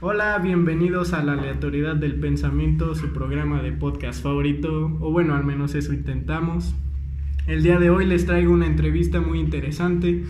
Hola, 0.00 0.38
bienvenidos 0.38 1.12
a 1.12 1.22
la 1.22 1.32
aleatoriedad 1.32 1.96
del 1.96 2.16
pensamiento, 2.16 2.94
su 2.94 3.12
programa 3.12 3.62
de 3.62 3.72
podcast 3.72 4.22
favorito, 4.22 4.96
o 5.00 5.10
bueno, 5.10 5.34
al 5.34 5.44
menos 5.44 5.74
eso 5.74 5.92
intentamos. 5.94 6.74
El 7.46 7.62
día 7.62 7.78
de 7.78 7.90
hoy 7.90 8.06
les 8.06 8.26
traigo 8.26 8.52
una 8.52 8.66
entrevista 8.66 9.20
muy 9.20 9.38
interesante, 9.40 10.24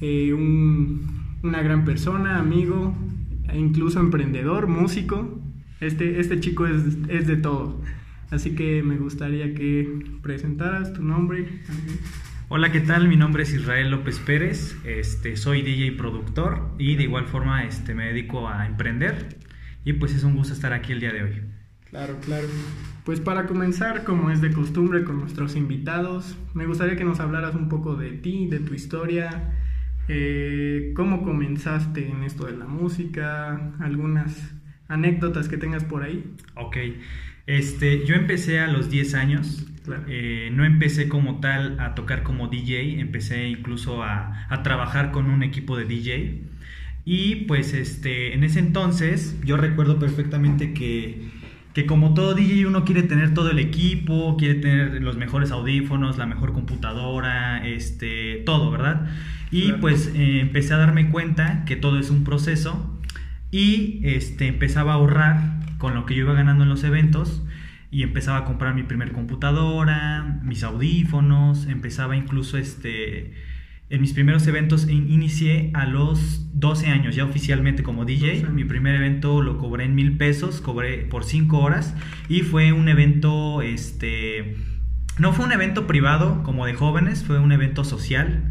eh, 0.00 0.32
un- 0.34 1.38
una 1.42 1.62
gran 1.62 1.84
persona, 1.84 2.38
amigo, 2.38 2.94
e 3.48 3.58
incluso 3.58 4.00
emprendedor, 4.00 4.66
músico. 4.66 5.38
Este, 5.80 6.20
este 6.20 6.40
chico 6.40 6.66
es, 6.66 6.98
es 7.08 7.26
de 7.26 7.36
todo, 7.36 7.80
así 8.30 8.54
que 8.54 8.82
me 8.82 8.98
gustaría 8.98 9.54
que 9.54 9.88
presentaras 10.22 10.92
tu 10.92 11.02
nombre. 11.02 11.46
Hola, 12.52 12.72
¿qué 12.72 12.80
tal? 12.80 13.06
Mi 13.06 13.14
nombre 13.14 13.44
es 13.44 13.54
Israel 13.54 13.92
López 13.92 14.18
Pérez, 14.18 14.76
este, 14.84 15.36
soy 15.36 15.62
DJ 15.62 15.86
y 15.86 15.90
productor 15.92 16.74
y 16.78 16.96
de 16.96 17.04
igual 17.04 17.26
forma 17.26 17.62
este, 17.62 17.94
me 17.94 18.06
dedico 18.06 18.48
a 18.48 18.66
emprender 18.66 19.38
y 19.84 19.92
pues 19.92 20.16
es 20.16 20.24
un 20.24 20.34
gusto 20.34 20.52
estar 20.52 20.72
aquí 20.72 20.90
el 20.90 20.98
día 20.98 21.12
de 21.12 21.22
hoy. 21.22 21.42
Claro, 21.84 22.18
claro. 22.18 22.48
Pues 23.04 23.20
para 23.20 23.46
comenzar, 23.46 24.02
como 24.02 24.32
es 24.32 24.40
de 24.40 24.50
costumbre 24.50 25.04
con 25.04 25.20
nuestros 25.20 25.54
invitados, 25.54 26.36
me 26.52 26.66
gustaría 26.66 26.96
que 26.96 27.04
nos 27.04 27.20
hablaras 27.20 27.54
un 27.54 27.68
poco 27.68 27.94
de 27.94 28.10
ti, 28.10 28.48
de 28.48 28.58
tu 28.58 28.74
historia, 28.74 29.54
eh, 30.08 30.92
cómo 30.96 31.22
comenzaste 31.22 32.08
en 32.08 32.24
esto 32.24 32.46
de 32.46 32.56
la 32.56 32.66
música, 32.66 33.74
algunas 33.78 34.56
anécdotas 34.88 35.48
que 35.48 35.56
tengas 35.56 35.84
por 35.84 36.02
ahí. 36.02 36.34
Ok, 36.56 36.76
este, 37.58 38.04
yo 38.06 38.14
empecé 38.14 38.60
a 38.60 38.68
los 38.68 38.90
10 38.90 39.14
años, 39.14 39.66
Claro. 39.84 40.04
eh, 40.08 40.50
no 40.52 40.64
empecé 40.64 41.08
como 41.08 41.40
tal 41.40 41.78
a 41.80 41.94
tocar 41.94 42.22
como 42.22 42.48
DJ, 42.48 43.00
empecé 43.00 43.48
incluso 43.48 44.02
a, 44.02 44.46
a 44.48 44.62
trabajar 44.62 45.10
con 45.10 45.26
un 45.30 45.42
equipo 45.42 45.76
de 45.76 45.84
DJ 45.86 46.42
y 47.04 47.36
pues 47.46 47.72
este, 47.72 48.34
en 48.34 48.44
ese 48.44 48.58
entonces 48.60 49.36
yo 49.44 49.56
recuerdo 49.56 49.98
perfectamente 49.98 50.74
que, 50.74 51.30
que 51.72 51.86
como 51.86 52.14
todo 52.14 52.34
DJ 52.34 52.66
uno 52.66 52.84
quiere 52.84 53.02
tener 53.04 53.32
todo 53.34 53.50
el 53.50 53.58
equipo, 53.58 54.36
quiere 54.36 54.56
tener 54.56 55.02
los 55.02 55.16
mejores 55.16 55.50
audífonos, 55.50 56.18
la 56.18 56.26
mejor 56.26 56.52
computadora, 56.52 57.66
este, 57.66 58.42
todo, 58.46 58.70
¿verdad? 58.70 59.08
Y 59.50 59.62
Claro. 59.68 59.80
pues 59.80 60.12
eh, 60.14 60.40
empecé 60.40 60.74
a 60.74 60.78
darme 60.78 61.10
cuenta 61.10 61.64
que 61.64 61.76
todo 61.76 61.98
es 61.98 62.10
un 62.10 62.22
proceso 62.24 63.00
y 63.50 64.00
este, 64.04 64.46
empezaba 64.46 64.92
a 64.92 64.94
ahorrar 64.96 65.59
con 65.80 65.94
lo 65.96 66.06
que 66.06 66.14
yo 66.14 66.22
iba 66.24 66.34
ganando 66.34 66.62
en 66.62 66.68
los 66.70 66.84
eventos 66.84 67.42
y 67.90 68.04
empezaba 68.04 68.38
a 68.38 68.44
comprar 68.44 68.76
mi 68.76 68.84
primer 68.84 69.10
computadora, 69.10 70.40
mis 70.44 70.62
audífonos, 70.62 71.66
empezaba 71.66 72.14
incluso 72.16 72.56
este 72.58 73.32
en 73.88 74.00
mis 74.00 74.12
primeros 74.12 74.46
eventos 74.46 74.88
in- 74.88 75.10
inicié 75.10 75.72
a 75.74 75.84
los 75.84 76.46
12 76.60 76.86
años 76.86 77.16
ya 77.16 77.24
oficialmente 77.24 77.82
como 77.82 78.04
12 78.04 78.12
DJ. 78.14 78.44
Mi 78.52 78.62
primer 78.64 78.94
evento 78.94 79.42
lo 79.42 79.58
cobré 79.58 79.84
en 79.86 79.96
mil 79.96 80.16
pesos, 80.16 80.60
cobré 80.60 80.98
por 80.98 81.24
5 81.24 81.58
horas 81.58 81.96
y 82.28 82.42
fue 82.42 82.72
un 82.72 82.88
evento, 82.88 83.62
este, 83.62 84.56
no 85.18 85.32
fue 85.32 85.44
un 85.46 85.50
evento 85.50 85.88
privado 85.88 86.44
como 86.44 86.66
de 86.66 86.74
jóvenes, 86.74 87.24
fue 87.24 87.40
un 87.40 87.50
evento 87.50 87.82
social. 87.82 88.49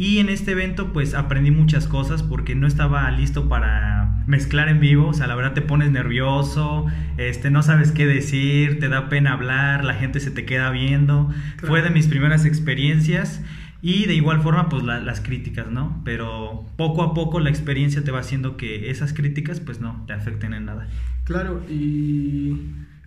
Y 0.00 0.16
en 0.18 0.30
este 0.30 0.52
evento 0.52 0.94
pues 0.94 1.12
aprendí 1.12 1.50
muchas 1.50 1.86
cosas 1.86 2.22
porque 2.22 2.54
no 2.54 2.66
estaba 2.66 3.10
listo 3.10 3.50
para 3.50 4.24
mezclar 4.26 4.70
en 4.70 4.80
vivo, 4.80 5.08
o 5.08 5.12
sea, 5.12 5.26
la 5.26 5.34
verdad 5.34 5.52
te 5.52 5.60
pones 5.60 5.90
nervioso, 5.90 6.86
este 7.18 7.50
no 7.50 7.62
sabes 7.62 7.92
qué 7.92 8.06
decir, 8.06 8.78
te 8.80 8.88
da 8.88 9.10
pena 9.10 9.34
hablar, 9.34 9.84
la 9.84 9.92
gente 9.92 10.18
se 10.20 10.30
te 10.30 10.46
queda 10.46 10.70
viendo. 10.70 11.28
Claro. 11.56 11.66
Fue 11.68 11.82
de 11.82 11.90
mis 11.90 12.06
primeras 12.06 12.46
experiencias 12.46 13.42
y 13.82 14.06
de 14.06 14.14
igual 14.14 14.40
forma 14.40 14.70
pues 14.70 14.84
la- 14.84 15.00
las 15.00 15.20
críticas, 15.20 15.66
¿no? 15.70 16.00
Pero 16.02 16.64
poco 16.78 17.02
a 17.02 17.12
poco 17.12 17.38
la 17.38 17.50
experiencia 17.50 18.02
te 18.02 18.10
va 18.10 18.20
haciendo 18.20 18.56
que 18.56 18.88
esas 18.90 19.12
críticas 19.12 19.60
pues 19.60 19.82
no 19.82 20.02
te 20.06 20.14
afecten 20.14 20.54
en 20.54 20.64
nada. 20.64 20.88
Claro, 21.24 21.62
¿y 21.68 22.56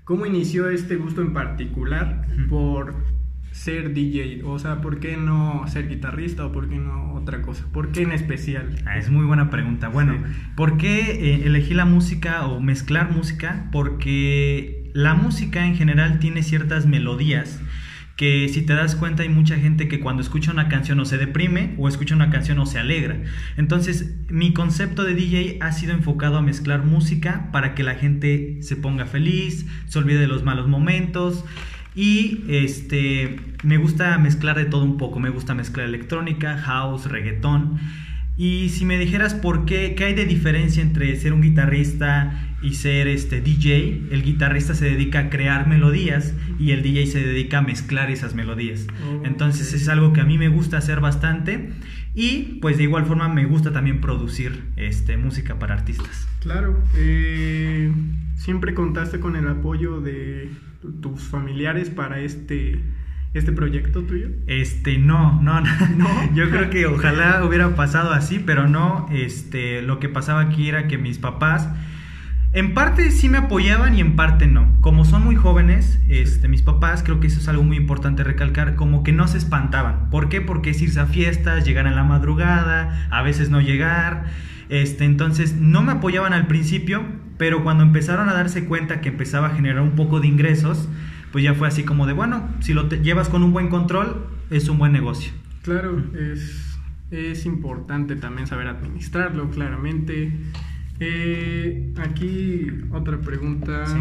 cómo 0.03 0.27
inició 0.27 0.69
este 0.69 0.97
gusto 0.97 1.23
en 1.23 1.33
particular 1.33 2.27
por 2.49 2.93
ser 3.53 3.93
DJ? 3.93 4.41
O 4.43 4.57
sea, 4.59 4.81
¿por 4.81 4.99
qué 4.99 5.15
no 5.15 5.63
ser 5.67 5.87
guitarrista 5.87 6.45
o 6.45 6.51
por 6.51 6.67
qué 6.67 6.75
no 6.75 7.13
otra 7.13 7.41
cosa? 7.41 7.65
¿Por 7.71 7.91
qué 7.91 8.01
en 8.01 8.11
especial? 8.11 8.75
Ah, 8.85 8.97
es 8.97 9.09
muy 9.09 9.25
buena 9.25 9.49
pregunta. 9.49 9.87
Bueno, 9.87 10.13
Sí. 10.13 10.33
¿por 10.55 10.77
qué 10.77 11.11
eh, 11.11 11.43
elegí 11.45 11.73
la 11.73 11.85
música 11.85 12.45
o 12.47 12.59
mezclar 12.59 13.11
música? 13.11 13.69
Porque 13.71 14.91
la 14.93 15.13
música 15.13 15.65
en 15.65 15.75
general 15.75 16.19
tiene 16.19 16.43
ciertas 16.43 16.85
melodías 16.87 17.61
que 18.15 18.47
si 18.47 18.61
te 18.61 18.73
das 18.73 18.95
cuenta 18.95 19.23
hay 19.23 19.29
mucha 19.29 19.55
gente 19.55 19.87
que 19.87 19.99
cuando 19.99 20.21
escucha 20.21 20.51
una 20.51 20.67
canción 20.69 20.99
o 20.99 21.05
se 21.05 21.17
deprime 21.17 21.73
o 21.79 21.87
escucha 21.87 22.13
una 22.15 22.29
canción 22.29 22.59
o 22.59 22.65
se 22.65 22.77
alegra. 22.79 23.17
Entonces 23.57 24.15
mi 24.29 24.53
concepto 24.53 25.03
de 25.03 25.15
DJ 25.15 25.57
ha 25.61 25.71
sido 25.71 25.93
enfocado 25.93 26.37
a 26.37 26.41
mezclar 26.41 26.83
música 26.85 27.49
para 27.51 27.73
que 27.75 27.81
la 27.83 27.95
gente 27.95 28.59
se 28.61 28.75
ponga 28.75 29.05
feliz, 29.05 29.65
se 29.87 29.97
olvide 29.99 30.19
de 30.19 30.27
los 30.27 30.43
malos 30.43 30.67
momentos 30.67 31.43
y 31.95 32.43
este 32.47 33.37
me 33.63 33.77
gusta 33.77 34.17
mezclar 34.17 34.57
de 34.57 34.65
todo 34.65 34.83
un 34.83 34.97
poco, 34.97 35.19
me 35.19 35.29
gusta 35.29 35.53
mezclar 35.53 35.87
electrónica, 35.87 36.57
house, 36.57 37.05
reggaetón. 37.05 37.79
Y 38.35 38.69
si 38.69 38.83
me 38.83 38.97
dijeras 38.97 39.35
por 39.35 39.65
qué, 39.65 39.93
qué 39.95 40.05
hay 40.05 40.13
de 40.15 40.25
diferencia 40.25 40.81
entre 40.81 41.15
ser 41.17 41.33
un 41.33 41.41
guitarrista 41.41 42.55
y 42.63 42.73
ser 42.73 43.07
este 43.07 43.41
DJ, 43.41 44.07
el 44.11 44.23
guitarrista 44.23 44.73
se 44.73 44.85
dedica 44.85 45.19
a 45.19 45.29
crear 45.29 45.67
melodías 45.67 46.33
y 46.57 46.71
el 46.71 46.81
DJ 46.81 47.05
se 47.05 47.19
dedica 47.19 47.59
a 47.59 47.61
mezclar 47.61 48.09
esas 48.09 48.33
melodías. 48.33 48.87
Oh, 49.05 49.21
Entonces 49.23 49.73
es 49.73 49.87
algo 49.87 50.13
que 50.13 50.21
a 50.21 50.25
mí 50.25 50.37
me 50.37 50.47
gusta 50.47 50.77
hacer 50.77 50.99
bastante 50.99 51.73
y 52.15 52.57
pues 52.61 52.77
de 52.77 52.83
igual 52.83 53.05
forma 53.05 53.27
me 53.29 53.45
gusta 53.45 53.71
también 53.71 54.01
producir 54.01 54.63
este, 54.77 55.15
música 55.17 55.59
para 55.59 55.75
artistas. 55.75 56.27
Claro, 56.39 56.81
eh, 56.95 57.91
siempre 58.35 58.73
contaste 58.73 59.19
con 59.19 59.35
el 59.35 59.47
apoyo 59.47 60.01
de 60.01 60.49
tus 61.01 61.23
familiares 61.23 61.89
para 61.89 62.19
este, 62.19 62.81
este 63.33 63.51
proyecto 63.51 64.03
tuyo. 64.03 64.29
Este, 64.47 64.97
no, 64.97 65.41
no, 65.41 65.61
no, 65.61 65.69
¿No? 65.97 66.07
Yo 66.35 66.49
creo 66.49 66.69
que 66.69 66.85
ojalá 66.85 67.43
hubiera 67.45 67.75
pasado 67.75 68.11
así, 68.11 68.39
pero 68.39 68.67
no. 68.67 69.07
Este, 69.11 69.81
lo 69.81 69.99
que 69.99 70.09
pasaba 70.09 70.41
aquí 70.41 70.69
era 70.69 70.87
que 70.87 70.97
mis 70.97 71.17
papás, 71.17 71.69
en 72.53 72.75
parte 72.75 73.09
sí 73.09 73.29
me 73.29 73.39
apoyaban 73.39 73.97
y 73.97 74.01
en 74.01 74.15
parte 74.15 74.45
no. 74.45 74.77
Como 74.81 75.05
son 75.05 75.23
muy 75.23 75.35
jóvenes, 75.35 75.99
este, 76.07 76.47
mis 76.47 76.61
papás, 76.61 77.01
creo 77.01 77.19
que 77.19 77.27
eso 77.27 77.39
es 77.39 77.47
algo 77.47 77.63
muy 77.63 77.77
importante 77.77 78.23
recalcar, 78.23 78.75
como 78.75 79.01
que 79.01 79.11
no 79.11 79.27
se 79.27 79.39
espantaban. 79.39 80.11
¿Por 80.11 80.29
qué? 80.29 80.39
Porque 80.39 80.69
es 80.69 80.81
irse 80.81 80.99
a 80.99 81.07
fiestas, 81.07 81.65
llegar 81.65 81.87
en 81.87 81.95
la 81.95 82.03
madrugada, 82.03 83.07
a 83.09 83.23
veces 83.23 83.49
no 83.49 83.59
llegar. 83.59 84.25
Este, 84.69 85.05
entonces 85.05 85.55
no 85.59 85.81
me 85.81 85.91
apoyaban 85.93 86.33
al 86.33 86.47
principio, 86.47 87.03
pero 87.37 87.63
cuando 87.63 87.83
empezaron 87.83 88.29
a 88.29 88.33
darse 88.33 88.65
cuenta 88.65 89.01
que 89.01 89.09
empezaba 89.09 89.47
a 89.47 89.55
generar 89.55 89.81
un 89.81 89.91
poco 89.95 90.19
de 90.19 90.27
ingresos, 90.27 90.87
pues 91.31 91.43
ya 91.43 91.53
fue 91.53 91.67
así 91.67 91.83
como 91.83 92.05
de, 92.07 92.13
bueno, 92.13 92.47
si 92.59 92.73
lo 92.73 92.87
te- 92.87 93.01
llevas 93.01 93.29
con 93.29 93.43
un 93.43 93.51
buen 93.53 93.69
control, 93.69 94.27
es 94.49 94.69
un 94.69 94.77
buen 94.77 94.91
negocio. 94.91 95.31
Claro, 95.63 96.03
es, 96.15 96.77
es 97.11 97.45
importante 97.45 98.15
también 98.15 98.47
saber 98.47 98.67
administrarlo, 98.67 99.49
claramente. 99.49 100.31
Eh, 100.99 101.93
aquí 101.97 102.67
otra 102.91 103.19
pregunta. 103.19 103.85
Sí. 103.87 103.97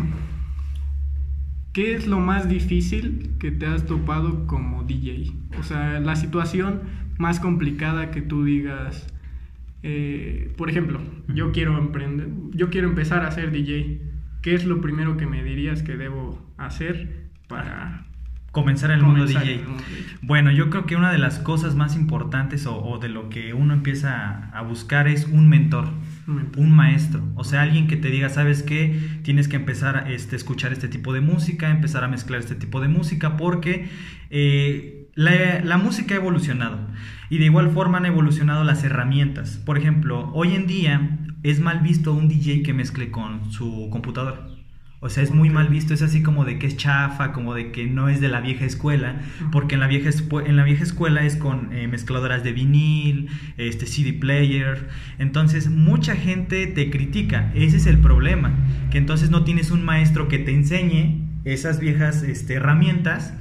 ¿Qué 1.73 1.95
es 1.95 2.07
lo 2.07 2.21
más 2.21 2.49
difícil 2.49 3.31
que 3.39 3.51
te 3.51 3.67
has 3.67 3.87
topado 3.87 4.47
como 4.47 4.83
DJ? 4.85 5.33
O 5.59 5.63
sea, 5.63 6.01
la 6.01 6.17
situación 6.17 6.83
más 7.19 7.41
complicada 7.41 8.11
que 8.11 8.21
tú 8.21 8.45
digas, 8.45 9.07
eh, 9.83 10.53
por 10.57 10.71
ejemplo, 10.71 11.01
yo 11.29 11.53
quiero 11.53 11.79
emprender, 11.79 12.29
yo 12.53 12.71
quiero 12.71 12.89
empezar 12.89 13.25
a 13.25 13.31
ser 13.31 13.51
DJ. 13.51 14.01
¿Qué 14.43 14.55
es 14.55 14.65
lo 14.65 14.81
primero 14.81 15.17
que 15.17 15.27
me 15.27 15.43
dirías 15.45 15.83
que 15.83 15.97
debo 15.97 16.39
hacer 16.57 17.31
para 17.49 18.07
Comenzar 18.53 18.91
en 18.91 18.99
el 18.99 19.03
mundo 19.05 19.25
DJ. 19.25 19.55
el 19.55 19.67
mundo? 19.67 19.83
Bueno, 20.21 20.53
yo 20.53 20.69
creo 20.69 20.85
que 20.85 20.95
una 20.95 21.11
de 21.11 21.17
las 21.17 21.39
cosas 21.39 21.75
más 21.75 21.97
importantes 21.97 22.67
o, 22.67 22.77
o 22.77 22.99
de 22.99 23.09
lo 23.09 23.31
que 23.31 23.55
uno 23.55 23.73
empieza 23.73 24.13
a, 24.15 24.59
a 24.59 24.63
buscar 24.63 25.09
es 25.09 25.25
un 25.27 25.49
mentor, 25.49 25.89
Un 26.27 26.37
mentor. 26.37 26.63
un 26.63 26.71
maestro, 26.71 27.23
o 27.35 27.45
sea, 27.45 27.63
alguien 27.63 27.87
que 27.87 27.97
te 27.97 28.09
diga, 28.09 28.29
sabes 28.29 28.63
qué, 28.63 29.01
tienes 29.23 29.49
que 29.49 29.57
empezar 29.57 29.97
a 29.97 30.11
este, 30.13 30.37
escuchar 30.37 30.71
este 30.73 30.89
tipo 30.89 31.15
de 31.15 31.23
música, 31.23 31.71
empezar 31.71 32.05
a 32.05 32.09
mezclar 32.09 32.41
este 32.41 32.55
tipo 32.55 32.81
de 32.83 32.89
música, 32.89 33.39
porque 33.39 33.89
eh, 34.29 35.02
la, 35.15 35.61
la 35.63 35.77
música 35.77 36.15
ha 36.15 36.19
evolucionado 36.19 36.79
y 37.31 37.39
de 37.39 37.47
igual 37.47 37.71
forma 37.71 37.99
han 37.99 38.07
evolucionado 38.07 38.65
las 38.65 38.85
herramientas. 38.85 39.61
Por 39.65 39.79
ejemplo, 39.79 40.31
hoy 40.35 40.55
en 40.55 40.67
día 40.67 41.19
es 41.43 41.61
mal 41.61 41.81
visto 41.81 42.13
un 42.13 42.29
DJ 42.29 42.63
que 42.63 42.75
mezcle 42.75 43.11
con 43.11 43.51
su 43.53 43.89
computadora. 43.91 44.47
O 45.05 45.09
sea, 45.09 45.25
es 45.25 45.33
muy 45.33 45.51
mal 45.51 45.67
visto, 45.67 45.95
es 45.95 46.03
así 46.03 46.23
como 46.23 46.45
de 46.45 46.61
que 46.61 46.69
es 46.69 46.77
chafa, 46.77 47.33
como 47.33 47.55
de 47.55 47.73
que 47.73 47.87
no 47.87 48.09
es 48.09 48.21
de 48.21 48.29
la 48.29 48.41
vieja 48.41 48.65
escuela, 48.65 49.21
porque 49.51 49.75
en 49.75 49.81
la 49.81 49.89
vieja, 49.89 50.11
en 50.47 50.57
la 50.57 50.63
vieja 50.63 50.85
escuela 50.85 51.25
es 51.25 51.35
con 51.35 51.73
eh, 51.73 51.89
mezcladoras 51.89 52.45
de 52.45 52.53
vinil, 52.53 53.29
este 53.57 53.87
CD 53.87 54.13
player, 54.13 54.91
entonces 55.19 55.69
mucha 55.69 56.15
gente 56.15 56.69
te 56.69 56.89
critica, 56.89 57.51
ese 57.57 57.79
es 57.79 57.87
el 57.87 57.99
problema, 57.99 58.55
que 58.93 58.99
entonces 58.99 59.31
no 59.31 59.43
tienes 59.43 59.73
un 59.73 59.85
maestro 59.85 60.29
que 60.29 60.39
te 60.39 60.55
enseñe 60.55 61.21
esas 61.45 61.81
viejas 61.81 62.23
este, 62.23 62.55
herramientas 62.55 63.35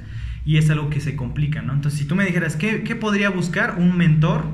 y 0.44 0.56
es 0.56 0.70
algo 0.70 0.90
que 0.90 1.00
se 1.00 1.16
complica, 1.16 1.62
¿no? 1.62 1.72
Entonces, 1.72 2.00
si 2.00 2.06
tú 2.06 2.14
me 2.14 2.24
dijeras, 2.24 2.56
¿qué, 2.56 2.82
qué 2.82 2.96
podría 2.96 3.30
buscar? 3.30 3.76
Un 3.78 3.96
mentor 3.96 4.44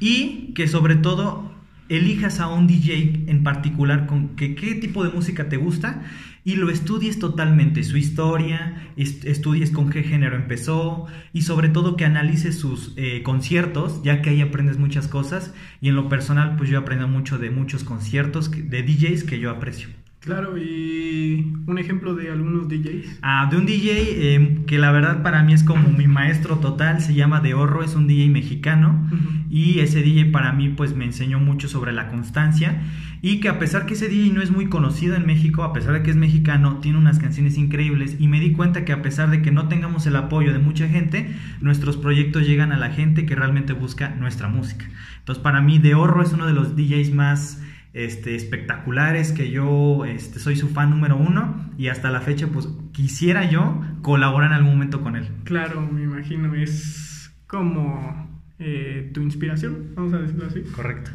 y 0.00 0.52
que 0.54 0.68
sobre 0.68 0.96
todo 0.96 1.54
elijas 1.88 2.40
a 2.40 2.48
un 2.48 2.66
DJ 2.66 3.24
en 3.26 3.42
particular 3.42 4.06
con 4.06 4.36
que, 4.36 4.54
qué 4.54 4.74
tipo 4.74 5.04
de 5.04 5.10
música 5.10 5.48
te 5.48 5.56
gusta 5.56 6.02
y 6.44 6.56
lo 6.56 6.70
estudies 6.70 7.18
totalmente, 7.18 7.82
su 7.84 7.96
historia, 7.96 8.90
estudies 8.96 9.70
con 9.70 9.90
qué 9.90 10.02
género 10.02 10.36
empezó 10.36 11.06
y 11.32 11.42
sobre 11.42 11.70
todo 11.70 11.96
que 11.96 12.04
analices 12.04 12.58
sus 12.58 12.92
eh, 12.96 13.22
conciertos, 13.22 14.02
ya 14.02 14.20
que 14.20 14.30
ahí 14.30 14.42
aprendes 14.42 14.78
muchas 14.78 15.08
cosas 15.08 15.54
y 15.80 15.88
en 15.88 15.96
lo 15.96 16.08
personal 16.08 16.56
pues 16.56 16.68
yo 16.68 16.78
aprendo 16.78 17.08
mucho 17.08 17.38
de 17.38 17.50
muchos 17.50 17.82
conciertos 17.82 18.50
de 18.50 18.82
DJs 18.82 19.24
que 19.24 19.38
yo 19.38 19.50
aprecio. 19.50 19.88
Claro, 20.24 20.56
y 20.56 21.52
un 21.66 21.76
ejemplo 21.78 22.14
de 22.14 22.30
algunos 22.30 22.66
DJs. 22.66 23.18
Ah, 23.20 23.46
de 23.50 23.58
un 23.58 23.66
DJ 23.66 24.34
em, 24.34 24.64
que 24.64 24.78
la 24.78 24.90
verdad 24.90 25.22
para 25.22 25.42
mí 25.42 25.52
es 25.52 25.62
como 25.62 25.90
mi 25.90 26.06
maestro 26.06 26.56
total, 26.60 27.02
se 27.02 27.12
llama 27.12 27.42
De 27.42 27.52
Horro, 27.52 27.82
es 27.82 27.94
un 27.94 28.06
DJ 28.06 28.30
mexicano 28.30 29.06
y 29.50 29.80
ese 29.80 30.00
DJ 30.00 30.30
para 30.30 30.52
mí 30.52 30.70
pues 30.70 30.96
me 30.96 31.04
enseñó 31.04 31.40
mucho 31.40 31.68
sobre 31.68 31.92
la 31.92 32.08
constancia 32.08 32.80
y 33.20 33.40
que 33.40 33.50
a 33.50 33.58
pesar 33.58 33.84
que 33.84 33.94
ese 33.94 34.08
DJ 34.08 34.32
no 34.32 34.40
es 34.40 34.50
muy 34.50 34.70
conocido 34.70 35.14
en 35.14 35.26
México, 35.26 35.62
a 35.62 35.74
pesar 35.74 35.92
de 35.92 36.02
que 36.02 36.10
es 36.10 36.16
mexicano, 36.16 36.78
tiene 36.78 36.96
unas 36.96 37.18
canciones 37.18 37.58
increíbles 37.58 38.16
y 38.18 38.26
me 38.26 38.40
di 38.40 38.52
cuenta 38.52 38.86
que 38.86 38.92
a 38.92 39.02
pesar 39.02 39.30
de 39.30 39.42
que 39.42 39.50
no 39.50 39.68
tengamos 39.68 40.06
el 40.06 40.16
apoyo 40.16 40.54
de 40.54 40.58
mucha 40.58 40.88
gente, 40.88 41.34
nuestros 41.60 41.98
proyectos 41.98 42.46
llegan 42.46 42.72
a 42.72 42.78
la 42.78 42.88
gente 42.88 43.26
que 43.26 43.34
realmente 43.34 43.74
busca 43.74 44.14
nuestra 44.18 44.48
música. 44.48 44.86
Entonces 45.18 45.44
para 45.44 45.60
mí 45.60 45.78
De 45.78 45.94
Horro 45.94 46.22
es 46.22 46.32
uno 46.32 46.46
de 46.46 46.54
los 46.54 46.76
DJs 46.76 47.12
más 47.12 47.62
este, 47.94 48.34
espectaculares 48.34 49.32
que 49.32 49.50
yo 49.50 50.04
este, 50.04 50.40
soy 50.40 50.56
su 50.56 50.68
fan 50.68 50.90
número 50.90 51.16
uno 51.16 51.70
y 51.78 51.88
hasta 51.88 52.10
la 52.10 52.20
fecha 52.20 52.48
pues 52.48 52.68
quisiera 52.92 53.48
yo 53.48 53.80
colaborar 54.02 54.50
en 54.50 54.56
algún 54.56 54.72
momento 54.72 55.00
con 55.00 55.16
él. 55.16 55.28
Claro, 55.44 55.80
me 55.80 56.02
imagino, 56.02 56.54
es 56.54 57.32
como 57.46 58.28
eh, 58.58 59.10
tu 59.14 59.22
inspiración, 59.22 59.92
vamos 59.94 60.12
a 60.12 60.18
decirlo 60.18 60.46
así. 60.46 60.62
Correcto. 60.74 61.12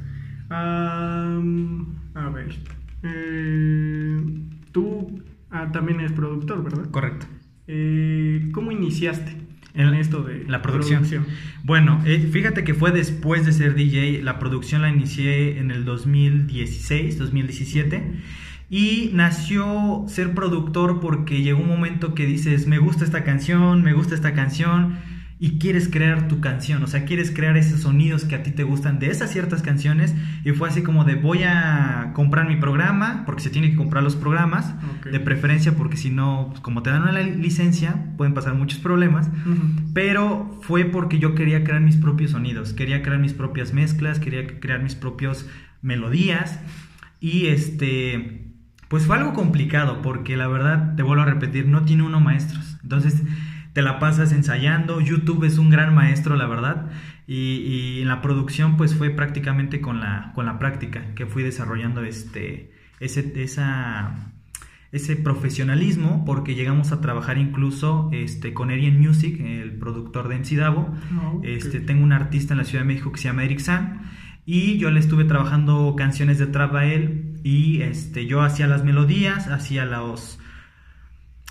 a 0.50 2.30
ver, 2.34 2.56
eh, 3.04 4.22
tú 4.72 5.22
ah, 5.50 5.72
también 5.72 6.00
eres 6.00 6.14
productor, 6.14 6.64
¿verdad? 6.64 6.90
Correcto. 6.92 7.26
Eh, 7.68 8.50
¿Cómo 8.54 8.72
iniciaste? 8.72 9.36
En 9.74 9.94
esto 9.94 10.24
de 10.24 10.46
la 10.48 10.62
producción. 10.62 11.06
Bueno, 11.64 12.02
eh, 12.06 12.20
fíjate 12.32 12.64
que 12.64 12.74
fue 12.74 12.92
después 12.92 13.46
de 13.46 13.54
ser 13.54 13.76
DJ, 13.76 14.22
la 14.24 14.40
producción 14.40 14.82
la 14.82 14.90
inicié 14.90 15.60
en 15.60 15.72
el 15.72 15.86
2016, 15.86 17.18
2017. 17.18 18.04
Y 18.72 19.10
nació 19.14 20.06
ser 20.08 20.36
productor 20.36 21.00
porque 21.00 21.42
llegó 21.42 21.62
un 21.62 21.68
momento 21.68 22.14
que 22.14 22.28
dices, 22.28 22.68
me 22.68 22.78
gusta 22.78 23.04
esta 23.04 23.24
canción, 23.24 23.84
me 23.84 23.94
gusta 23.94 24.14
esta 24.14 24.34
canción 24.34 24.98
y 25.42 25.58
quieres 25.58 25.88
crear 25.88 26.28
tu 26.28 26.42
canción, 26.42 26.84
o 26.84 26.88
sea, 26.88 27.06
quieres 27.06 27.32
crear 27.32 27.56
esos 27.56 27.80
sonidos 27.82 28.26
que 28.26 28.36
a 28.36 28.44
ti 28.44 28.52
te 28.52 28.64
gustan 28.64 29.00
de 29.00 29.10
esas 29.10 29.32
ciertas 29.32 29.62
canciones 29.62 30.14
y 30.44 30.52
fue 30.52 30.68
así 30.68 30.84
como 30.84 31.06
de 31.06 31.16
voy 31.16 31.44
a 31.44 32.12
comprar 32.14 32.46
mi 32.46 32.58
programa, 32.58 33.24
porque 33.26 33.42
se 33.44 33.50
tiene 33.50 33.72
que 33.72 33.78
comprar 33.78 34.04
los 34.04 34.18
programas, 34.18 34.76
de 35.10 35.20
preferencia 35.22 35.78
porque 35.78 35.96
si 35.96 36.10
no, 36.10 36.48
pues, 36.50 36.60
como 36.60 36.84
te 36.84 36.90
dan 36.90 37.04
una 37.04 37.22
licencia, 37.22 38.14
pueden 38.18 38.34
pasar 38.34 38.56
muchos 38.56 38.80
problemas, 38.80 39.30
pero 39.94 40.60
fue 40.62 40.84
porque 40.84 41.20
yo 41.20 41.36
quería 41.36 41.64
crear 41.64 41.80
mis 41.80 41.96
propios 41.96 42.32
sonidos, 42.32 42.74
quería 42.74 43.02
crear 43.02 43.20
mis 43.20 43.34
propias 43.34 43.74
mezclas, 43.74 44.20
quería 44.20 44.60
crear 44.60 44.84
mis 44.84 44.96
propios 44.96 45.46
melodías 45.82 46.60
y 47.22 47.48
este... 47.48 48.46
Pues 48.90 49.06
fue 49.06 49.18
algo 49.18 49.34
complicado 49.34 50.02
porque 50.02 50.36
la 50.36 50.48
verdad, 50.48 50.96
te 50.96 51.04
vuelvo 51.04 51.22
a 51.22 51.28
repetir, 51.28 51.68
no 51.68 51.84
tiene 51.84 52.02
uno 52.02 52.20
maestros. 52.20 52.80
Entonces, 52.82 53.22
te 53.74 53.82
la 53.82 54.00
pasas 54.00 54.32
ensayando. 54.32 55.02
YouTube 55.02 55.44
es 55.44 55.58
un 55.58 55.70
gran 55.70 55.94
maestro, 55.94 56.36
la 56.36 56.48
verdad. 56.48 56.90
Y, 57.28 58.02
en 58.02 58.08
la 58.08 58.22
producción, 58.22 58.78
pues 58.78 58.96
fue 58.96 59.12
prácticamente 59.12 59.82
con 59.82 60.00
la, 60.00 60.32
con 60.34 60.46
la 60.46 60.58
práctica 60.58 61.14
que 61.16 61.26
fui 61.26 61.44
desarrollando 61.44 62.04
este, 62.04 62.72
ese, 63.00 63.32
esa, 63.44 64.34
ese 64.92 65.16
profesionalismo, 65.16 66.26
porque 66.26 66.56
llegamos 66.56 66.92
a 66.92 67.02
trabajar 67.02 67.38
incluso 67.38 68.10
este, 68.12 68.54
con 68.54 68.72
Erian 68.72 69.00
Music, 69.00 69.40
el 69.40 69.78
productor 69.78 70.28
de 70.28 70.38
Encidavo. 70.38 70.92
Ah, 71.14 71.34
este, 71.44 71.80
tengo 71.80 72.04
un 72.04 72.14
artista 72.14 72.54
en 72.54 72.60
la 72.60 72.64
Ciudad 72.64 72.84
de 72.84 72.88
México 72.88 73.12
que 73.12 73.20
se 73.20 73.28
llama 73.28 73.44
Eric 73.44 73.60
San. 73.60 74.02
Y 74.46 74.80
yo 74.80 74.90
le 74.90 75.00
estuve 75.00 75.26
trabajando 75.26 75.94
canciones 75.96 76.40
de 76.40 76.48
trap 76.48 76.74
a 76.74 76.86
él. 76.86 77.40
Y 77.44 77.84
este, 77.84 78.26
yo 78.26 78.42
hacía 78.42 78.66
las 78.66 78.84
melodías, 78.84 79.48
hacía 79.48 79.86
los 79.86 80.40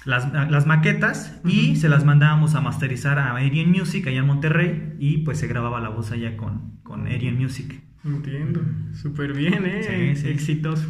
las, 0.05 0.67
maquetas 0.67 1.41
y 1.45 1.77
se 1.77 1.89
las 1.89 2.05
mandábamos 2.05 2.55
a 2.55 2.61
masterizar 2.61 3.19
a 3.19 3.35
Arian 3.35 3.71
Music 3.71 4.07
allá 4.07 4.21
en 4.21 4.27
Monterrey 4.27 4.95
y 4.99 5.19
pues 5.19 5.39
se 5.39 5.47
grababa 5.47 5.81
la 5.81 5.89
voz 5.89 6.13
allá 6.13 6.37
con, 6.37 6.79
con 6.83 7.07
Arian 7.07 7.37
Music. 7.37 7.81
Entiendo, 8.05 8.61
súper 8.95 9.35
bien, 9.35 9.67
¿eh? 9.67 10.15
Sí, 10.17 10.29
Exitoso. 10.29 10.89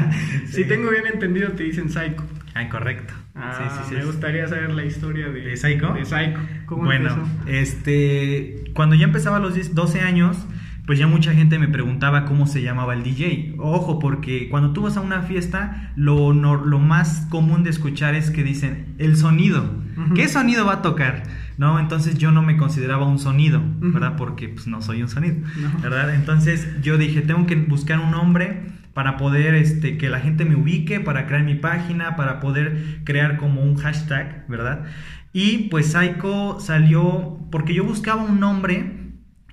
si 0.46 0.64
tengo 0.64 0.90
bien 0.90 1.06
entendido, 1.06 1.50
te 1.52 1.64
dicen 1.64 1.90
Psycho. 1.90 2.24
Ah, 2.54 2.68
correcto. 2.70 3.12
Ah, 3.34 3.86
me 3.90 4.04
gustaría 4.04 4.48
saber 4.48 4.72
la 4.72 4.84
historia 4.84 5.28
de, 5.28 5.42
¿De 5.42 5.56
Psycho. 5.56 5.92
De 5.92 6.06
Psycho. 6.06 6.40
¿Cómo 6.64 6.84
bueno, 6.84 7.28
este, 7.46 8.64
cuando 8.74 8.94
ya 8.94 9.04
empezaba 9.04 9.38
los 9.38 9.74
12 9.74 10.00
años, 10.00 10.38
pues 10.86 10.98
ya 11.00 11.08
mucha 11.08 11.34
gente 11.34 11.58
me 11.58 11.68
preguntaba 11.68 12.24
cómo 12.24 12.46
se 12.46 12.62
llamaba 12.62 12.94
el 12.94 13.02
DJ. 13.02 13.56
Ojo, 13.58 13.98
porque 13.98 14.48
cuando 14.48 14.72
tú 14.72 14.82
vas 14.82 14.96
a 14.96 15.00
una 15.00 15.22
fiesta, 15.22 15.92
lo, 15.96 16.32
lo 16.32 16.78
más 16.78 17.26
común 17.28 17.64
de 17.64 17.70
escuchar 17.70 18.14
es 18.14 18.30
que 18.30 18.44
dicen 18.44 18.94
el 18.98 19.16
sonido. 19.16 19.84
¿Qué 20.14 20.28
sonido 20.28 20.66
va 20.66 20.74
a 20.74 20.82
tocar? 20.82 21.24
No, 21.58 21.80
entonces 21.80 22.18
yo 22.18 22.30
no 22.30 22.42
me 22.42 22.56
consideraba 22.56 23.06
un 23.06 23.18
sonido, 23.18 23.62
¿verdad? 23.80 24.14
Porque 24.16 24.48
pues 24.48 24.66
no 24.66 24.82
soy 24.82 25.02
un 25.02 25.08
sonido, 25.08 25.36
¿verdad? 25.82 26.14
Entonces 26.14 26.68
yo 26.82 26.98
dije, 26.98 27.22
tengo 27.22 27.46
que 27.46 27.56
buscar 27.56 27.98
un 27.98 28.10
nombre 28.10 28.60
para 28.92 29.16
poder 29.16 29.54
este, 29.54 29.98
que 29.98 30.08
la 30.08 30.20
gente 30.20 30.44
me 30.44 30.54
ubique, 30.54 31.00
para 31.00 31.26
crear 31.26 31.42
mi 31.44 31.54
página, 31.54 32.14
para 32.14 32.40
poder 32.40 33.00
crear 33.04 33.38
como 33.38 33.62
un 33.62 33.76
hashtag, 33.76 34.46
¿verdad? 34.48 34.84
Y 35.32 35.68
pues 35.68 35.92
Psycho 35.92 36.58
salió 36.60 37.38
porque 37.50 37.74
yo 37.74 37.84
buscaba 37.84 38.22
un 38.22 38.38
nombre 38.38 38.95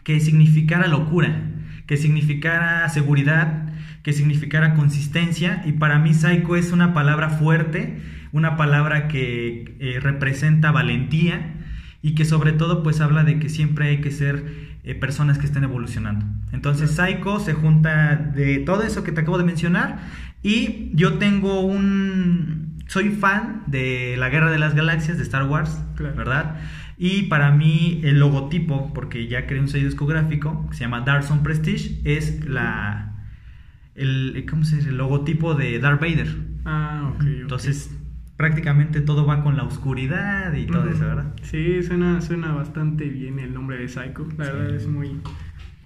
que 0.03 0.19
significara 0.19 0.87
locura, 0.87 1.49
que 1.87 1.97
significara 1.97 2.87
seguridad, 2.89 3.73
que 4.03 4.13
significara 4.13 4.75
consistencia. 4.75 5.63
Y 5.65 5.73
para 5.73 5.99
mí 5.99 6.13
Psycho 6.13 6.55
es 6.55 6.71
una 6.71 6.93
palabra 6.93 7.29
fuerte, 7.29 8.01
una 8.31 8.57
palabra 8.57 9.07
que 9.07 9.75
eh, 9.79 9.99
representa 10.01 10.71
valentía 10.71 11.53
y 12.01 12.15
que 12.15 12.25
sobre 12.25 12.51
todo 12.51 12.83
pues 12.83 12.99
habla 12.99 13.23
de 13.23 13.39
que 13.39 13.49
siempre 13.49 13.87
hay 13.87 14.01
que 14.01 14.11
ser 14.11 14.43
eh, 14.83 14.95
personas 14.95 15.37
que 15.37 15.45
estén 15.45 15.63
evolucionando. 15.63 16.25
Entonces 16.51 16.91
Psycho 16.91 17.39
se 17.39 17.53
junta 17.53 18.15
de 18.15 18.59
todo 18.59 18.83
eso 18.83 19.03
que 19.03 19.13
te 19.13 19.21
acabo 19.21 19.37
de 19.37 19.45
mencionar 19.45 19.99
y 20.43 20.91
yo 20.93 21.13
tengo 21.13 21.61
un... 21.61 22.73
Soy 22.87 23.09
fan 23.09 23.63
de 23.65 24.15
la 24.17 24.29
Guerra 24.29 24.51
de 24.51 24.59
las 24.59 24.75
Galaxias 24.75 25.17
de 25.17 25.23
Star 25.23 25.45
Wars, 25.45 25.81
¿verdad? 25.97 26.57
Y 26.97 27.23
para 27.23 27.51
mí 27.51 28.01
el 28.03 28.19
logotipo, 28.19 28.93
porque 28.93 29.27
ya 29.27 29.47
creé 29.47 29.59
un 29.59 29.67
sello 29.67 29.85
discográfico 29.85 30.67
que 30.69 30.75
se 30.77 30.81
llama 30.81 31.01
Darson 31.01 31.43
Prestige, 31.43 31.99
es 32.03 32.45
la 32.47 33.13
el, 33.95 34.45
¿cómo 34.49 34.63
se 34.63 34.77
dice? 34.77 34.89
el 34.89 34.97
logotipo 34.97 35.55
de 35.55 35.79
Darth 35.79 36.01
Vader. 36.01 36.27
Ah, 36.65 37.11
ok. 37.13 37.23
Entonces, 37.23 37.91
prácticamente 38.37 39.01
todo 39.01 39.25
va 39.25 39.43
con 39.43 39.57
la 39.57 39.63
oscuridad 39.63 40.53
y 40.53 40.65
todo 40.65 40.89
eso, 40.89 41.01
¿verdad? 41.05 41.33
Sí, 41.43 41.83
suena, 41.83 42.21
suena 42.21 42.53
bastante 42.53 43.05
bien 43.05 43.39
el 43.39 43.53
nombre 43.53 43.77
de 43.77 43.87
Psycho. 43.87 44.27
La 44.37 44.45
verdad 44.45 44.75
es 44.75 44.87
muy... 44.87 45.19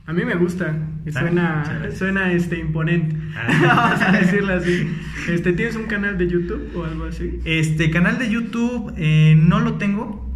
A 0.06 0.14
mí 0.14 0.24
me 0.24 0.36
gusta, 0.36 0.74
suena, 1.12 1.92
suena 1.94 2.32
este 2.32 2.60
imponente. 2.60 3.18
Ah. 3.36 3.92
Vamos 3.92 4.02
a 4.02 4.12
decirlo 4.14 4.54
así. 4.54 4.90
Este, 5.30 5.52
¿Tienes 5.52 5.76
un 5.76 5.84
canal 5.84 6.18
de 6.18 6.30
YouTube 6.30 6.72
o 6.76 6.86
algo 6.86 7.06
así? 7.06 7.42
Este 7.44 7.92
canal 7.92 8.18
de 8.18 8.30
YouTube 8.30 8.94
eh, 8.96 9.36
no 9.38 9.60
lo 9.60 9.74
tengo, 9.74 10.27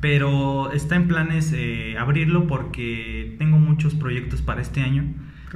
pero 0.00 0.72
está 0.72 0.96
en 0.96 1.08
planes 1.08 1.52
eh, 1.54 1.96
abrirlo 1.98 2.46
porque 2.46 3.36
tengo 3.38 3.58
muchos 3.58 3.94
proyectos 3.94 4.42
para 4.42 4.60
este 4.62 4.80
año, 4.80 5.04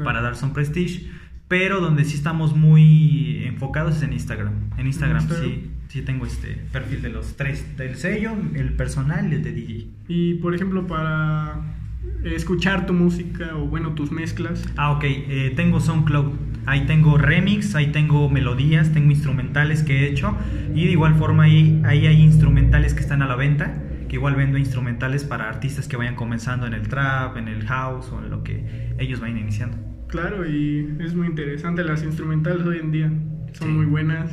para 0.04 0.20
dar 0.20 0.36
son 0.36 0.52
Prestige, 0.52 1.06
pero 1.48 1.80
donde 1.80 2.04
sí 2.04 2.16
estamos 2.16 2.54
muy 2.54 3.44
enfocados 3.44 3.96
es 3.96 4.02
en 4.02 4.12
Instagram. 4.12 4.54
En 4.76 4.86
Instagram, 4.86 5.28
sí, 5.28 5.70
sí 5.88 6.02
tengo 6.02 6.26
este 6.26 6.54
perfil 6.72 7.02
de 7.02 7.08
los 7.10 7.36
tres, 7.36 7.76
del 7.76 7.96
sello, 7.96 8.32
el 8.54 8.74
personal 8.74 9.32
y 9.32 9.36
el 9.36 9.42
de 9.42 9.52
DJ. 9.52 9.86
Y 10.08 10.34
por 10.34 10.54
ejemplo, 10.54 10.86
para 10.86 11.76
escuchar 12.24 12.86
tu 12.86 12.92
música 12.92 13.56
o 13.56 13.66
bueno, 13.66 13.92
tus 13.92 14.10
mezclas. 14.10 14.64
Ah, 14.76 14.90
ok, 14.92 15.04
eh, 15.04 15.52
tengo 15.56 15.80
SoundCloud. 15.80 16.32
Ahí 16.66 16.84
tengo 16.86 17.16
remix, 17.16 17.76
ahí 17.76 17.92
tengo 17.92 18.28
melodías, 18.28 18.92
tengo 18.92 19.12
instrumentales 19.12 19.84
que 19.84 20.00
he 20.00 20.10
hecho 20.10 20.36
y 20.74 20.84
de 20.84 20.92
igual 20.92 21.14
forma 21.14 21.44
ahí, 21.44 21.80
ahí 21.84 22.06
hay 22.06 22.20
instrumentales 22.20 22.92
que 22.92 23.00
están 23.00 23.22
a 23.22 23.28
la 23.28 23.36
venta 23.36 23.85
igual 24.16 24.34
vendo 24.34 24.58
instrumentales 24.58 25.24
para 25.24 25.48
artistas 25.48 25.88
que 25.88 25.96
vayan 25.96 26.16
comenzando 26.16 26.66
en 26.66 26.72
el 26.72 26.88
trap, 26.88 27.36
en 27.36 27.48
el 27.48 27.64
house 27.66 28.10
o 28.10 28.18
en 28.22 28.30
lo 28.30 28.42
que 28.42 28.94
ellos 28.98 29.20
vayan 29.20 29.38
iniciando. 29.38 29.76
Claro, 30.08 30.48
y 30.48 30.96
es 31.00 31.14
muy 31.14 31.26
interesante 31.26 31.84
las 31.84 32.02
instrumentales 32.02 32.66
hoy 32.66 32.78
en 32.78 32.92
día. 32.92 33.12
Son 33.52 33.74
muy 33.74 33.86
buenas. 33.86 34.30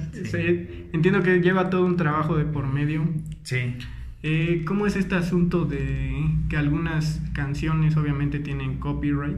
entiendo 0.93 1.21
que 1.21 1.39
lleva 1.41 1.69
todo 1.69 1.85
un 1.85 1.97
trabajo 1.97 2.37
de 2.37 2.45
por 2.45 2.67
medio. 2.67 3.07
Sí. 3.43 3.75
Eh, 4.21 4.63
¿Cómo 4.65 4.87
es 4.87 4.95
este 4.95 5.15
asunto 5.15 5.65
de 5.65 6.13
que 6.49 6.57
algunas 6.57 7.21
canciones 7.33 7.97
obviamente 7.97 8.39
tienen 8.39 8.79
copyright? 8.79 9.37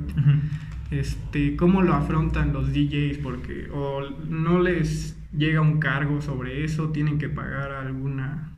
este, 0.92 1.56
¿cómo 1.56 1.82
lo 1.82 1.94
afrontan 1.94 2.54
los 2.54 2.72
DJs? 2.72 3.18
Porque 3.20 3.68
o 3.74 4.02
no 4.28 4.62
les 4.62 5.18
llega 5.36 5.62
un 5.62 5.80
cargo 5.80 6.22
sobre 6.22 6.64
eso, 6.64 6.90
tienen 6.90 7.18
que 7.18 7.30
pagar 7.30 7.72
alguna... 7.72 8.55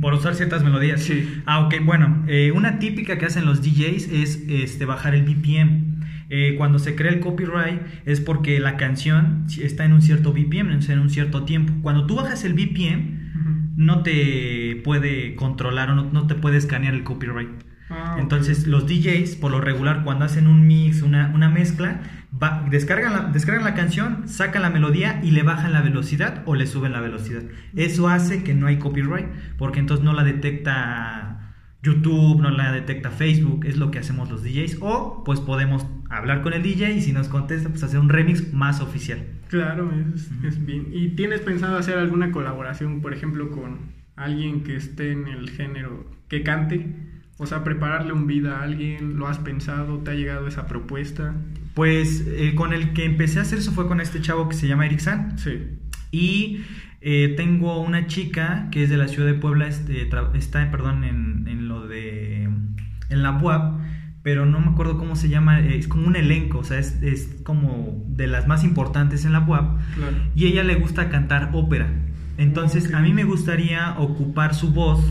Por 0.00 0.14
usar 0.14 0.34
ciertas 0.34 0.62
melodías. 0.62 1.02
Sí. 1.02 1.28
Ah, 1.46 1.60
ok, 1.66 1.74
bueno, 1.84 2.24
eh, 2.28 2.52
una 2.52 2.78
típica 2.78 3.18
que 3.18 3.26
hacen 3.26 3.44
los 3.44 3.60
DJs 3.62 4.08
es 4.12 4.44
este, 4.48 4.84
bajar 4.84 5.14
el 5.14 5.22
BPM. 5.24 5.90
Eh, 6.28 6.54
cuando 6.56 6.78
se 6.78 6.94
crea 6.94 7.10
el 7.10 7.18
copyright 7.18 7.80
es 8.06 8.20
porque 8.20 8.60
la 8.60 8.76
canción 8.76 9.46
está 9.60 9.84
en 9.84 9.92
un 9.92 10.00
cierto 10.00 10.32
BPM, 10.32 10.70
en 10.70 10.98
un 11.00 11.10
cierto 11.10 11.44
tiempo. 11.44 11.72
Cuando 11.82 12.06
tú 12.06 12.14
bajas 12.14 12.44
el 12.44 12.54
BPM, 12.54 13.18
Ujú. 13.34 13.50
no 13.76 14.02
te 14.04 14.80
puede 14.84 15.34
controlar 15.34 15.90
o 15.90 15.96
no, 15.96 16.04
no 16.12 16.28
te 16.28 16.36
puede 16.36 16.56
escanear 16.58 16.94
el 16.94 17.02
copyright. 17.02 17.48
Ah, 17.90 18.16
Entonces 18.20 18.66
los 18.68 18.86
DJs, 18.86 19.36
por 19.36 19.50
lo 19.50 19.60
regular, 19.60 20.04
cuando 20.04 20.24
hacen 20.24 20.46
un 20.46 20.66
mix, 20.66 21.02
una, 21.02 21.32
una 21.34 21.48
mezcla, 21.48 22.00
va- 22.40 22.64
descargan, 22.70 23.12
la, 23.12 23.20
descargan 23.32 23.64
la 23.64 23.74
canción, 23.74 24.28
sacan 24.28 24.62
la 24.62 24.70
melodía 24.70 25.20
y 25.24 25.32
le 25.32 25.42
bajan 25.42 25.72
la 25.72 25.82
velocidad 25.82 26.42
o 26.46 26.54
le 26.54 26.66
suben 26.66 26.92
la 26.92 27.00
velocidad. 27.00 27.42
Eso 27.74 28.08
hace 28.08 28.44
que 28.44 28.54
no 28.54 28.66
hay 28.68 28.78
copyright, 28.78 29.26
porque 29.58 29.80
entonces 29.80 30.04
no 30.04 30.12
la 30.12 30.22
detecta 30.24 31.54
YouTube, 31.82 32.40
no 32.40 32.50
la 32.50 32.72
detecta 32.72 33.10
Facebook, 33.10 33.64
es 33.64 33.76
lo 33.76 33.90
que 33.90 33.98
hacemos 33.98 34.30
los 34.30 34.42
DJs. 34.44 34.78
O 34.82 35.24
pues 35.24 35.40
podemos 35.40 35.86
hablar 36.10 36.42
con 36.42 36.52
el 36.52 36.62
DJ 36.62 36.92
y 36.92 37.00
si 37.00 37.12
nos 37.12 37.28
contesta, 37.28 37.70
pues 37.70 37.82
hacer 37.82 37.98
un 37.98 38.08
remix 38.08 38.52
más 38.52 38.80
oficial. 38.80 39.18
Claro, 39.48 39.90
es, 40.14 40.30
es 40.44 40.64
bien. 40.64 40.88
¿Y 40.92 41.08
tienes 41.16 41.40
pensado 41.40 41.76
hacer 41.76 41.98
alguna 41.98 42.30
colaboración, 42.30 43.00
por 43.00 43.12
ejemplo, 43.14 43.50
con 43.50 43.92
alguien 44.14 44.62
que 44.62 44.76
esté 44.76 45.10
en 45.12 45.26
el 45.26 45.50
género, 45.50 46.08
que 46.28 46.42
cante? 46.42 47.09
O 47.40 47.46
sea, 47.46 47.64
prepararle 47.64 48.12
un 48.12 48.26
beat 48.26 48.44
a 48.44 48.62
alguien, 48.62 49.16
¿lo 49.16 49.26
has 49.26 49.38
pensado? 49.38 49.96
¿Te 50.00 50.10
ha 50.10 50.14
llegado 50.14 50.46
esa 50.46 50.66
propuesta? 50.66 51.34
Pues 51.72 52.26
eh, 52.28 52.54
con 52.54 52.74
el 52.74 52.92
que 52.92 53.06
empecé 53.06 53.38
a 53.38 53.42
hacer 53.42 53.60
eso 53.60 53.72
fue 53.72 53.88
con 53.88 53.98
este 53.98 54.20
chavo 54.20 54.46
que 54.46 54.54
se 54.54 54.68
llama 54.68 54.84
Eric 54.84 55.00
San. 55.00 55.38
Sí. 55.38 55.78
Y 56.10 56.60
eh, 57.00 57.32
tengo 57.38 57.80
una 57.80 58.06
chica 58.06 58.68
que 58.70 58.82
es 58.82 58.90
de 58.90 58.98
la 58.98 59.08
ciudad 59.08 59.26
de 59.26 59.38
Puebla, 59.38 59.68
este, 59.68 60.06
está, 60.34 60.70
perdón, 60.70 61.02
en, 61.02 61.48
en 61.48 61.66
lo 61.66 61.88
de. 61.88 62.42
en 62.42 63.22
la 63.22 63.30
UAP, 63.38 63.80
pero 64.22 64.44
no 64.44 64.60
me 64.60 64.66
acuerdo 64.66 64.98
cómo 64.98 65.16
se 65.16 65.30
llama, 65.30 65.60
eh, 65.60 65.78
es 65.78 65.88
como 65.88 66.06
un 66.06 66.16
elenco, 66.16 66.58
o 66.58 66.64
sea, 66.64 66.78
es, 66.78 67.02
es 67.02 67.40
como 67.42 68.04
de 68.06 68.26
las 68.26 68.48
más 68.48 68.64
importantes 68.64 69.24
en 69.24 69.32
la 69.32 69.40
UAP. 69.40 69.78
Claro. 69.94 70.16
Y 70.34 70.44
ella 70.44 70.62
le 70.62 70.74
gusta 70.74 71.08
cantar 71.08 71.48
ópera. 71.54 71.90
Entonces, 72.36 72.92
a 72.92 73.00
mí 73.00 73.14
me 73.14 73.24
gustaría 73.24 73.98
ocupar 73.98 74.54
su 74.54 74.72
voz 74.74 75.02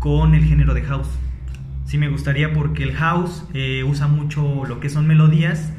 con 0.00 0.34
el 0.34 0.44
género 0.44 0.74
de 0.74 0.82
house. 0.82 1.08
Sí, 1.92 1.98
me 1.98 2.08
gustaría 2.08 2.54
porque 2.54 2.84
el 2.84 2.94
house 2.94 3.46
eh, 3.52 3.84
usa 3.86 4.06
mucho 4.06 4.64
lo 4.66 4.80
que 4.80 4.88
son 4.88 5.06
melodías 5.06 5.74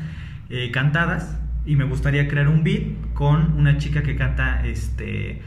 eh, 0.51 0.69
cantadas 0.69 1.39
y 1.65 1.75
me 1.75 1.85
gustaría 1.85 2.27
crear 2.27 2.49
un 2.49 2.63
beat 2.63 2.83
con 3.15 3.53
una 3.57 3.79
chica 3.79 4.03
que 4.03 4.15
canta 4.15 4.63
este 4.63 5.41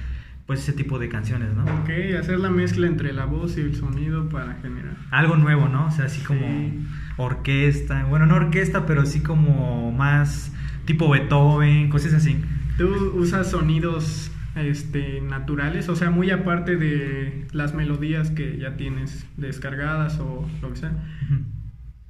pues 0.44 0.58
ese 0.58 0.72
tipo 0.72 0.98
de 0.98 1.08
canciones, 1.08 1.54
¿no? 1.54 1.62
Ok, 1.62 1.90
hacer 2.18 2.40
la 2.40 2.50
mezcla 2.50 2.88
entre 2.88 3.12
la 3.12 3.26
voz 3.26 3.56
y 3.58 3.60
el 3.60 3.76
sonido 3.76 4.28
para 4.28 4.54
generar. 4.54 4.96
Algo 5.12 5.36
nuevo, 5.36 5.68
¿no? 5.68 5.86
O 5.86 5.90
sea, 5.92 6.06
así 6.06 6.20
como 6.24 6.40
Sí. 6.40 6.84
orquesta, 7.16 8.02
bueno, 8.06 8.26
no 8.26 8.34
orquesta, 8.34 8.86
pero 8.86 9.06
sí 9.06 9.20
como 9.20 9.92
más 9.92 10.52
tipo 10.84 11.08
Beethoven, 11.08 11.90
cosas 11.90 12.12
así. 12.14 12.42
¿Tú 12.76 12.88
usas 13.14 13.52
sonidos 13.52 14.32
este, 14.56 15.20
naturales? 15.20 15.88
O 15.88 15.96
sea, 15.96 16.10
muy 16.10 16.30
aparte 16.30 16.76
de 16.76 17.46
las 17.52 17.74
melodías 17.74 18.30
que 18.30 18.58
ya 18.58 18.76
tienes 18.76 19.26
descargadas 19.36 20.18
o 20.20 20.48
lo 20.62 20.70
que 20.70 20.76
sea. 20.76 20.92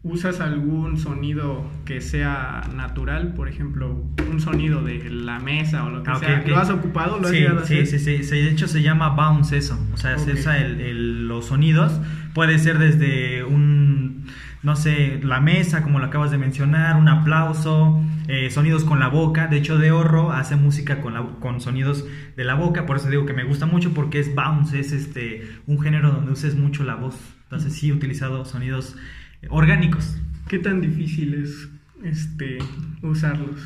¿Usas 0.03 0.38
algún 0.41 0.99
sonido 0.99 1.69
que 1.85 2.00
sea 2.00 2.62
natural? 2.76 3.35
Por 3.35 3.49
ejemplo, 3.49 4.05
un 4.31 4.41
sonido 4.41 4.85
de 4.85 5.11
la 5.11 5.41
mesa 5.41 5.83
o 5.85 5.91
lo 5.91 6.05
que 6.05 6.11
Ah, 6.12 6.15
sea. 6.21 6.45
¿Lo 6.47 6.57
has 6.59 6.71
ocupado? 6.71 7.19
¿Lo 7.19 7.25
has 7.26 7.33
sí, 7.33 7.38
llegado 7.41 7.61
a 7.61 7.65
sí, 7.65 7.75
hacer? 7.81 7.87
sí, 7.88 7.99
sí, 7.99 8.23
sí, 8.23 8.37
De 8.37 8.50
hecho, 8.50 8.69
se 8.69 8.83
llama 8.83 9.09
bounce 9.11 9.57
eso. 9.57 9.76
O 9.93 9.97
sea, 9.97 10.17
se 10.19 10.33
usa 10.35 10.59
el- 10.59 10.81
el- 10.81 11.26
los 11.26 11.47
sonidos. 11.47 12.00
Puede 12.35 12.61
ser 12.61 12.79
desde 12.79 13.43
un, 13.43 14.26
no 14.66 14.75
sé, 14.75 15.20
la 15.23 15.40
mesa, 15.40 15.82
como 15.85 16.00
lo 16.00 16.06
acabas 16.06 16.32
de 16.32 16.38
mencionar, 16.38 16.96
un 16.96 17.08
aplauso, 17.08 18.02
eh, 18.26 18.50
sonidos 18.50 18.82
con 18.82 18.99
la 18.99 19.06
boca. 19.06 19.46
De 19.46 19.58
hecho, 19.58 19.78
De 19.78 19.92
Horro 19.92 20.32
hace 20.32 20.56
música 20.56 21.00
con, 21.00 21.14
la- 21.14 21.23
con 21.38 21.61
sonidos 21.61 22.04
de 22.37 22.42
la 22.42 22.54
boca. 22.54 22.85
Por 22.85 22.96
eso 22.96 23.08
digo 23.08 23.26
que 23.26 23.32
me 23.32 23.44
gusta 23.44 23.66
mucho 23.66 23.94
porque 23.94 24.18
es 24.18 24.35
bounce, 24.35 24.80
es 24.80 24.90
este 24.90 25.49
un 25.68 25.80
género 25.80 26.11
donde 26.11 26.32
uses 26.32 26.56
mucho 26.56 26.82
la 26.82 26.96
voz. 26.96 27.16
Entonces, 27.44 27.75
sí 27.75 27.90
he 27.90 27.92
utilizado 27.92 28.44
sonidos 28.44 28.96
eh, 29.42 29.46
orgánicos. 29.50 30.18
¿Qué 30.49 30.58
tan 30.58 30.80
difícil 30.80 31.35
es 31.35 31.68
este, 32.02 32.58
usarlos? 33.02 33.61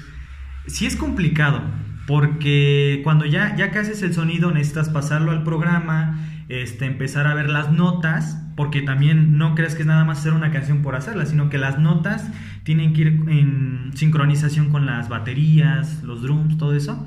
Sí 0.67 0.85
es 0.85 0.97
complicado, 0.97 1.63
porque 2.07 3.01
cuando 3.05 3.25
ya, 3.25 3.57
ya 3.57 3.71
que 3.71 3.79
haces 3.79 4.03
el 4.03 4.13
sonido 4.13 4.51
necesitas 4.51 4.91
pasarlo 4.91 5.31
al 5.31 5.45
programa, 5.45 6.19
este, 6.51 6.85
empezar 6.85 7.27
a 7.27 7.35
ver 7.35 7.49
las 7.49 7.71
notas, 7.71 8.43
porque 8.57 8.83
también 8.83 9.39
no 9.39 9.55
creas 9.55 9.75
que 9.75 9.83
es 9.83 9.87
nada 9.87 10.05
más 10.05 10.19
hacer 10.19 10.33
una 10.33 10.51
canción 10.51 10.83
por 10.83 10.97
hacerla, 10.97 11.25
sino 11.25 11.49
que 11.49 11.59
las 11.59 11.79
notas 11.79 12.29
tienen 12.65 12.93
que 12.93 13.03
ir 13.03 13.09
en 13.29 13.93
sincronización 13.95 14.71
con 14.71 14.85
las 14.85 15.09
baterías, 15.09 16.03
los 16.03 16.23
drums, 16.23 16.59
todo 16.59 16.75
eso. 16.75 17.07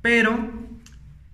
Pero 0.00 0.50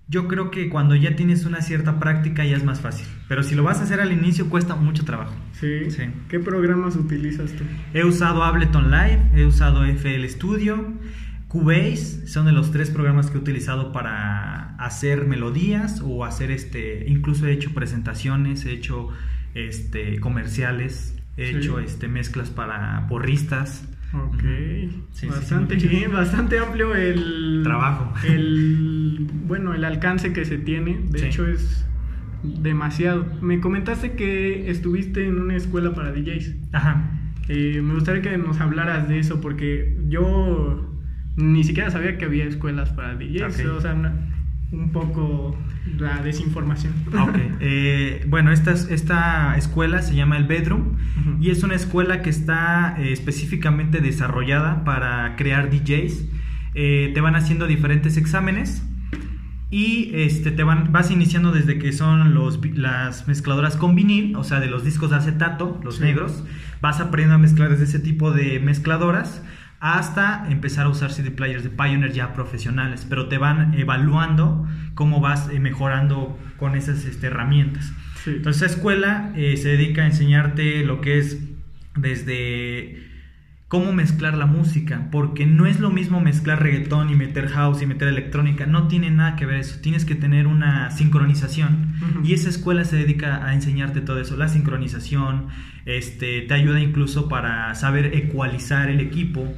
yo 0.09 0.27
creo 0.27 0.51
que 0.51 0.69
cuando 0.69 0.95
ya 0.95 1.15
tienes 1.15 1.45
una 1.45 1.61
cierta 1.61 1.99
práctica 1.99 2.45
ya 2.45 2.55
es 2.55 2.63
más 2.63 2.81
fácil. 2.81 3.07
Pero 3.27 3.43
si 3.43 3.55
lo 3.55 3.63
vas 3.63 3.79
a 3.79 3.83
hacer 3.83 3.99
al 3.99 4.11
inicio 4.11 4.49
cuesta 4.49 4.75
mucho 4.75 5.05
trabajo. 5.05 5.33
¿Sí? 5.53 5.89
Sí. 5.89 6.03
¿Qué 6.29 6.39
programas 6.39 6.95
utilizas 6.95 7.51
tú? 7.53 7.63
He 7.93 8.03
usado 8.03 8.43
Ableton 8.43 8.91
Live, 8.91 9.31
he 9.35 9.45
usado 9.45 9.85
FL 9.85 10.27
Studio, 10.29 10.93
Cubase, 11.47 12.27
son 12.27 12.45
de 12.45 12.51
los 12.51 12.71
tres 12.71 12.89
programas 12.89 13.29
que 13.29 13.37
he 13.37 13.41
utilizado 13.41 13.91
para 13.93 14.75
hacer 14.75 15.25
melodías 15.27 16.01
o 16.05 16.25
hacer 16.25 16.51
este, 16.51 17.05
incluso 17.07 17.47
he 17.47 17.53
hecho 17.53 17.73
presentaciones, 17.73 18.65
he 18.65 18.73
hecho 18.73 19.09
este 19.55 20.19
comerciales, 20.19 21.15
he 21.37 21.51
Sí. 21.51 21.57
hecho 21.57 21.79
este 21.79 22.07
mezclas 22.09 22.49
para 22.49 23.07
porristas. 23.07 23.87
Ok. 24.13 24.43
Sí, 25.11 25.27
bastante 25.27 25.79
sí, 25.79 25.85
mucho. 25.87 25.97
bien, 25.97 26.11
bastante 26.13 26.59
amplio 26.59 26.95
el 26.95 27.61
Trabajo. 27.63 28.13
El 28.25 29.27
bueno, 29.47 29.73
el 29.73 29.83
alcance 29.85 30.33
que 30.33 30.43
se 30.45 30.57
tiene, 30.57 30.99
de 31.09 31.27
hecho 31.27 31.47
es 31.47 31.85
demasiado. 32.43 33.25
Me 33.41 33.59
comentaste 33.59 34.13
que 34.13 34.69
estuviste 34.69 35.25
en 35.27 35.39
una 35.39 35.55
escuela 35.55 35.93
para 35.93 36.11
DJs. 36.11 36.55
Ajá. 36.73 37.09
Eh, 37.49 37.81
me 37.81 37.93
gustaría 37.93 38.21
que 38.21 38.37
nos 38.37 38.59
hablaras 38.59 39.07
de 39.07 39.19
eso 39.19 39.39
porque 39.41 39.97
yo 40.09 40.96
ni 41.37 41.63
siquiera 41.63 41.89
sabía 41.91 42.17
que 42.17 42.25
había 42.25 42.43
escuelas 42.45 42.89
para 42.89 43.15
DJs, 43.15 43.59
Ok. 43.65 43.77
o 43.77 43.81
sea, 43.81 43.93
una- 43.93 44.13
un 44.71 44.91
poco 44.91 45.57
la 45.97 46.17
desinformación. 46.21 46.91
Ok, 47.17 47.37
eh, 47.61 48.25
bueno, 48.27 48.51
esta, 48.51 48.71
es- 48.71 48.89
esta 48.91 49.55
escuela 49.57 50.01
se 50.01 50.13
llama 50.15 50.35
el 50.35 50.43
Bedroom 50.45 50.97
y 51.39 51.51
es 51.51 51.63
una 51.63 51.75
escuela 51.75 52.21
que 52.21 52.29
está 52.29 52.95
eh, 52.99 53.13
específicamente 53.13 54.01
desarrollada 54.01 54.83
para 54.83 55.37
crear 55.37 55.69
DJs. 55.69 56.25
Eh, 56.75 57.11
te 57.13 57.21
van 57.21 57.35
haciendo 57.37 57.65
diferentes 57.65 58.17
exámenes 58.17 58.83
y 59.69 60.11
este, 60.15 60.51
te 60.51 60.63
van, 60.63 60.91
vas 60.91 61.11
iniciando 61.11 61.51
desde 61.51 61.77
que 61.79 61.91
son 61.93 62.33
los, 62.33 62.59
las 62.75 63.27
mezcladoras 63.27 63.75
con 63.77 63.95
vinil, 63.95 64.35
o 64.35 64.43
sea, 64.43 64.59
de 64.59 64.67
los 64.67 64.83
discos 64.83 65.09
de 65.11 65.17
acetato, 65.17 65.79
los 65.83 65.95
Sí. 65.97 66.03
negros. 66.03 66.43
Vas 66.81 66.99
aprendiendo 66.99 67.35
a 67.35 67.37
mezclar 67.39 67.69
desde 67.69 67.83
ese 67.85 67.99
tipo 67.99 68.31
de 68.31 68.59
mezcladoras 68.59 69.43
hasta 69.79 70.47
empezar 70.49 70.85
a 70.85 70.89
usar 70.89 71.11
CD 71.11 71.31
players 71.31 71.63
de 71.63 71.69
Pioneer 71.69 72.11
ya 72.11 72.33
profesionales, 72.33 73.05
pero 73.07 73.27
te 73.27 73.37
van 73.37 73.73
evaluando 73.75 74.67
cómo 74.95 75.19
vas 75.19 75.49
eh, 75.49 75.59
mejorando 75.59 76.39
con 76.57 76.75
esas 76.75 77.05
este, 77.05 77.27
herramientas. 77.27 77.91
Sí. 78.23 78.31
Entonces, 78.31 78.63
esa 78.63 78.75
escuela 78.75 79.31
eh, 79.35 79.57
se 79.57 79.69
dedica 79.69 80.03
a 80.03 80.05
enseñarte 80.07 80.83
lo 80.83 81.01
que 81.01 81.19
es 81.19 81.39
desde 81.95 83.07
cómo 83.67 83.91
mezclar 83.91 84.37
la 84.37 84.45
música, 84.45 85.09
porque 85.11 85.45
no 85.45 85.65
es 85.65 85.79
lo 85.81 85.89
mismo 85.89 86.21
mezclar 86.21 86.63
reggaetón 86.63 87.09
y 87.09 87.15
meter 87.15 87.49
house 87.49 87.81
y 87.81 87.85
meter 87.85 88.07
electrónica, 88.07 88.65
no 88.65 88.87
tiene 88.87 89.11
nada 89.11 89.35
que 89.35 89.45
ver 89.45 89.59
eso, 89.59 89.79
tienes 89.81 90.05
que 90.05 90.15
tener 90.15 90.47
una 90.47 90.89
sincronización 90.91 91.95
Ujú. 92.01 92.25
y 92.25 92.33
esa 92.33 92.47
escuela 92.49 92.85
se 92.85 92.95
dedica 92.95 93.45
a 93.45 93.53
enseñarte 93.53 93.99
todo 93.99 94.21
eso, 94.21 94.37
la 94.37 94.47
sincronización, 94.47 95.47
este, 95.85 96.41
te 96.43 96.53
ayuda 96.53 96.79
incluso 96.79 97.27
para 97.27 97.73
saber 97.75 98.15
ecualizar 98.15 98.89
el 98.89 98.99
equipo. 99.01 99.53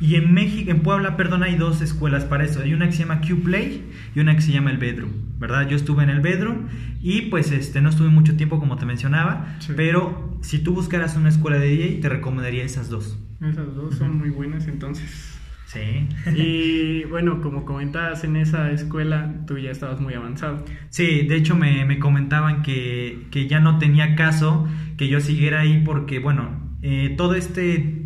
Y 0.00 0.16
en 0.16 0.34
México, 0.34 0.70
en 0.72 0.80
Puebla, 0.80 1.16
perdón, 1.16 1.44
hay 1.44 1.54
dos 1.54 1.80
escuelas 1.80 2.24
para 2.24 2.44
eso. 2.44 2.60
Hay 2.60 2.74
una 2.74 2.86
que 2.86 2.92
se 2.92 2.98
llama 3.04 3.20
Q-Play 3.20 3.84
y 4.14 4.20
una 4.20 4.34
que 4.34 4.42
se 4.42 4.50
llama 4.52 4.70
el 4.72 4.76
Bedroom, 4.78 5.12
¿verdad? 5.38 5.68
Yo 5.68 5.76
estuve 5.76 6.02
en 6.02 6.10
el 6.10 6.20
Bedroom 6.20 6.66
y 7.00 7.22
pues 7.22 7.52
este 7.52 7.80
no 7.80 7.88
estuve 7.90 8.08
mucho 8.08 8.36
tiempo 8.36 8.58
como 8.58 8.76
te 8.76 8.84
mencionaba, 8.86 9.54
Sí. 9.60 9.72
pero 9.76 10.36
si 10.42 10.58
tú 10.58 10.74
buscaras 10.74 11.16
una 11.16 11.28
escuela 11.28 11.58
de 11.58 11.68
DJ, 11.68 12.00
te 12.02 12.08
recomendaría 12.08 12.64
esas 12.64 12.90
dos. 12.90 13.18
Esas 13.50 13.74
dos 13.74 13.96
son 13.96 14.18
muy 14.18 14.30
buenas 14.30 14.66
entonces. 14.68 15.38
Sí. 15.66 16.08
Y 16.34 17.04
bueno, 17.10 17.40
como 17.40 17.64
comentabas 17.64 18.24
en 18.24 18.36
esa 18.36 18.70
escuela, 18.70 19.34
tú 19.46 19.58
ya 19.58 19.70
estabas 19.70 20.00
muy 20.00 20.14
avanzado. 20.14 20.64
Sí, 20.90 21.26
de 21.26 21.36
hecho 21.36 21.56
me, 21.56 21.84
me 21.84 21.98
comentaban 21.98 22.62
que, 22.62 23.26
que 23.30 23.48
ya 23.48 23.60
no 23.60 23.78
tenía 23.78 24.14
caso 24.14 24.68
que 24.96 25.08
yo 25.08 25.20
siguiera 25.20 25.60
ahí 25.60 25.82
porque, 25.84 26.18
bueno, 26.18 26.76
eh, 26.82 27.14
todo 27.16 27.34
este 27.34 28.04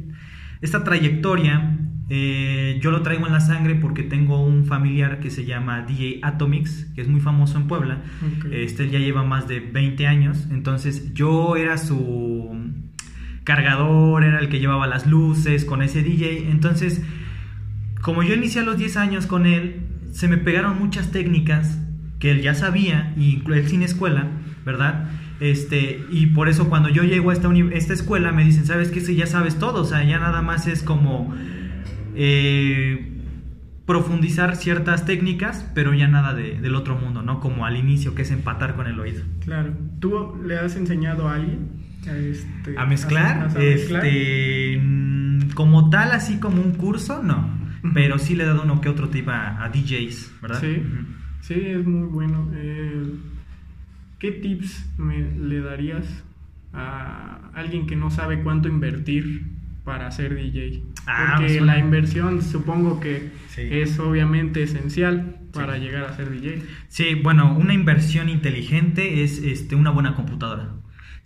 esta 0.61 0.83
trayectoria 0.83 1.79
eh, 2.11 2.79
yo 2.81 2.91
lo 2.91 3.03
traigo 3.03 3.27
en 3.27 3.33
la 3.33 3.41
sangre 3.41 3.75
porque 3.75 4.03
tengo 4.03 4.43
un 4.43 4.65
familiar 4.65 5.21
que 5.21 5.31
se 5.31 5.45
llama 5.45 5.83
DJ 5.83 6.21
Atomix, 6.23 6.87
que 6.95 7.03
es 7.03 7.09
muy 7.09 7.21
famoso 7.21 7.59
en 7.59 7.67
Puebla. 7.67 8.03
Este 8.51 8.89
ya 8.89 8.99
lleva 8.99 9.25
más 9.25 9.47
de 9.47 9.61
20 9.61 10.07
años. 10.07 10.49
Entonces 10.51 11.13
yo 11.13 11.57
era 11.57 11.77
su 11.77 12.57
cargador, 13.49 14.25
era 14.25 14.41
el 14.41 14.51
que 14.51 14.61
llevaba 14.61 14.87
las 14.87 15.07
luces 15.07 15.65
con 15.65 15.81
ese 15.81 16.03
DJ. 16.03 16.51
Entonces, 16.51 17.03
como 18.03 18.23
yo 18.23 18.35
inicié 18.35 18.61
a 18.61 18.65
los 18.65 18.77
10 18.77 18.99
años 18.99 19.27
con 19.27 19.47
él, 19.47 19.87
se 20.13 20.29
me 20.29 20.37
pegaron 20.37 20.79
muchas 20.79 21.13
técnicas 21.13 21.79
que 22.19 22.31
él 22.31 22.43
ya 22.43 22.55
sabía, 22.55 23.15
y 23.17 23.43
él 23.51 23.67
sin 23.67 23.83
escuela, 23.83 24.27
¿verdad? 24.67 25.09
Este, 25.41 26.05
y 26.11 26.27
por 26.27 26.51
eso 26.51 26.69
cuando 26.69 26.91
yo 26.91 27.05
llego 27.05 27.31
a 27.31 27.33
esta, 27.33 27.49
esta 27.73 27.95
escuela 27.95 28.33
me 28.33 28.45
dicen, 28.45 28.67
¿sabes 28.67 28.91
qué? 28.91 29.01
Si 29.01 29.17
ya 29.17 29.27
sabes 29.27 29.59
todo, 29.59 29.81
o 29.81 29.85
sea, 29.87 30.05
ya 30.05 30.19
nada 30.19 30.43
más 30.43 30.67
es 30.67 30.83
como 30.83 31.35
eh, 32.17 33.13
profundizar 33.87 34.57
ciertas 34.57 35.07
técnicas, 35.07 35.65
pero 35.75 35.95
ya 35.95 36.07
nada 36.07 36.35
del 36.35 36.75
otro 36.75 36.97
mundo, 36.97 37.23
¿no? 37.23 37.41
Como 37.41 37.65
al 37.65 37.79
inicio, 37.79 38.15
que 38.15 38.23
es 38.23 38.31
empatar 38.31 38.77
con 38.77 38.89
el 38.89 39.01
oído. 39.01 39.23
Claro. 39.41 39.73
¿Tú 40.01 40.37
le 40.45 40.59
has 40.59 40.77
enseñado 40.77 41.29
a 41.29 41.37
alguien 41.37 41.88
a, 42.07 42.17
este, 42.17 42.87
mezclar? 42.87 43.51
Este, 43.59 44.81
mm, 44.83 45.51
como 45.55 45.91
tal, 45.91 46.13
así 46.13 46.39
como 46.39 46.63
un 46.63 46.73
curso, 46.73 47.23
no. 47.23 47.57
Pero 47.95 48.19
sí 48.19 48.35
le 48.35 48.45
he 48.45 48.47
dado 48.47 48.63
uno 48.63 48.81
que 48.81 48.89
otro 48.89 49.09
tipo 49.09 49.31
a, 49.31 49.71
DJs, 49.73 50.33
¿verdad? 50.43 50.61
Sí, 50.61 50.83
sí, 51.41 51.55
es 51.55 51.87
muy 51.87 52.09
bueno. 52.09 52.49
Eh, 52.55 53.15
¿Qué 54.19 54.33
tips 54.33 54.91
me, 54.99 55.31
le 55.37 55.61
darías 55.61 56.25
a 56.73 57.51
alguien 57.55 57.87
que 57.87 57.97
no 57.97 58.11
sabe 58.11 58.43
cuánto 58.43 58.69
invertir 58.69 59.59
para 59.89 60.11
ser 60.11 60.35
DJ. 60.35 60.83
Ah, 61.07 61.37
Porque 61.39 61.63
la 61.63 61.79
inversión 61.79 62.43
supongo 62.43 63.01
que 63.01 63.31
es 63.57 63.99
obviamente 63.99 64.63
esencial 64.63 65.37
para 65.51 65.79
llegar 65.79 66.05
a 66.05 66.15
ser 66.15 66.31
DJ. 66.31 66.63
Sí, 66.89 67.15
bueno, 67.15 67.57
una 67.57 67.73
inversión 67.73 68.29
inteligente 68.29 69.23
es 69.23 69.39
este, 69.39 69.77
una 69.77 69.89
buena 69.89 70.15
computadora. 70.15 70.75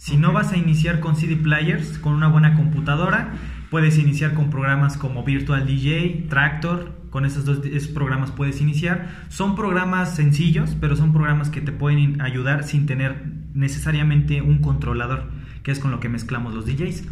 Si 0.03 0.17
no 0.17 0.33
vas 0.33 0.51
a 0.51 0.57
iniciar 0.57 0.99
con 0.99 1.15
CD 1.15 1.37
players, 1.37 1.97
con 2.01 2.15
una 2.15 2.27
buena 2.27 2.57
computadora, 2.57 3.35
puedes 3.71 3.99
iniciar 3.99 4.35
con 4.35 4.51
programas 4.51 4.97
como 4.97 5.23
Virtual 5.23 5.65
DJ, 5.65 6.27
Tractor, 6.29 6.91
con 7.11 7.25
esos 7.25 7.45
dos 7.45 7.61
programas 7.95 8.33
puedes 8.33 8.61
iniciar. 8.61 9.27
Son 9.29 9.55
programas 9.55 10.17
sencillos, 10.17 10.77
pero 10.81 10.97
son 10.97 11.13
programas 11.13 11.51
que 11.51 11.61
te 11.61 11.71
pueden 11.71 12.21
ayudar 12.21 12.65
sin 12.65 12.85
tener 12.85 13.27
necesariamente 13.55 14.43
un 14.43 14.59
controlador 14.59 15.31
que 15.63 15.71
es 15.71 15.79
con 15.79 15.93
lo 15.93 16.01
que 16.01 16.09
mezclamos 16.09 16.53
los 16.53 16.67
DJs. 16.67 17.05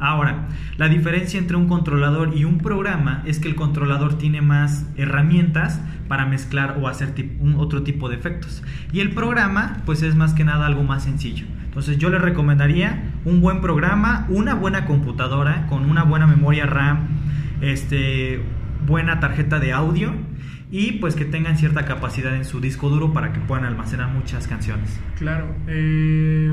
Ahora, 0.00 0.48
la 0.78 0.88
diferencia 0.88 1.38
entre 1.38 1.58
un 1.58 1.68
controlador 1.68 2.34
y 2.34 2.44
un 2.44 2.56
programa 2.56 3.22
es 3.26 3.40
que 3.40 3.48
el 3.48 3.56
controlador 3.56 4.16
tiene 4.16 4.40
más 4.40 4.86
herramientas 4.96 5.82
para 6.08 6.24
mezclar 6.24 6.78
o 6.80 6.88
hacer 6.88 7.12
un, 7.40 7.56
otro 7.56 7.82
tipo 7.82 8.08
de 8.08 8.16
efectos. 8.16 8.62
Y 8.90 9.00
el 9.00 9.10
programa, 9.10 9.82
pues 9.84 10.02
es 10.02 10.16
más 10.16 10.32
que 10.32 10.44
nada 10.44 10.64
algo 10.64 10.84
más 10.84 11.04
sencillo. 11.04 11.44
Entonces 11.78 11.98
yo 11.98 12.10
le 12.10 12.18
recomendaría 12.18 13.12
un 13.24 13.40
buen 13.40 13.60
programa, 13.60 14.26
una 14.30 14.54
buena 14.54 14.84
computadora 14.84 15.68
con 15.68 15.88
una 15.88 16.02
buena 16.02 16.26
memoria 16.26 16.66
RAM, 16.66 17.06
este, 17.60 18.40
buena 18.84 19.20
tarjeta 19.20 19.60
de 19.60 19.72
audio 19.72 20.12
y 20.72 20.94
pues 20.94 21.14
que 21.14 21.24
tengan 21.24 21.56
cierta 21.56 21.84
capacidad 21.84 22.34
en 22.34 22.44
su 22.44 22.58
disco 22.58 22.88
duro 22.88 23.12
para 23.12 23.32
que 23.32 23.38
puedan 23.38 23.64
almacenar 23.64 24.08
muchas 24.08 24.48
canciones. 24.48 24.98
Claro. 25.18 25.54
Eh, 25.68 26.52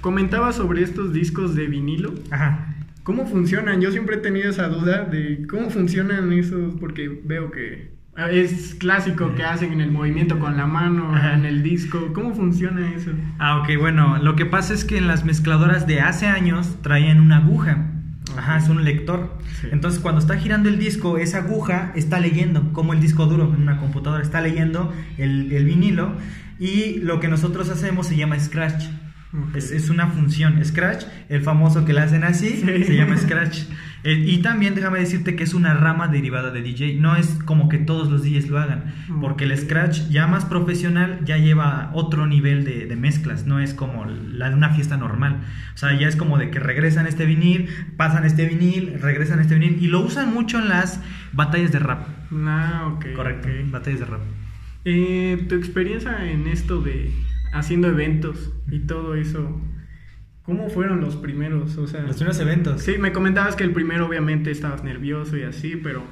Comentaba 0.00 0.52
sobre 0.52 0.82
estos 0.82 1.12
discos 1.12 1.54
de 1.54 1.68
vinilo. 1.68 2.12
Ajá. 2.32 2.74
¿Cómo 3.04 3.24
funcionan? 3.24 3.80
Yo 3.80 3.92
siempre 3.92 4.16
he 4.16 4.18
tenido 4.18 4.50
esa 4.50 4.66
duda 4.66 5.04
de 5.04 5.46
cómo 5.48 5.70
funcionan 5.70 6.32
esos, 6.32 6.74
porque 6.80 7.20
veo 7.24 7.52
que 7.52 7.95
es 8.30 8.74
clásico 8.74 9.34
que 9.34 9.44
hacen 9.44 9.72
en 9.72 9.80
el 9.80 9.90
movimiento 9.90 10.38
con 10.38 10.56
la 10.56 10.66
mano, 10.66 11.14
en 11.32 11.44
el 11.44 11.62
disco. 11.62 12.12
¿Cómo 12.12 12.34
funciona 12.34 12.92
eso? 12.94 13.10
Ah, 13.38 13.58
ok, 13.58 13.78
bueno, 13.78 14.18
lo 14.18 14.36
que 14.36 14.46
pasa 14.46 14.74
es 14.74 14.84
que 14.84 14.98
en 14.98 15.06
las 15.06 15.24
mezcladoras 15.24 15.86
de 15.86 16.00
hace 16.00 16.26
años 16.26 16.78
traían 16.82 17.20
una 17.20 17.38
aguja. 17.38 17.92
Ajá, 18.36 18.58
es 18.58 18.68
un 18.68 18.84
lector. 18.84 19.38
Entonces, 19.70 20.00
cuando 20.00 20.20
está 20.20 20.36
girando 20.36 20.68
el 20.68 20.78
disco, 20.78 21.18
esa 21.18 21.38
aguja 21.38 21.92
está 21.94 22.20
leyendo, 22.20 22.72
como 22.72 22.92
el 22.92 23.00
disco 23.00 23.26
duro 23.26 23.52
en 23.54 23.62
una 23.62 23.78
computadora, 23.78 24.22
está 24.22 24.40
leyendo 24.40 24.92
el, 25.18 25.52
el 25.52 25.64
vinilo. 25.64 26.16
Y 26.58 27.00
lo 27.00 27.20
que 27.20 27.28
nosotros 27.28 27.68
hacemos 27.68 28.06
se 28.06 28.16
llama 28.16 28.38
scratch. 28.38 28.86
Es, 29.54 29.90
una 29.90 30.06
función. 30.08 30.64
Scratch, 30.64 31.04
el 31.28 31.42
famoso 31.42 31.84
que 31.84 31.92
le 31.92 32.00
hacen 32.00 32.24
así, 32.24 32.56
se 32.56 32.94
llama 32.94 33.16
Scratch. 33.16 33.64
Eh, 34.06 34.22
y 34.24 34.38
también 34.38 34.76
déjame 34.76 35.00
decirte 35.00 35.34
que 35.34 35.42
es 35.42 35.52
una 35.52 35.74
rama 35.74 36.06
derivada 36.06 36.52
de 36.52 36.62
DJ. 36.62 36.94
No 37.00 37.16
es 37.16 37.26
como 37.44 37.68
que 37.68 37.78
todos 37.78 38.08
los 38.08 38.22
DJs 38.22 38.48
lo 38.50 38.60
hagan. 38.60 38.94
Porque 39.20 39.42
el 39.42 39.58
Scratch 39.58 40.08
ya 40.10 40.28
más 40.28 40.44
profesional 40.44 41.24
ya 41.24 41.38
lleva 41.38 41.90
otro 41.92 42.24
nivel 42.28 42.64
de, 42.64 42.94
mezclas. 42.94 43.46
No 43.46 43.58
es 43.58 43.74
como 43.74 44.04
la 44.04 44.48
de 44.48 44.54
una 44.54 44.70
fiesta 44.70 44.96
normal. 44.96 45.40
O 45.74 45.76
sea, 45.76 45.98
ya 45.98 46.06
es 46.06 46.14
como 46.14 46.38
de 46.38 46.52
que 46.52 46.60
regresan 46.60 47.08
este 47.08 47.26
vinil, 47.26 47.68
pasan 47.96 48.24
este 48.24 48.46
vinil, 48.46 49.00
regresan 49.00 49.40
este 49.40 49.56
vinil. 49.56 49.82
Y 49.82 49.88
lo 49.88 50.02
usan 50.02 50.32
mucho 50.32 50.60
en 50.60 50.68
las 50.68 51.00
batallas 51.32 51.72
de 51.72 51.80
rap. 51.80 52.06
Ah, 52.32 52.92
ok. 52.94 53.06
Correcto, 53.16 53.48
batallas 53.72 53.98
de 53.98 54.06
rap. 54.06 54.20
Eh, 54.84 55.46
tu 55.48 55.56
experiencia 55.56 56.30
en 56.30 56.46
esto 56.46 56.80
de 56.80 57.10
haciendo 57.52 57.88
eventos 57.88 58.52
y 58.70 58.78
todo 58.78 59.16
eso. 59.16 59.60
¿Cómo 60.46 60.70
fueron 60.70 61.00
los 61.00 61.16
primeros? 61.16 61.76
O 61.76 61.88
sea, 61.88 62.02
los 62.02 62.16
primeros 62.16 62.38
eventos. 62.38 62.80
Sí, 62.80 62.98
me 62.98 63.12
comentabas 63.12 63.56
que 63.56 63.64
el 63.64 63.72
primero 63.72 64.06
obviamente 64.06 64.52
estabas 64.52 64.84
nervioso 64.84 65.36
y 65.36 65.42
así, 65.42 65.74
pero 65.74 66.04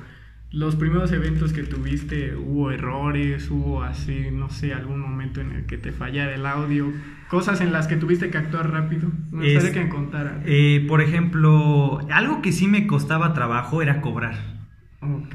los 0.50 0.76
primeros 0.76 1.12
eventos 1.12 1.52
que 1.52 1.62
tuviste, 1.62 2.34
hubo 2.36 2.70
errores, 2.70 3.50
hubo 3.50 3.82
así, 3.82 4.28
no 4.32 4.50
sé, 4.50 4.72
algún 4.72 5.00
momento 5.00 5.40
en 5.40 5.52
el 5.52 5.66
que 5.66 5.78
te 5.78 5.92
fallara 5.92 6.34
el 6.34 6.46
audio, 6.46 6.92
cosas 7.28 7.60
en 7.60 7.72
las 7.72 7.86
que 7.86 7.96
tuviste 7.96 8.30
que 8.30 8.38
actuar 8.38 8.70
rápido. 8.70 9.08
Me 9.30 9.52
gustaría 9.52 9.72
que 9.72 9.84
me 9.84 9.88
contara. 9.88 10.42
Eh, 10.46 10.84
por 10.88 11.00
ejemplo, 11.00 12.00
algo 12.10 12.42
que 12.42 12.52
sí 12.52 12.68
me 12.68 12.86
costaba 12.86 13.34
trabajo 13.34 13.82
era 13.82 14.00
cobrar. 14.00 14.54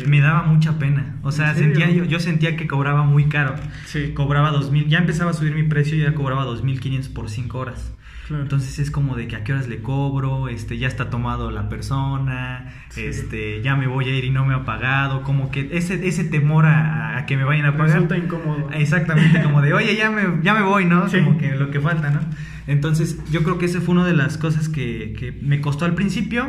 Me 0.07 0.19
daba 0.19 0.43
mucha 0.43 0.79
pena. 0.79 1.17
O 1.21 1.31
sea, 1.31 1.53
sentía 1.53 1.89
yo, 1.91 2.03
yo 2.03 2.19
sentía 2.19 2.57
que 2.57 2.67
cobraba 2.67 3.03
muy 3.03 3.25
caro. 3.25 3.55
Sí. 3.85 4.13
Cobraba 4.13 4.51
2000, 4.51 4.87
ya 4.87 4.97
empezaba 4.97 5.31
a 5.31 5.33
subir 5.33 5.53
mi 5.53 5.63
precio 5.63 5.97
y 5.97 6.01
ya 6.01 6.15
cobraba 6.15 6.43
2500 6.45 7.09
por 7.09 7.29
5 7.29 7.57
horas. 7.57 7.93
Entonces 8.29 8.79
es 8.79 8.91
como 8.91 9.15
de 9.15 9.27
que 9.27 9.35
a 9.35 9.43
qué 9.43 9.53
horas 9.53 9.67
le 9.67 9.81
cobro, 9.81 10.49
este, 10.49 10.77
ya 10.77 10.87
está 10.87 11.09
tomado 11.09 11.49
la 11.51 11.67
persona, 11.67 12.73
este, 12.95 13.61
ya 13.61 13.75
me 13.75 13.87
voy 13.87 14.05
a 14.05 14.15
ir 14.15 14.25
y 14.25 14.29
no 14.29 14.45
me 14.45 14.53
ha 14.53 14.65
pagado, 14.65 15.23
como 15.23 15.49
que 15.49 15.69
ese, 15.71 16.07
ese 16.07 16.23
temor 16.23 16.65
a, 16.65 17.25
que 17.27 17.37
me 17.37 17.43
vayan 17.43 17.65
a 17.65 17.71
pagar. 17.73 17.87
Resulta 17.87 18.17
incómodo. 18.17 18.69
Exactamente, 18.71 19.41
como 19.43 19.61
de, 19.61 19.73
oye, 19.73 19.95
ya 19.95 20.11
me, 20.11 20.43
ya 20.43 20.53
me 20.53 20.61
voy, 20.61 20.85
¿no? 20.85 21.05
Como 21.07 21.37
que 21.37 21.55
lo 21.55 21.71
que 21.71 21.79
falta, 21.79 22.11
¿no? 22.11 22.19
Entonces 22.67 23.19
yo 23.31 23.43
creo 23.43 23.57
que 23.57 23.65
esa 23.65 23.81
fue 23.81 23.95
una 23.95 24.05
de 24.05 24.13
las 24.13 24.37
cosas 24.37 24.69
que, 24.69 25.15
que 25.17 25.31
me 25.31 25.59
costó 25.59 25.85
al 25.85 25.95
principio. 25.95 26.47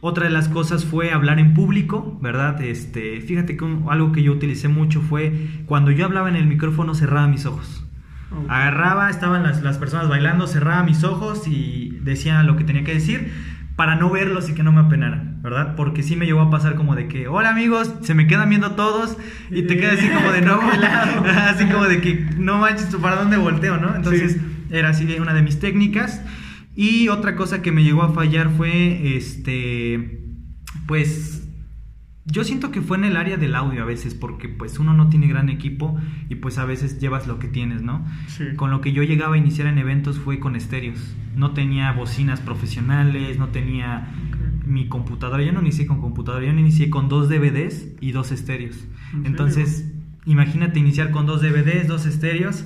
Otra 0.00 0.24
de 0.24 0.30
las 0.30 0.48
cosas 0.48 0.84
fue 0.84 1.12
hablar 1.12 1.38
en 1.38 1.54
público, 1.54 2.18
¿verdad? 2.22 2.60
Este, 2.62 3.20
fíjate 3.20 3.56
que 3.56 3.64
algo 3.88 4.12
que 4.12 4.22
yo 4.22 4.32
utilicé 4.32 4.68
mucho 4.68 5.00
fue 5.00 5.48
cuando 5.66 5.90
yo 5.90 6.06
hablaba 6.06 6.28
en 6.28 6.36
el 6.36 6.46
micrófono 6.46 6.94
cerraba 6.94 7.28
mis 7.28 7.46
ojos. 7.46 7.84
Agarraba, 8.48 9.10
estaban 9.10 9.42
las, 9.42 9.62
las, 9.62 9.78
personas 9.78 10.08
bailando, 10.08 10.46
cerraba 10.46 10.82
mis 10.84 11.02
ojos 11.02 11.48
y 11.48 11.98
decía 12.02 12.42
lo 12.42 12.56
que 12.56 12.64
tenía 12.64 12.84
que 12.84 12.94
decir 12.94 13.32
para 13.80 13.96
no 13.96 14.10
verlos 14.10 14.50
y 14.50 14.54
que 14.54 14.62
no 14.62 14.72
me 14.72 14.80
apenaran, 14.80 15.40
¿verdad? 15.42 15.74
Porque 15.74 16.02
sí 16.02 16.14
me 16.14 16.26
llegó 16.26 16.42
a 16.42 16.50
pasar 16.50 16.74
como 16.74 16.94
de 16.94 17.08
que, 17.08 17.28
hola 17.28 17.48
amigos, 17.48 17.90
se 18.02 18.14
me 18.14 18.26
quedan 18.26 18.50
viendo 18.50 18.72
todos 18.72 19.16
y 19.50 19.62
te 19.62 19.78
quedas 19.78 19.98
así 19.98 20.08
como 20.10 20.32
de 20.32 20.40
no, 20.42 20.60
así 21.48 21.64
como 21.64 21.84
de 21.86 22.00
que 22.02 22.26
no 22.36 22.58
manches, 22.58 22.94
¿para 22.96 23.16
dónde 23.16 23.38
volteo, 23.38 23.78
no? 23.78 23.96
Entonces 23.96 24.36
era 24.70 24.90
así 24.90 25.06
una 25.18 25.32
de 25.32 25.42
mis 25.42 25.58
técnicas. 25.60 26.22
Y 26.76 27.08
otra 27.08 27.36
cosa 27.36 27.62
que 27.62 27.72
me 27.72 27.82
llegó 27.82 28.02
a 28.02 28.12
fallar 28.12 28.50
fue, 28.50 29.16
este, 29.16 30.24
pues, 30.86 31.39
yo 32.30 32.44
siento 32.44 32.70
que 32.70 32.80
fue 32.80 32.96
en 32.96 33.04
el 33.04 33.16
área 33.16 33.36
del 33.36 33.54
audio 33.54 33.82
a 33.82 33.86
veces, 33.86 34.14
porque 34.14 34.48
pues 34.48 34.78
uno 34.78 34.94
no 34.94 35.08
tiene 35.08 35.26
gran 35.26 35.48
equipo 35.48 35.98
y 36.28 36.36
pues 36.36 36.58
a 36.58 36.64
veces 36.64 37.00
llevas 37.00 37.26
lo 37.26 37.38
que 37.38 37.48
tienes, 37.48 37.82
¿no? 37.82 38.04
Con 38.56 38.70
lo 38.70 38.80
que 38.80 38.92
yo 38.92 39.02
llegaba 39.02 39.34
a 39.34 39.38
iniciar 39.38 39.66
en 39.66 39.78
eventos 39.78 40.18
fue 40.18 40.38
con 40.38 40.56
estéreos. 40.56 41.14
No 41.34 41.52
tenía 41.52 41.92
bocinas 41.92 42.40
profesionales, 42.40 43.38
no 43.38 43.48
tenía 43.48 44.08
mi 44.64 44.88
computadora. 44.88 45.42
Yo 45.42 45.52
no 45.52 45.60
inicié 45.60 45.86
con 45.86 46.00
computadora, 46.00 46.44
yo 46.44 46.52
inicié 46.52 46.88
con 46.88 47.08
dos 47.08 47.28
DVDs 47.28 47.88
y 48.00 48.12
dos 48.12 48.30
estéreos. 48.30 48.86
Entonces, 49.24 49.92
imagínate 50.24 50.78
iniciar 50.78 51.10
con 51.10 51.26
dos 51.26 51.42
DVDs, 51.42 51.88
dos 51.88 52.06
estéreos 52.06 52.64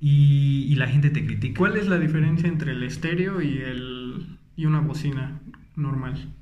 y, 0.00 0.74
la 0.76 0.88
gente 0.88 1.10
te 1.10 1.24
critica. 1.24 1.58
¿Cuál 1.58 1.76
es 1.76 1.86
la 1.86 1.98
diferencia 1.98 2.48
entre 2.48 2.72
el 2.72 2.82
estéreo 2.82 3.40
y, 3.40 3.58
el, 3.58 4.38
y 4.56 4.66
una 4.66 4.80
bocina 4.80 5.40
normal? 5.76 6.34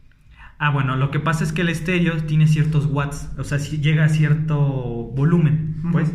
Ah, 0.64 0.70
bueno, 0.70 0.94
lo 0.94 1.10
que 1.10 1.18
pasa 1.18 1.42
es 1.42 1.52
que 1.52 1.62
el 1.62 1.70
estéreo 1.70 2.16
tiene 2.18 2.46
ciertos 2.46 2.86
watts, 2.86 3.28
o 3.36 3.42
sea, 3.42 3.58
llega 3.58 4.04
a 4.04 4.08
cierto 4.08 4.56
volumen, 4.56 5.82
pues. 5.90 6.12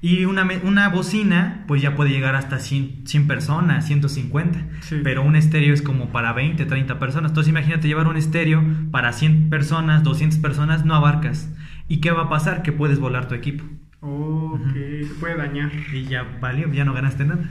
Y 0.00 0.24
una, 0.24 0.48
una 0.64 0.88
bocina, 0.88 1.64
pues 1.68 1.82
ya 1.82 1.94
puede 1.94 2.08
llegar 2.08 2.34
hasta 2.34 2.58
100, 2.58 3.06
100 3.06 3.26
personas, 3.26 3.86
150. 3.86 4.66
Sí. 4.80 5.00
Pero 5.04 5.22
un 5.22 5.36
estéreo 5.36 5.74
es 5.74 5.82
como 5.82 6.10
para 6.10 6.32
20, 6.32 6.64
30 6.64 6.98
personas. 6.98 7.32
Entonces 7.32 7.50
imagínate 7.50 7.86
llevar 7.86 8.06
un 8.06 8.16
estéreo 8.16 8.64
para 8.90 9.12
100 9.12 9.50
personas, 9.50 10.02
200 10.04 10.38
personas, 10.38 10.86
no 10.86 10.94
abarcas. 10.94 11.54
¿Y 11.86 11.98
qué 11.98 12.12
va 12.12 12.22
a 12.22 12.28
pasar? 12.30 12.62
Que 12.62 12.72
puedes 12.72 12.98
volar 12.98 13.28
tu 13.28 13.34
equipo. 13.34 13.62
Ok, 14.04 14.72
se 14.74 15.14
puede 15.20 15.36
dañar. 15.36 15.70
Y 15.92 16.04
ya 16.04 16.24
valió, 16.40 16.72
ya 16.72 16.84
no 16.84 16.92
ganaste 16.92 17.24
nada. 17.24 17.44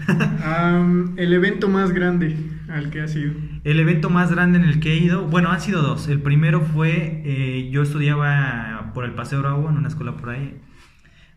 Am, 0.75 1.13
el 1.17 1.31
evento 1.33 1.69
más 1.69 1.91
grande 1.93 2.35
al 2.69 2.89
que 2.89 3.01
has 3.01 3.15
ido. 3.15 3.31
El 3.63 3.79
evento 3.79 4.09
más 4.09 4.31
grande 4.31 4.59
en 4.59 4.65
el 4.65 4.81
que 4.81 4.91
he 4.93 4.97
ido, 4.97 5.25
bueno, 5.27 5.49
han 5.49 5.61
sido 5.61 5.81
dos. 5.81 6.09
El 6.09 6.21
primero 6.21 6.59
fue, 6.59 7.21
eh, 7.25 7.69
yo 7.71 7.83
estudiaba 7.83 8.91
por 8.93 9.05
el 9.05 9.11
Paseo 9.11 9.39
Bravo 9.41 9.69
en 9.69 9.77
una 9.77 9.87
escuela 9.87 10.17
por 10.17 10.29
ahí. 10.29 10.57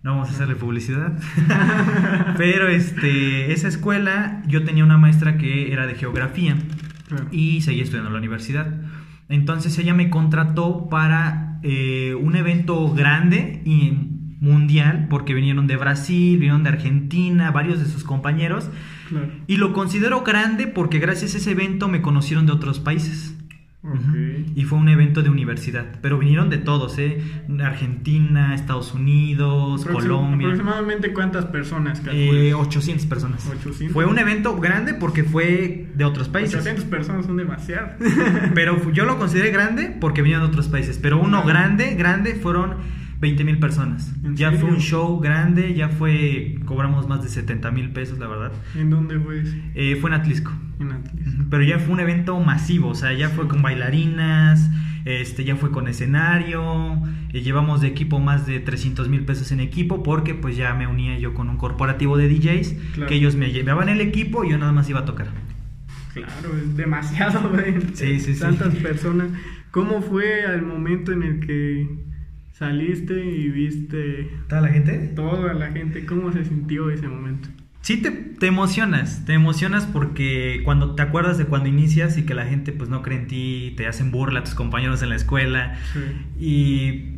No 0.03 0.11
vamos 0.13 0.29
a 0.31 0.33
hacerle 0.33 0.57
publicidad. 0.57 1.17
Pero 2.37 2.67
este, 2.69 3.53
esa 3.53 3.69
escuela, 3.69 4.43
yo 4.49 4.65
tenía 4.65 4.83
una 4.85 4.99
maestra 4.99 5.39
que 5.39 5.73
era 5.73 5.87
de 5.87 5.95
geografía 5.95 6.57
Claro. 7.07 7.27
y 7.31 7.61
seguía 7.61 7.85
estudiando 7.85 8.09
en 8.09 8.15
la 8.15 8.19
universidad. 8.19 8.67
Entonces 9.29 9.79
ella 9.79 9.95
me 9.95 10.11
contrató 10.11 10.89
para 10.89 11.61
eh, 11.63 12.15
un 12.21 12.35
evento 12.35 12.93
grande 12.93 13.63
y 13.65 13.93
mundial, 14.45 15.07
porque 15.11 15.35
vinieron 15.35 15.67
de 15.67 15.77
Brasil, 15.77 16.37
vinieron 16.39 16.63
de 16.63 16.69
Argentina, 16.71 17.51
varios 17.51 17.79
de 17.81 17.87
sus 17.87 18.05
compañeros. 18.05 18.69
Claro. 19.09 19.29
Y 19.47 19.57
lo 19.57 19.73
considero 19.73 20.23
grande 20.23 20.67
porque 20.67 20.99
gracias 20.99 21.35
a 21.35 21.39
ese 21.39 21.51
evento 21.53 21.89
me 21.89 22.03
conocieron 22.03 22.47
de 22.47 22.53
otros 22.53 22.79
países. 22.81 23.35
Y 24.55 24.63
fue 24.65 24.79
un 24.79 24.89
evento 24.89 25.23
de 25.23 25.29
universidad, 25.29 25.85
pero 26.01 26.17
vinieron 26.19 26.49
de 26.49 26.57
todos, 26.57 26.99
¿eh? 26.99 27.21
Argentina, 27.63 28.55
Estados 28.55 28.95
Unidos, 28.95 29.85
Aproxim- 29.87 29.93
Colombia. 29.93 30.49
¿Aproximadamente 30.49 31.13
cuántas 31.13 31.45
personas 31.45 32.01
Eh, 32.01 32.03
calculas? 32.51 32.67
800 32.69 33.07
personas. 33.07 33.47
800. 33.47 33.93
Fue 33.93 34.07
un 34.07 34.19
evento 34.19 34.57
grande 34.59 34.95
porque 34.95 35.23
fue 35.23 35.89
de 35.95 36.05
otros 36.07 36.31
países. 36.31 36.55
800 36.55 36.87
personas 36.87 37.27
son 37.27 37.37
demasiadas. 37.37 37.97
Pero 38.55 38.91
yo 38.93 39.05
lo 39.05 39.19
consideré 39.19 39.51
grande 39.51 39.95
porque 40.01 40.23
venían 40.23 40.41
de 40.41 40.47
otros 40.47 40.69
países. 40.69 40.99
Pero 40.99 41.21
uno 41.21 41.43
grande, 41.45 41.95
grande, 41.95 42.37
fueron 42.37 42.77
20 43.25 43.43
mil 43.45 43.59
personas. 43.59 44.13
¿En 44.23 44.37
Ya 44.37 44.53
fue 44.53 44.69
un 44.69 44.81
show 44.81 45.19
grande, 45.19 45.73
ya 45.75 45.89
fue, 45.89 46.59
cobramos 46.67 47.09
más 47.09 47.23
de 47.23 47.31
70 47.31 47.71
mil 47.71 47.91
pesos, 47.91 48.19
la 48.19 48.27
verdad. 48.29 48.53
¿En 48.77 48.91
dónde 48.91 49.19
fue 49.19 49.41
ese? 49.41 49.63
Eh, 49.75 49.97
fue 49.99 50.11
en 50.11 50.15
Atlisco. 50.15 50.53
En 50.79 50.93
Atlas. 50.93 51.15
Ujú, 51.35 51.45
Pero 51.49 51.63
ya 51.65 51.79
fue 51.79 51.95
un 51.95 52.01
evento 52.01 52.39
masivo, 52.41 52.89
o 52.91 52.95
sea, 52.95 53.15
ya 53.15 53.31
fue 53.31 53.49
con 53.49 53.63
bailarinas, 53.63 54.71
este, 55.07 55.45
ya 55.45 55.57
fue 55.57 55.71
con 55.71 55.89
escenario, 55.89 57.01
eh, 57.33 57.41
llevamos 57.41 57.81
de 57.81 57.89
equipo 57.89 58.21
más 58.21 58.47
de 58.47 58.61
300 58.61 59.09
mil 59.09 59.25
pesos 59.25 59.51
en 59.53 59.61
equipo 59.61 60.03
porque 60.03 60.35
pues 60.35 60.55
ya 60.57 60.75
me 60.75 60.87
unía 60.87 61.19
yo 61.19 61.33
con 61.33 61.49
un 61.49 61.57
corporativo 61.57 62.19
de 62.19 62.29
DJs 62.29 62.75
Claro. 62.95 63.09
que 63.09 63.15
ellos 63.15 63.37
me 63.37 63.53
llevaban 63.53 63.89
el 63.89 64.01
equipo 64.03 64.45
y 64.45 64.51
yo 64.51 64.59
nada 64.59 64.73
más 64.73 64.91
iba 64.91 65.01
a 65.01 65.05
tocar. 65.07 65.29
Claro, 66.13 66.57
es 66.63 66.77
demasiado, 66.77 67.49
güey. 67.51 67.75
Sí, 67.95 68.21
sí, 68.21 68.35
sí. 68.35 68.41
Tantas 68.41 68.75
personas. 68.75 69.29
¿Cómo 69.71 70.03
fue 70.03 70.45
al 70.45 70.61
momento 70.63 71.11
en 71.13 71.23
el 71.23 71.41
que 71.41 71.89
saliste 72.59 73.25
y 73.25 73.49
viste 73.51 74.31
¿Toda 74.49 74.61
la 74.63 74.69
gente? 74.69 74.93
toda 75.15 75.53
la 75.55 75.73
gente? 75.73 76.07
¿Cómo 76.07 76.33
se 76.33 76.45
sintió 76.45 76.89
ese 76.91 77.09
momento? 77.09 77.49
Sí, 77.81 77.99
te, 78.01 78.11
te 78.13 78.47
emocionas, 78.47 79.25
te 79.27 79.35
emocionas 79.35 79.85
porque 79.85 80.63
cuando 80.65 80.95
te 80.95 81.03
acuerdas 81.03 81.37
de 81.37 81.45
cuando 81.47 81.69
inicias 81.69 82.17
y 82.17 82.23
que 82.23 82.33
la 82.33 82.47
gente 82.47 82.73
pues 82.73 82.89
no 82.89 83.03
cree 83.03 83.19
en 83.19 83.27
ti, 83.27 83.75
te 83.77 83.87
hacen 83.87 84.11
burla 84.11 84.43
tus 84.45 84.55
compañeros 84.55 85.03
en 85.03 85.11
la 85.11 85.17
escuela 85.17 85.77
Sí. 85.93 86.01
y 86.43 87.11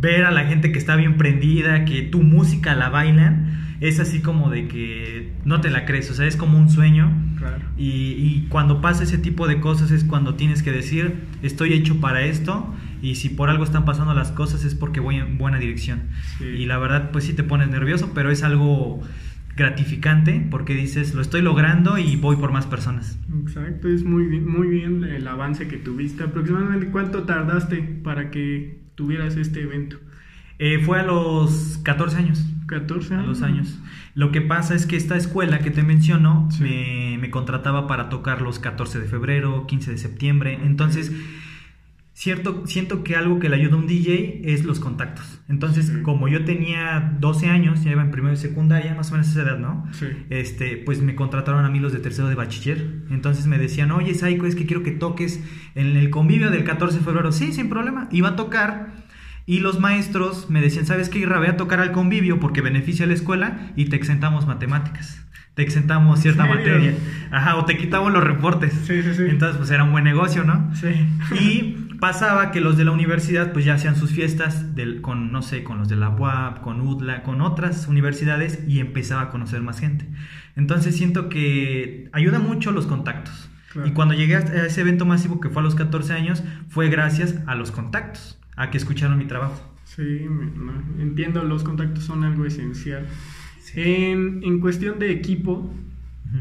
ver 0.00 0.24
a 0.24 0.30
la 0.32 0.46
gente 0.46 0.72
que 0.72 0.78
está 0.78 0.96
bien 0.96 1.16
prendida, 1.16 1.84
que 1.84 2.02
tu 2.02 2.22
música 2.22 2.74
la 2.74 2.88
bailan, 2.88 3.76
es 3.80 4.00
así 4.00 4.20
como 4.20 4.50
de 4.50 4.66
que 4.66 5.32
no 5.44 5.60
te 5.60 5.70
la 5.70 5.84
crees, 5.84 6.10
o 6.10 6.14
sea, 6.14 6.26
es 6.26 6.36
como 6.36 6.58
un 6.58 6.70
sueño. 6.70 7.12
Claro. 7.38 7.62
Y, 7.76 7.84
y 8.18 8.46
cuando 8.48 8.80
pasa 8.80 9.04
ese 9.04 9.18
tipo 9.18 9.46
de 9.46 9.60
cosas 9.60 9.90
es 9.90 10.04
cuando 10.04 10.34
tienes 10.34 10.62
que 10.62 10.72
decir, 10.72 11.14
estoy 11.42 11.72
hecho 11.74 12.00
para 12.00 12.22
esto 12.22 12.74
y 13.04 13.14
si 13.16 13.28
por 13.28 13.50
algo 13.50 13.64
están 13.64 13.84
pasando 13.84 14.14
las 14.14 14.30
cosas 14.32 14.64
es 14.64 14.74
porque 14.74 15.00
voy 15.00 15.16
en 15.16 15.38
buena 15.38 15.58
dirección. 15.58 16.02
Sí. 16.38 16.44
Y 16.44 16.66
la 16.66 16.78
verdad, 16.78 17.10
pues 17.12 17.24
sí 17.24 17.32
te 17.34 17.42
pones 17.44 17.68
nervioso, 17.68 18.12
pero 18.14 18.30
es 18.30 18.42
algo 18.42 19.00
gratificante 19.56 20.44
porque 20.50 20.74
dices, 20.74 21.14
lo 21.14 21.22
estoy 21.22 21.42
logrando 21.42 21.98
y 21.98 22.16
voy 22.16 22.36
por 22.36 22.52
más 22.52 22.66
personas. 22.66 23.18
Exacto, 23.44 23.88
es 23.88 24.04
muy 24.04 24.24
bien, 24.26 24.48
muy 24.48 24.68
bien 24.68 25.04
el 25.04 25.26
avance 25.28 25.68
que 25.68 25.76
tuviste. 25.76 26.24
Aproximadamente 26.24 26.88
cuánto 26.88 27.22
tardaste 27.22 27.78
para 28.02 28.30
que 28.30 28.78
tuvieras 28.94 29.36
este 29.36 29.62
evento? 29.62 29.98
Eh, 30.58 30.80
fue 30.84 31.00
a 31.00 31.02
los 31.04 31.78
14 31.82 32.16
años. 32.16 32.46
14 32.66 33.14
A 33.16 33.22
los 33.22 33.42
años. 33.42 33.78
Lo 34.14 34.32
que 34.32 34.40
pasa 34.40 34.74
es 34.74 34.86
que 34.86 34.96
esta 34.96 35.16
escuela 35.16 35.58
que 35.58 35.70
te 35.70 35.82
menciono 35.82 36.48
Sí. 36.50 36.62
me, 36.62 37.18
me 37.20 37.30
contrataba 37.30 37.86
para 37.86 38.08
tocar 38.08 38.40
los 38.40 38.58
14 38.58 39.00
de 39.00 39.06
febrero, 39.06 39.66
15 39.66 39.90
de 39.90 39.98
septiembre. 39.98 40.58
Entonces, 40.64 41.12
cierto, 42.14 42.66
siento 42.66 43.02
que 43.04 43.16
algo 43.16 43.38
que 43.40 43.48
le 43.48 43.56
ayuda 43.56 43.74
a 43.74 43.78
un 43.78 43.86
DJ 43.86 44.40
es 44.44 44.64
los 44.64 44.80
contactos. 44.80 45.40
Entonces, 45.48 45.86
Sí. 45.88 46.02
como 46.02 46.28
yo 46.28 46.44
tenía 46.44 47.16
12 47.20 47.48
años, 47.48 47.82
ya 47.84 47.90
iba 47.90 48.02
en 48.02 48.10
primero 48.10 48.32
y 48.32 48.36
secundaria, 48.38 48.94
más 48.94 49.10
o 49.10 49.12
menos 49.12 49.28
esa 49.28 49.42
edad, 49.42 49.58
¿no? 49.58 49.86
Sí. 49.92 50.06
Este, 50.30 50.76
pues 50.78 51.02
me 51.02 51.14
contrataron 51.14 51.64
a 51.64 51.68
mí 51.70 51.80
los 51.80 51.92
de 51.92 51.98
tercero 51.98 52.28
de 52.28 52.34
bachiller. 52.34 53.02
Entonces 53.10 53.46
me 53.46 53.58
decían, 53.58 53.90
oye, 53.90 54.14
Saiko, 54.14 54.46
es 54.46 54.54
que 54.54 54.64
quiero 54.64 54.82
que 54.82 54.92
toques 54.92 55.42
en 55.74 55.96
el 55.96 56.08
convivio 56.10 56.50
del 56.50 56.64
14 56.64 56.98
de 56.98 57.04
febrero. 57.04 57.30
Sí, 57.32 57.52
sin 57.52 57.68
problema. 57.68 58.08
Iba 58.10 58.30
a 58.30 58.36
tocar. 58.36 59.03
Y 59.46 59.60
los 59.60 59.78
maestros 59.78 60.48
me 60.48 60.60
decían, 60.60 60.86
¿sabes 60.86 61.08
qué? 61.08 61.18
Irra, 61.18 61.38
ve 61.38 61.48
a 61.48 61.56
tocar 61.56 61.80
al 61.80 61.92
convivio 61.92 62.40
porque 62.40 62.60
beneficia 62.60 63.04
a 63.04 63.08
la 63.08 63.14
escuela 63.14 63.72
y 63.76 63.86
te 63.86 63.96
exentamos 63.96 64.46
matemáticas. 64.46 65.24
Te 65.54 65.62
exentamos 65.62 66.20
cierta 66.20 66.46
materia. 66.46 66.94
Ajá, 67.30 67.56
o 67.56 67.64
te 67.64 67.76
quitamos 67.76 68.12
los 68.12 68.24
reportes. 68.24 68.72
Sí, 68.72 69.02
sí, 69.02 69.14
sí. 69.14 69.22
Entonces, 69.28 69.56
pues 69.58 69.70
era 69.70 69.84
un 69.84 69.92
buen 69.92 70.02
negocio, 70.02 70.42
¿no? 70.44 70.74
Sí. 70.74 70.88
Y 71.38 71.84
pasaba 72.00 72.50
que 72.50 72.60
los 72.60 72.76
de 72.76 72.84
la 72.84 72.90
universidad 72.90 73.52
pues 73.52 73.64
ya 73.64 73.74
hacían 73.74 73.96
sus 73.96 74.10
fiestas 74.10 74.74
del, 74.74 75.00
con, 75.00 75.32
no 75.32 75.42
sé, 75.42 75.62
con 75.62 75.78
los 75.78 75.88
de 75.88 75.96
la 75.96 76.10
UAP, 76.10 76.60
con 76.60 76.80
UDLA, 76.80 77.22
con 77.22 77.40
otras 77.40 77.88
universidades 77.88 78.60
y 78.66 78.80
empezaba 78.80 79.22
a 79.22 79.30
conocer 79.30 79.62
más 79.62 79.80
gente. 79.80 80.06
Entonces 80.56 80.96
siento 80.96 81.28
que 81.28 82.08
ayuda 82.12 82.40
mucho 82.40 82.72
los 82.72 82.86
contactos. 82.86 83.48
Claro. 83.72 83.88
Y 83.88 83.92
cuando 83.92 84.14
llegué 84.14 84.36
a 84.36 84.40
ese 84.40 84.80
evento 84.80 85.04
masivo 85.04 85.40
que 85.40 85.48
fue 85.48 85.62
a 85.62 85.64
los 85.64 85.74
14 85.74 86.12
años, 86.12 86.42
fue 86.68 86.88
gracias 86.88 87.36
a 87.46 87.54
los 87.54 87.70
contactos, 87.70 88.38
a 88.56 88.70
que 88.70 88.78
escucharon 88.78 89.18
mi 89.18 89.26
trabajo. 89.26 89.60
Sí, 89.84 90.26
entiendo, 90.98 91.44
los 91.44 91.62
contactos 91.64 92.04
son 92.04 92.24
algo 92.24 92.44
esencial. 92.46 93.06
En, 93.74 94.42
en 94.44 94.60
cuestión 94.60 94.98
de 94.98 95.10
equipo, 95.10 95.72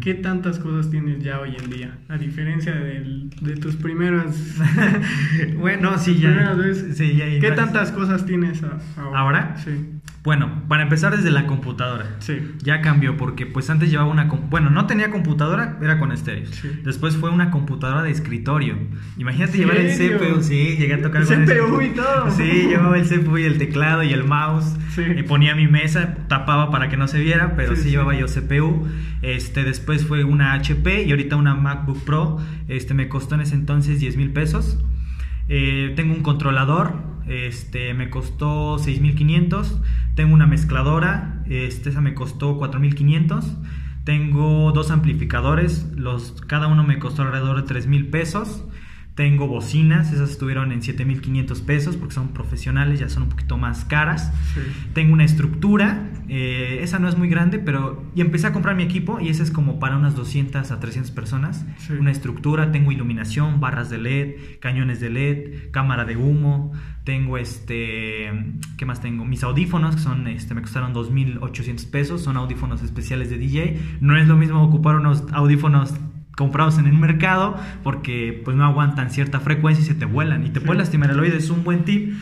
¿qué 0.01 0.13
tantas 0.13 0.59
cosas 0.59 0.89
tienes 0.91 1.23
ya 1.23 1.39
hoy 1.39 1.55
en 1.61 1.69
día? 1.69 1.97
A 2.09 2.17
diferencia 2.17 2.73
del- 2.73 3.29
de 3.41 3.55
tus 3.57 3.75
primeras... 3.75 4.55
bueno, 5.57 5.97
sí, 5.97 6.15
ya. 6.15 6.29
primeras 6.29 6.57
veces. 6.57 6.97
sí, 6.97 7.15
ya 7.15 7.25
¿Qué 7.39 7.51
tantas 7.51 7.91
cosas 7.91 8.25
tienes 8.25 8.61
ahora? 8.63 9.19
¿Ahora? 9.19 9.57
Sí, 9.57 9.92
Bueno, 10.23 10.63
para 10.69 10.83
empezar 10.83 11.15
desde 11.15 11.31
la 11.31 11.47
computadora. 11.47 12.15
sí. 12.19 12.39
Ya 12.63 12.79
cambió 12.79 13.17
porque 13.17 13.45
pues 13.45 13.69
antes 13.69 13.91
llevaba 13.91 14.09
una... 14.09 14.23
Bueno, 14.23 14.69
no 14.69 14.87
tenía 14.87 15.11
computadora, 15.11 15.77
era 15.81 15.99
con 15.99 16.13
estéreos. 16.13 16.49
Sí. 16.49 16.69
Después 16.83 17.17
fue 17.17 17.29
una 17.29 17.51
computadora 17.51 18.03
de 18.03 18.11
escritorio. 18.11 18.77
Imagínate 19.17 19.53
¿En 19.53 19.59
llevar 19.59 19.77
el? 19.77 19.91
CPU. 19.91 20.41
Sí, 20.41 20.77
llegué 20.77 20.93
a 20.93 21.01
tocar 21.01 21.25
con 21.25 21.45
CPU 21.45 21.81
y 21.81 21.89
todo. 21.89 22.31
Sí, 22.31 22.67
llevaba 22.69 22.97
el 22.97 23.05
CPU 23.05 23.37
y 23.37 23.43
el 23.43 23.57
teclado 23.57 24.01
y 24.03 24.13
el 24.13 24.23
mouse. 24.23 24.77
Sí. 24.95 25.01
Y 25.01 25.23
ponía 25.23 25.55
mi 25.55 25.67
mesa, 25.67 26.15
tapaba 26.29 26.71
para 26.71 26.87
que 26.87 26.95
no 26.95 27.09
se 27.09 27.19
viera, 27.19 27.55
pero 27.57 27.75
sí. 27.75 27.89
llevaba 27.89 28.15
yo 28.15 28.27
CPU. 28.27 28.87
Este, 29.21 29.63
después 29.65 30.05
fue 30.05 30.23
una 30.23 30.53
HP 30.53 31.03
y 31.03 31.11
ahorita 31.11 31.35
una 31.35 31.53
MacBook 31.55 32.01
Pro. 32.05 32.39
Este, 32.69 32.93
me 32.93 33.09
costó 33.09 33.35
en 33.35 33.41
ese 33.41 33.55
entonces 33.55 33.99
10 33.99 34.15
mil 34.15 34.31
pesos. 34.31 34.79
Eh, 35.49 35.91
tengo 35.97 36.13
un 36.13 36.23
controlador, 36.23 36.93
este, 37.27 37.93
me 37.93 38.09
costó 38.09 38.77
6.500. 38.77 39.79
Tengo 40.15 40.33
una 40.33 40.47
mezcladora, 40.47 41.43
este, 41.47 41.89
esa 41.89 42.01
me 42.01 42.13
costó 42.13 42.59
4.500. 42.59 43.43
Tengo 44.03 44.71
dos 44.73 44.91
amplificadores, 44.91 45.87
cada 46.47 46.67
uno 46.67 46.83
me 46.83 46.99
costó 46.99 47.21
alrededor 47.21 47.65
de 47.65 47.73
3.000 47.73 48.09
pesos. 48.09 48.65
Tengo 49.15 49.47
bocinas, 49.47 50.11
esas 50.11 50.31
estuvieron 50.31 50.71
en 50.71 50.81
7.500 50.81 51.61
pesos 51.65 51.97
porque 51.97 52.15
son 52.15 52.29
profesionales, 52.29 52.99
ya 52.99 53.09
son 53.09 53.23
un 53.23 53.29
poquito 53.29 53.57
más 53.57 53.85
caras. 53.85 54.33
Sí. 54.55 54.61
Tengo 54.93 55.13
una 55.13 55.23
estructura, 55.23 56.09
eh, 56.29 56.79
esa 56.81 56.97
no 56.97 57.07
es 57.07 57.15
muy 57.15 57.29
grande, 57.29 57.59
pero... 57.59 58.03
Y 58.15 58.21
empecé 58.21 58.47
a 58.47 58.53
comprar 58.53 58.75
mi 58.75 58.81
equipo 58.81 59.19
y 59.19 59.29
ese 59.29 59.43
es 59.43 59.51
como 59.51 59.79
para 59.79 59.97
unas 59.97 60.15
200 60.15 60.71
a 60.71 60.79
300 60.79 61.11
personas. 61.11 61.63
Sí. 61.77 61.93
Una 61.93 62.09
estructura, 62.09 62.71
tengo 62.71 62.91
iluminación, 62.91 63.59
barras 63.59 63.91
de 63.91 63.99
LED, 63.99 64.35
cañones 64.59 64.99
de 64.99 65.11
LED, 65.11 65.71
cámara 65.71 66.05
de 66.05 66.17
humo, 66.17 66.71
tengo 67.03 67.37
este... 67.37 68.31
¿Qué 68.77 68.85
más 68.87 68.99
tengo? 68.99 69.25
Mis 69.25 69.43
audífonos, 69.43 69.95
que 69.95 70.01
son, 70.01 70.27
este, 70.27 70.55
me 70.55 70.61
costaron 70.61 70.91
2.800 70.93 71.89
pesos, 71.91 72.23
son 72.23 72.37
audífonos 72.37 72.81
especiales 72.81 73.29
de 73.29 73.37
DJ. 73.37 73.79
No 74.01 74.17
es 74.17 74.27
lo 74.27 74.37
mismo 74.37 74.63
ocupar 74.63 74.95
unos 74.95 75.23
audífonos 75.33 75.93
comprados 76.37 76.77
en 76.79 76.87
el 76.87 76.93
mercado 76.97 77.55
porque 77.83 78.41
pues 78.43 78.57
no 78.57 78.63
aguantan 78.65 79.11
cierta 79.11 79.39
frecuencia 79.39 79.83
y 79.83 79.85
se 79.85 79.95
te 79.95 80.05
vuelan 80.05 80.45
y 80.45 80.49
te 80.49 80.59
Sí. 80.59 80.65
puede 80.65 80.79
lastimar 80.79 81.11
el 81.11 81.19
oído, 81.19 81.35
es 81.37 81.49
un 81.49 81.63
buen 81.63 81.83
tip. 81.85 82.13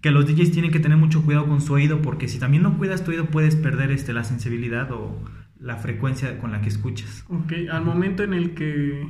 que 0.00 0.12
los 0.12 0.26
DJs 0.26 0.52
tienen 0.52 0.70
que 0.70 0.78
tener 0.78 0.96
mucho 0.96 1.22
cuidado 1.22 1.46
con 1.48 1.60
su 1.60 1.72
oído 1.72 2.00
porque 2.02 2.28
si 2.28 2.38
también 2.38 2.62
no 2.62 2.78
cuidas 2.78 3.02
tu 3.04 3.10
oído 3.10 3.26
puedes 3.26 3.56
perder 3.56 3.90
este, 3.90 4.12
la 4.12 4.22
sensibilidad 4.22 4.92
o 4.92 5.18
la 5.58 5.76
frecuencia 5.76 6.38
con 6.38 6.52
la 6.52 6.60
que 6.60 6.68
escuchas. 6.68 7.24
Ok, 7.28 7.52
al 7.72 7.84
momento 7.84 8.22
en 8.22 8.32
el 8.32 8.52
que 8.54 9.08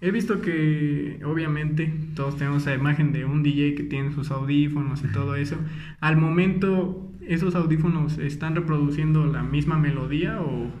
he 0.00 0.10
visto 0.10 0.40
que 0.40 1.20
obviamente 1.24 1.94
todos 2.16 2.36
tenemos 2.36 2.66
la 2.66 2.74
imagen 2.74 3.12
de 3.12 3.24
un 3.24 3.44
DJ 3.44 3.76
que 3.76 3.84
tiene 3.84 4.10
sus 4.12 4.32
audífonos 4.32 5.04
y 5.04 5.12
todo 5.12 5.36
eso, 5.36 5.58
al 6.00 6.16
momento 6.16 7.08
esos 7.28 7.54
audífonos 7.54 8.18
están 8.18 8.56
reproduciendo 8.56 9.26
la 9.26 9.44
misma 9.44 9.78
melodía 9.78 10.40
o 10.40 10.72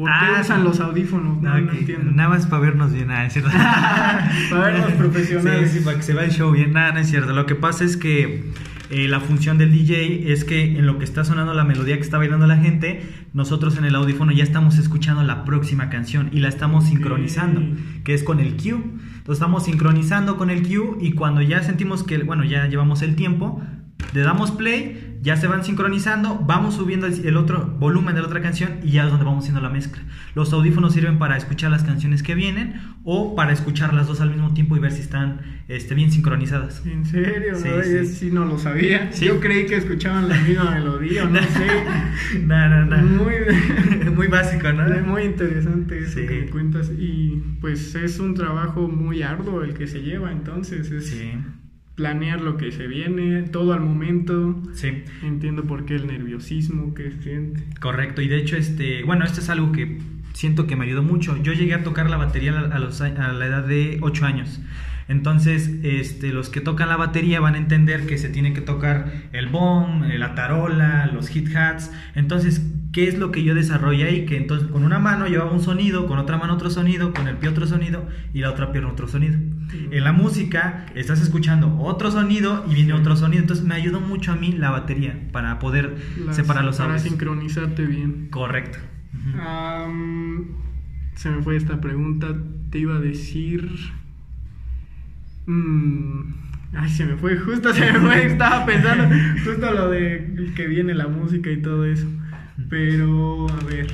¿Por 0.00 0.08
qué 0.08 0.14
Ah, 0.18 0.38
usan 0.40 0.58
sí. 0.58 0.64
los 0.64 0.80
audífonos? 0.80 1.40
No, 1.42 1.58
No, 1.60 1.72
entiendo. 1.72 2.10
Nada 2.12 2.28
más 2.30 2.46
para 2.46 2.62
vernos 2.62 2.92
bien, 2.92 3.08
nada, 3.08 3.26
es 3.26 3.32
cierto. 3.34 3.50
Para 4.50 4.64
vernos 4.72 4.92
profesionales. 4.98 5.70
Sí, 5.70 5.78
sí, 5.78 5.84
para 5.84 5.96
que 5.96 6.02
se 6.02 6.14
vea 6.14 6.24
el 6.24 6.30
show 6.30 6.50
bien. 6.52 6.72
Nada, 6.72 6.92
no 6.92 6.98
es 7.00 7.08
cierto. 7.08 7.32
Lo 7.32 7.46
que 7.46 7.54
pasa 7.54 7.84
es 7.84 7.96
que 7.96 8.50
eh, 8.90 9.06
la 9.08 9.20
función 9.20 9.58
del 9.58 9.70
DJ 9.72 10.32
es 10.32 10.44
que 10.44 10.78
en 10.78 10.86
lo 10.86 10.98
que 10.98 11.04
está 11.04 11.24
sonando 11.24 11.54
la 11.54 11.64
melodía 11.64 11.94
que 11.96 12.02
está 12.02 12.18
bailando 12.18 12.46
la 12.46 12.56
gente, 12.56 13.02
nosotros 13.34 13.76
en 13.78 13.84
el 13.84 13.94
audífono 13.94 14.32
ya 14.32 14.42
estamos 14.42 14.78
escuchando 14.78 15.22
la 15.22 15.44
próxima 15.44 15.88
canción 15.90 16.28
y 16.32 16.40
la 16.40 16.48
estamos 16.48 16.84
sincronizando, 16.86 17.62
que 18.04 18.14
es 18.14 18.24
con 18.24 18.40
el 18.40 18.56
cue. 18.56 18.70
Entonces 18.72 19.34
estamos 19.42 19.64
sincronizando 19.66 20.36
con 20.36 20.50
el 20.50 20.62
cue 20.62 20.96
y 21.00 21.12
cuando 21.12 21.40
ya 21.42 21.62
sentimos 21.62 22.02
que, 22.02 22.18
bueno, 22.18 22.42
ya 22.44 22.66
llevamos 22.66 23.02
el 23.02 23.14
tiempo, 23.16 23.62
le 24.12 24.20
damos 24.22 24.50
play, 24.50 25.18
ya 25.22 25.36
se 25.36 25.46
van 25.46 25.64
sincronizando, 25.64 26.38
vamos 26.46 26.74
subiendo 26.74 27.06
el, 27.06 27.36
otro 27.36 27.66
volumen 27.78 28.14
de 28.14 28.22
la 28.22 28.26
otra 28.26 28.40
canción 28.40 28.78
y 28.82 28.92
ya 28.92 29.04
es 29.04 29.10
donde 29.10 29.24
vamos 29.24 29.44
haciendo 29.44 29.60
la 29.60 29.68
mezcla. 29.68 30.02
Los 30.34 30.52
audífonos 30.52 30.94
sirven 30.94 31.18
para 31.18 31.36
escuchar 31.36 31.70
las 31.70 31.82
canciones 31.84 32.22
que 32.22 32.34
vienen 32.34 32.80
o 33.04 33.34
para 33.34 33.52
escuchar 33.52 33.92
las 33.92 34.06
dos 34.06 34.20
al 34.20 34.30
mismo 34.30 34.54
tiempo 34.54 34.76
y 34.76 34.80
ver 34.80 34.92
si 34.92 35.00
están 35.02 35.40
este, 35.68 35.94
bien 35.94 36.10
sincronizadas. 36.10 36.82
¿En 36.86 37.04
serio? 37.04 37.54
Sí, 37.56 37.68
Oye, 37.68 38.04
sí. 38.06 38.14
sí. 38.14 38.30
no 38.30 38.44
lo 38.44 38.58
sabía. 38.58 39.12
Sí. 39.12 39.26
Yo 39.26 39.40
creí 39.40 39.66
que 39.66 39.76
escuchaban 39.76 40.28
la 40.28 40.38
misma 40.40 40.70
melodía, 40.70 41.24
no 41.26 41.40
sé. 41.42 42.40
no, 42.46 42.68
no, 42.68 42.84
no. 42.86 43.24
Muy, 43.24 43.34
Muy 44.14 44.26
básico, 44.28 44.72
¿no? 44.72 44.84
muy 45.06 45.22
interesante 45.22 45.98
eso 45.98 46.20
Sí. 46.20 46.26
que 46.26 46.46
cuentas. 46.50 46.90
Y 46.98 47.42
pues 47.60 47.94
es 47.94 48.18
un 48.20 48.34
trabajo 48.34 48.88
muy 48.88 49.22
arduo 49.22 49.62
el 49.62 49.74
que 49.74 49.86
se 49.86 50.00
lleva, 50.02 50.30
entonces 50.32 50.90
es 50.90 51.10
Sí, 51.10 51.32
planear 52.00 52.40
lo 52.40 52.56
que 52.56 52.72
se 52.72 52.86
viene, 52.86 53.42
todo 53.42 53.74
al 53.74 53.80
momento. 53.80 54.58
sí. 54.72 55.04
Entiendo 55.22 55.64
por 55.64 55.84
qué 55.84 55.96
el 55.96 56.06
nerviosismo 56.06 56.94
que 56.94 57.12
siente. 57.22 57.62
Correcto, 57.78 58.22
y 58.22 58.28
de 58.28 58.38
hecho, 58.38 58.56
este, 58.56 59.04
bueno, 59.04 59.26
esto 59.26 59.40
es 59.40 59.50
algo 59.50 59.70
que 59.70 59.98
siento 60.32 60.66
que 60.66 60.76
me 60.76 60.86
ayudó 60.86 61.02
mucho. 61.02 61.36
Yo 61.42 61.52
llegué 61.52 61.74
a 61.74 61.82
tocar 61.82 62.08
la 62.08 62.16
batería 62.16 62.58
a, 62.58 62.78
los, 62.78 63.02
a 63.02 63.32
la 63.34 63.46
edad 63.46 63.64
de 63.64 63.98
8 64.00 64.24
años. 64.24 64.62
Entonces, 65.08 65.70
este, 65.82 66.32
los 66.32 66.48
que 66.48 66.62
tocan 66.62 66.88
la 66.88 66.96
batería 66.96 67.38
van 67.40 67.54
a 67.54 67.58
entender 67.58 68.06
que 68.06 68.16
se 68.16 68.30
tiene 68.30 68.54
que 68.54 68.62
tocar 68.62 69.12
el 69.32 69.48
bomb, 69.48 70.04
la 70.04 70.34
tarola, 70.34 71.10
los 71.12 71.28
hit 71.28 71.54
hats. 71.54 71.92
Entonces, 72.14 72.64
¿qué 72.92 73.08
es 73.08 73.18
lo 73.18 73.30
que 73.30 73.42
yo 73.42 73.54
desarrollé 73.54 74.04
ahí? 74.04 74.24
Que 74.24 74.38
entonces 74.38 74.68
con 74.68 74.84
una 74.84 74.98
mano 74.98 75.26
llevaba 75.26 75.52
un 75.52 75.60
sonido, 75.60 76.06
con 76.06 76.18
otra 76.18 76.38
mano 76.38 76.54
otro 76.54 76.70
sonido, 76.70 77.12
con 77.12 77.28
el 77.28 77.36
pie 77.36 77.50
otro 77.50 77.66
sonido 77.66 78.06
y 78.32 78.38
la 78.38 78.50
otra 78.50 78.72
pierna 78.72 78.90
otro 78.90 79.06
sonido. 79.06 79.36
En 79.90 80.04
la 80.04 80.12
música 80.12 80.86
estás 80.94 81.20
escuchando 81.20 81.78
otro 81.78 82.10
sonido 82.10 82.64
y 82.70 82.74
viene 82.74 82.92
otro 82.92 83.16
sonido. 83.16 83.40
Entonces, 83.42 83.64
me 83.64 83.74
ayudó 83.74 84.00
mucho 84.00 84.32
a 84.32 84.36
mí 84.36 84.52
la 84.52 84.70
batería 84.70 85.28
para 85.32 85.58
poder 85.58 85.96
Las- 86.24 86.36
separar 86.36 86.64
los 86.64 86.76
Para 86.78 86.94
audios. 86.94 87.02
sincronizarte 87.08 87.84
bien. 87.86 88.28
Correcto. 88.30 88.78
Se 91.14 91.30
me 91.30 91.42
fue 91.42 91.56
esta 91.56 91.80
pregunta. 91.80 92.28
Te 92.70 92.78
iba 92.78 92.96
a 92.96 93.00
decir. 93.00 93.68
Mm, 95.46 96.20
ay, 96.74 96.88
se 96.90 97.04
me 97.06 97.16
fue, 97.16 97.36
justo 97.36 97.72
se 97.74 97.92
me 97.92 97.98
fue. 98.00 98.26
Estaba 98.26 98.64
pensando 98.64 99.08
justo 99.44 99.72
lo 99.72 99.90
de 99.90 100.52
que 100.54 100.66
viene 100.66 100.94
la 100.94 101.08
música 101.08 101.50
y 101.50 101.60
todo 101.60 101.84
eso. 101.84 102.06
Pero, 102.68 103.48
a 103.50 103.64
ver. 103.64 103.86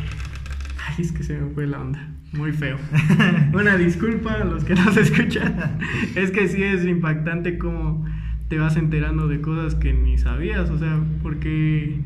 Ay, 0.86 0.94
es 1.04 1.12
que 1.12 1.22
se 1.22 1.38
me 1.38 1.50
fue 1.54 1.66
la 1.66 1.80
onda. 1.80 2.08
Muy 2.36 2.52
feo. 2.52 2.76
Una 3.54 3.76
disculpa 3.76 4.34
a 4.34 4.44
los 4.44 4.64
que 4.64 4.74
nos 4.74 4.96
escuchan. 4.96 5.78
Es 6.14 6.30
que 6.30 6.48
sí 6.48 6.62
es 6.62 6.84
impactante 6.84 7.58
cómo 7.58 8.04
te 8.48 8.58
vas 8.58 8.76
enterando 8.76 9.28
de 9.28 9.40
cosas 9.40 9.74
que 9.74 9.92
ni 9.92 10.18
sabías. 10.18 10.70
O 10.70 10.78
sea, 10.78 11.00
porque 11.22 12.00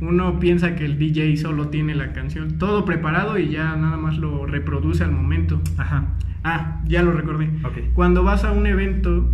uno 0.00 0.38
piensa 0.38 0.74
que 0.74 0.84
el 0.84 0.98
DJ 0.98 1.36
solo 1.36 1.68
tiene 1.68 1.94
la 1.94 2.12
canción 2.12 2.58
todo 2.58 2.84
preparado 2.84 3.38
y 3.38 3.48
ya 3.48 3.76
nada 3.76 3.96
más 3.96 4.18
lo 4.18 4.46
reproduce 4.46 5.04
al 5.04 5.12
momento. 5.12 5.60
Ajá. 5.78 6.14
Ah, 6.44 6.80
ya 6.86 7.02
lo 7.02 7.12
recordé. 7.12 7.50
Cuando 7.94 8.22
vas 8.22 8.44
a 8.44 8.52
un 8.52 8.66
evento, 8.66 9.28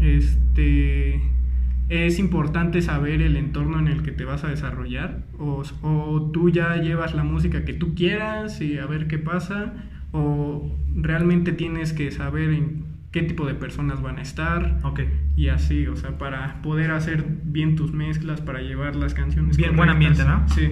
este 0.00 1.20
es 1.88 2.18
importante 2.18 2.82
saber 2.82 3.20
el 3.22 3.36
entorno 3.36 3.78
en 3.78 3.88
el 3.88 4.02
que 4.02 4.12
te 4.12 4.24
vas 4.24 4.44
a 4.44 4.48
desarrollar 4.48 5.22
o, 5.38 5.62
o 5.82 6.30
tú 6.32 6.50
ya 6.50 6.76
llevas 6.76 7.14
la 7.14 7.24
música 7.24 7.64
que 7.64 7.74
tú 7.74 7.94
quieras 7.94 8.60
y 8.60 8.78
a 8.78 8.86
ver 8.86 9.06
qué 9.06 9.18
pasa 9.18 9.74
o 10.12 10.72
realmente 10.96 11.52
tienes 11.52 11.92
que 11.92 12.10
saber 12.10 12.50
en 12.50 12.84
qué 13.10 13.22
tipo 13.22 13.46
de 13.46 13.54
personas 13.54 14.02
van 14.02 14.18
a 14.18 14.22
estar 14.22 14.80
y 15.36 15.48
así, 15.48 15.86
o 15.86 15.96
sea, 15.96 16.18
para 16.18 16.62
poder 16.62 16.90
hacer 16.90 17.24
bien 17.44 17.76
tus 17.76 17.92
mezclas, 17.92 18.40
para 18.40 18.60
llevar 18.60 18.96
las 18.96 19.14
canciones 19.14 19.56
Bien, 19.56 19.76
buen 19.76 19.88
ambiente, 19.88 20.24
¿no? 20.24 20.48
Sí. 20.48 20.70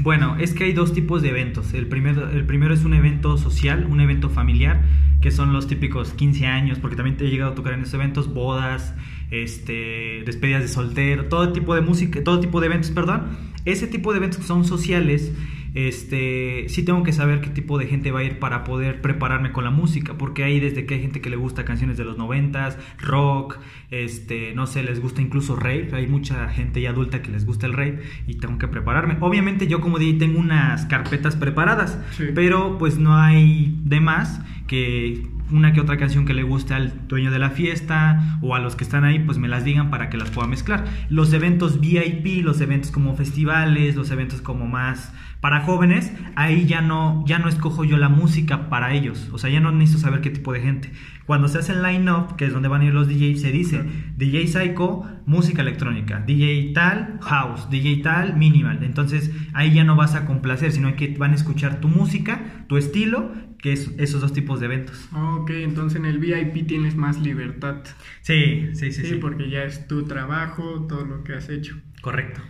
Bueno, 0.00 0.36
es 0.36 0.52
que 0.52 0.64
hay 0.64 0.72
dos 0.72 0.92
tipos 0.92 1.22
de 1.22 1.30
eventos. 1.30 1.74
El 1.74 1.86
primero, 1.86 2.28
el 2.28 2.44
primero 2.44 2.74
es 2.74 2.84
un 2.84 2.94
evento 2.94 3.38
social, 3.38 3.86
un 3.88 4.00
evento 4.00 4.30
familiar, 4.30 4.82
que 5.20 5.30
son 5.30 5.52
los 5.52 5.68
típicos 5.68 6.12
15 6.12 6.46
años, 6.46 6.78
porque 6.78 6.96
también 6.96 7.16
te 7.16 7.26
he 7.26 7.30
llegado 7.30 7.52
a 7.52 7.54
tocar 7.54 7.74
en 7.74 7.82
esos 7.82 7.94
eventos, 7.94 8.32
bodas, 8.32 8.94
este, 9.30 10.22
despedidas 10.24 10.62
de 10.62 10.68
soltero, 10.68 11.26
todo 11.26 11.52
tipo 11.52 11.74
de 11.74 11.80
música, 11.80 12.22
todo 12.24 12.40
tipo 12.40 12.60
de 12.60 12.66
eventos, 12.66 12.90
perdón. 12.90 13.24
Ese 13.64 13.86
tipo 13.86 14.12
de 14.12 14.18
eventos 14.18 14.38
que 14.38 14.44
son 14.46 14.64
sociales, 14.64 15.32
este, 15.74 16.64
sí 16.68 16.82
tengo 16.84 17.02
que 17.02 17.12
saber 17.12 17.40
qué 17.42 17.50
tipo 17.50 17.76
de 17.78 17.86
gente 17.86 18.10
va 18.10 18.20
a 18.20 18.24
ir 18.24 18.38
para 18.38 18.64
poder 18.64 19.02
prepararme 19.02 19.52
con 19.52 19.62
la 19.64 19.70
música, 19.70 20.14
porque 20.16 20.42
hay 20.42 20.58
desde 20.58 20.86
que 20.86 20.94
hay 20.94 21.00
gente 21.02 21.20
que 21.20 21.28
le 21.28 21.36
gusta 21.36 21.64
canciones 21.64 21.96
de 21.98 22.04
los 22.04 22.16
noventas, 22.16 22.78
rock, 22.98 23.58
este, 23.90 24.54
no 24.54 24.66
sé, 24.66 24.82
les 24.82 25.00
gusta 25.00 25.20
incluso 25.20 25.54
rave, 25.54 25.90
hay 25.92 26.06
mucha 26.06 26.48
gente 26.48 26.80
ya 26.80 26.90
adulta 26.90 27.20
que 27.20 27.30
les 27.30 27.44
gusta 27.44 27.66
el 27.66 27.74
rave 27.74 28.00
y 28.26 28.34
tengo 28.36 28.56
que 28.58 28.68
prepararme. 28.68 29.16
Obviamente 29.20 29.66
yo 29.66 29.80
como 29.80 29.98
DJ 29.98 30.18
tengo 30.18 30.38
unas 30.38 30.86
carpetas 30.86 31.36
preparadas, 31.36 31.98
Sí. 32.12 32.24
pero 32.34 32.78
pues 32.78 32.98
no 32.98 33.14
hay 33.16 33.76
de 33.84 34.00
más 34.00 34.40
que 34.66 35.26
una 35.50 35.72
que 35.72 35.80
otra 35.80 35.96
canción 35.96 36.24
que 36.24 36.34
le 36.34 36.42
guste 36.42 36.74
al 36.74 37.06
dueño 37.08 37.30
de 37.30 37.38
la 37.38 37.50
fiesta 37.50 38.38
o 38.42 38.54
a 38.54 38.58
los 38.58 38.76
que 38.76 38.84
están 38.84 39.04
ahí, 39.04 39.18
pues 39.18 39.38
me 39.38 39.48
las 39.48 39.64
digan 39.64 39.90
para 39.90 40.10
que 40.10 40.16
las 40.16 40.30
pueda 40.30 40.48
mezclar. 40.48 40.84
Los 41.08 41.32
eventos 41.32 41.80
VIP, 41.80 42.44
los 42.44 42.60
eventos 42.60 42.90
como 42.90 43.14
festivales, 43.14 43.96
los 43.96 44.10
eventos 44.10 44.40
como 44.40 44.66
más 44.66 45.12
para 45.40 45.60
jóvenes, 45.60 46.12
ahí 46.34 46.66
ya 46.66 46.80
no, 46.80 47.24
ya 47.26 47.38
no 47.38 47.48
escojo 47.48 47.84
yo 47.84 47.98
la 47.98 48.08
música 48.08 48.68
para 48.68 48.94
ellos. 48.94 49.28
O 49.32 49.38
sea, 49.38 49.50
ya 49.50 49.60
no 49.60 49.70
necesito 49.70 50.00
saber 50.00 50.20
qué 50.20 50.30
tipo 50.30 50.52
de 50.52 50.60
gente. 50.60 50.90
Cuando 51.26 51.48
se 51.48 51.58
hace 51.58 51.72
el 51.72 51.82
line-up, 51.82 52.36
que 52.36 52.46
es 52.46 52.52
donde 52.52 52.68
van 52.68 52.82
a 52.82 52.84
ir 52.84 52.94
los 52.94 53.08
DJs, 53.08 53.40
se 53.40 53.50
dice 53.50 53.82
DJ 54.16 54.46
Psycho, 54.46 55.04
música 55.26 55.62
electrónica, 55.62 56.20
DJ 56.24 56.72
tal, 56.72 57.18
house, 57.22 57.68
DJ 57.68 58.02
tal, 58.02 58.36
minimal. 58.36 58.78
Entonces 58.82 59.30
ahí 59.52 59.74
ya 59.74 59.82
no 59.84 59.96
vas 59.96 60.14
a 60.14 60.24
complacer, 60.24 60.70
sino 60.72 60.94
que 60.94 61.16
van 61.18 61.32
a 61.32 61.34
escuchar 61.34 61.80
tu 61.80 61.88
música, 61.88 62.64
tu 62.68 62.76
estilo, 62.76 63.32
que 63.58 63.72
es 63.72 63.90
esos 63.98 64.20
dos 64.20 64.32
tipos 64.32 64.60
de 64.60 64.66
eventos. 64.66 65.08
Ah, 65.12 65.34
Ok, 65.40 65.50
entonces 65.50 65.98
en 65.98 66.06
el 66.06 66.18
VIP 66.18 66.66
tienes 66.68 66.94
más 66.94 67.20
libertad. 67.20 67.82
Sí, 68.22 68.68
sí, 68.74 68.92
Sí, 68.92 69.02
sí, 69.02 69.06
sí. 69.06 69.14
porque 69.20 69.50
ya 69.50 69.64
es 69.64 69.88
tu 69.88 70.04
trabajo, 70.04 70.86
todo 70.88 71.04
lo 71.04 71.24
que 71.24 71.32
has 71.34 71.48
hecho. 71.48 71.76
Correcto. 72.02 72.40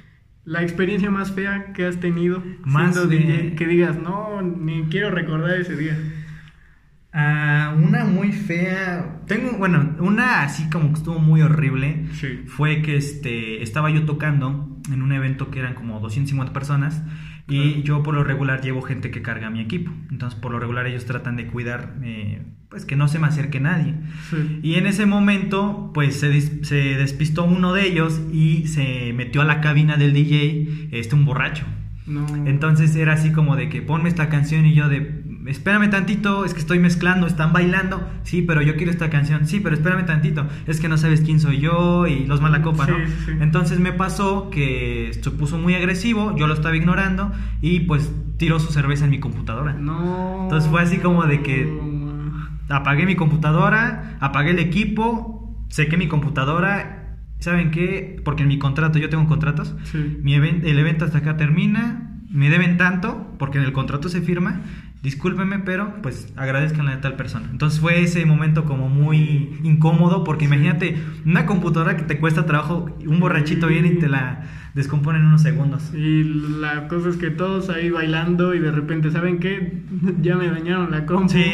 La 0.44 0.62
experiencia 0.62 1.10
más 1.10 1.32
fea 1.32 1.72
que 1.72 1.86
has 1.86 1.98
tenido 1.98 2.42
Más 2.62 2.94
siendo 2.94 3.08
de- 3.10 3.16
DJ, 3.18 3.54
que 3.56 3.66
digas, 3.66 3.98
no, 3.98 4.42
ni 4.42 4.82
quiero 4.84 5.10
recordar 5.10 5.58
ese 5.58 5.76
día. 5.76 5.96
Ah, 7.12 7.74
una 7.76 8.04
muy 8.04 8.32
fea. 8.32 9.20
Tengo, 9.26 9.52
bueno, 9.58 9.96
una 10.00 10.42
así 10.42 10.68
como 10.68 10.88
que 10.88 10.98
estuvo 10.98 11.18
muy 11.18 11.40
horrible. 11.40 12.06
Sí. 12.12 12.42
Fue 12.46 12.82
que 12.82 12.96
este 12.96 13.62
estaba 13.62 13.90
yo 13.90 14.04
tocando 14.04 14.78
en 14.92 15.02
un 15.02 15.12
evento 15.12 15.50
que 15.50 15.60
eran 15.60 15.74
como 15.74 15.98
250 16.00 16.52
personas 16.52 17.02
y 17.48 17.58
Claro. 17.74 17.82
yo 17.84 18.02
por 18.02 18.14
lo 18.14 18.24
regular 18.24 18.60
llevo 18.60 18.82
gente 18.82 19.10
que 19.10 19.22
carga 19.22 19.48
mi 19.50 19.60
equipo. 19.60 19.92
Entonces, 20.10 20.38
por 20.38 20.52
lo 20.52 20.58
regular 20.58 20.86
ellos 20.86 21.06
tratan 21.06 21.36
de 21.36 21.46
cuidar 21.46 21.94
eh, 22.02 22.42
pues 22.68 22.84
que 22.84 22.96
no 22.96 23.08
se 23.08 23.18
me 23.18 23.28
acerque 23.28 23.60
nadie. 23.60 23.94
Sí. 24.28 24.60
Y 24.62 24.74
en 24.74 24.86
ese 24.86 25.06
momento, 25.06 25.92
pues 25.94 26.20
se, 26.20 26.28
despistó 26.28 27.44
uno 27.44 27.72
de 27.72 27.86
ellos 27.86 28.20
y 28.32 28.66
se 28.66 29.12
metió 29.14 29.40
a 29.42 29.44
la 29.44 29.60
cabina 29.60 29.96
del 29.96 30.12
DJ 30.12 30.88
este 30.92 31.14
un 31.14 31.24
borracho. 31.24 31.64
No. 32.06 32.26
Entonces 32.46 32.94
era 32.94 33.14
así 33.14 33.32
como 33.32 33.56
de 33.56 33.68
que 33.68 33.80
ponme 33.82 34.08
esta 34.08 34.28
canción 34.28 34.66
y 34.66 34.74
yo 34.74 34.88
de 34.88 35.22
espérame 35.46 35.90
tantito, 35.90 36.44
es 36.44 36.54
que 36.54 36.60
estoy 36.60 36.78
mezclando, 36.78 37.26
están 37.26 37.52
bailando, 37.52 38.08
sí, 38.22 38.42
pero 38.42 38.62
yo 38.62 38.76
quiero 38.76 38.90
esta 38.90 39.10
canción, 39.10 39.46
sí, 39.46 39.60
pero 39.60 39.74
espérame 39.74 40.04
tantito, 40.06 40.46
es 40.66 40.80
que 40.80 40.88
no 40.88 40.96
sabes 40.98 41.20
quién 41.20 41.40
soy 41.40 41.58
yo 41.60 42.06
y 42.06 42.26
los 42.26 42.40
mala 42.40 42.62
copa, 42.62 42.86
¿no? 42.86 42.96
Sí. 43.24 43.32
Entonces 43.40 43.78
me 43.80 43.92
pasó 43.92 44.50
que 44.50 45.10
se 45.20 45.30
puso 45.30 45.58
muy 45.58 45.74
agresivo, 45.74 46.36
yo 46.36 46.46
lo 46.46 46.54
estaba 46.54 46.76
ignorando 46.76 47.32
y 47.60 47.80
pues 47.80 48.12
tiró 48.38 48.58
su 48.60 48.72
cerveza 48.72 49.04
en 49.04 49.10
mi 49.10 49.20
computadora. 49.20 49.72
No. 49.74 50.42
Entonces 50.44 50.70
fue 50.70 50.82
así 50.82 50.98
como 50.98 51.24
de 51.24 51.42
que- 51.42 51.96
Apagué 52.68 53.06
mi 53.06 53.14
computadora, 53.14 54.16
apagué 54.18 54.50
el 54.50 54.58
equipo, 54.58 55.64
sequé 55.68 55.96
mi 55.96 56.08
computadora 56.08 56.96
¿saben 57.38 57.70
qué? 57.70 58.20
Porque 58.24 58.42
en 58.42 58.48
mi 58.48 58.58
contrato, 58.58 58.98
yo 58.98 59.08
tengo 59.08 59.26
contratos, 59.26 59.74
Sí. 59.84 60.18
mi 60.22 60.34
el 60.34 60.78
evento 60.78 61.04
hasta 61.04 61.18
acá 61.18 61.36
termina, 61.36 62.18
me 62.30 62.48
deben 62.50 62.76
tanto, 62.76 63.34
porque 63.38 63.58
en 63.58 63.64
el 63.64 63.72
contrato 63.72 64.08
se 64.08 64.20
firma, 64.20 64.62
discúlpeme, 65.02 65.60
pero 65.60 66.02
pues 66.02 66.32
agradezcanle 66.36 66.92
a 66.92 67.00
tal 67.00 67.14
persona. 67.14 67.48
Entonces 67.50 67.80
fue 67.80 68.02
ese 68.02 68.24
momento 68.26 68.64
como 68.64 68.88
muy 68.88 69.58
incómodo, 69.62 70.24
porque 70.24 70.46
imagínate 70.46 70.96
una 71.24 71.46
computadora 71.46 71.96
que 71.96 72.02
te 72.02 72.18
cuesta 72.18 72.46
trabajo, 72.46 72.96
un 73.06 73.20
borrachito 73.20 73.68
viene 73.68 73.88
y 73.88 73.98
te 73.98 74.08
la 74.08 74.42
descompone 74.74 75.18
en 75.18 75.26
unos 75.26 75.42
segundos. 75.42 75.92
Y 75.94 76.22
la 76.60 76.86
cosa 76.88 77.08
es 77.08 77.16
que 77.16 77.30
todos 77.30 77.70
ahí 77.70 77.88
bailando 77.90 78.54
y 78.54 78.58
de 78.58 78.70
repente, 78.70 79.10
¿saben 79.10 79.38
qué? 79.38 79.82
Ya 80.20 80.36
me 80.36 80.48
dañaron 80.48 80.90
la 80.90 81.06
compu. 81.06 81.30
Sí, 81.30 81.44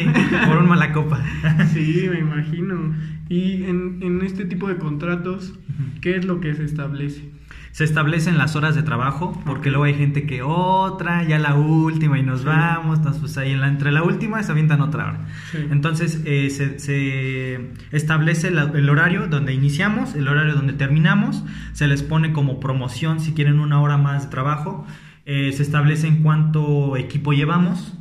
por 0.47 0.57
un 0.57 0.67
mala 0.67 0.91
copa. 0.91 1.23
Sí, 1.73 2.07
me 2.11 2.19
imagino. 2.19 2.93
Y 3.29 3.63
en, 3.63 3.99
en 4.01 4.21
este 4.21 4.45
tipo 4.45 4.67
de 4.67 4.77
contratos, 4.77 5.53
¿qué 6.01 6.17
es 6.17 6.25
lo 6.25 6.41
que 6.41 6.53
se 6.53 6.65
establece? 6.65 7.31
Se 7.73 7.83
establecen 7.83 8.37
las 8.37 8.55
horas 8.55 8.75
de 8.75 8.83
trabajo, 8.83 9.33
porque 9.45 9.69
luego 9.71 9.85
hay 9.85 9.95
gente 9.95 10.25
que 10.27 10.43
otra, 10.43 11.23
ya 11.23 11.39
la 11.39 11.55
última 11.55 12.19
y 12.19 12.23
nos 12.23 12.41
Sí. 12.41 12.45
vamos, 12.45 12.99
entonces 12.99 13.19
pues 13.19 13.37
ahí 13.39 13.51
en 13.51 13.61
la, 13.61 13.67
entre 13.67 13.91
la 13.91 14.03
última 14.03 14.41
se 14.43 14.51
avientan 14.51 14.79
otra 14.81 15.07
hora. 15.07 15.25
Sí. 15.51 15.57
Entonces 15.71 16.21
eh, 16.25 16.49
se, 16.51 16.77
se 16.79 17.71
establece 17.91 18.51
la- 18.51 18.71
el 18.75 18.87
horario 18.89 19.27
donde 19.27 19.53
iniciamos, 19.53 20.13
el 20.15 20.27
horario 20.27 20.53
donde 20.53 20.73
terminamos, 20.73 21.43
se 21.73 21.87
les 21.87 22.03
pone 22.03 22.31
como 22.31 22.59
promoción 22.59 23.19
si 23.19 23.33
quieren 23.33 23.59
una 23.59 23.81
hora 23.81 23.97
más 23.97 24.25
de 24.25 24.29
trabajo, 24.29 24.85
eh, 25.25 25.51
se 25.51 25.63
establece 25.63 26.05
en 26.07 26.21
cuánto 26.21 26.95
equipo 26.95 27.33
llevamos, 27.33 27.97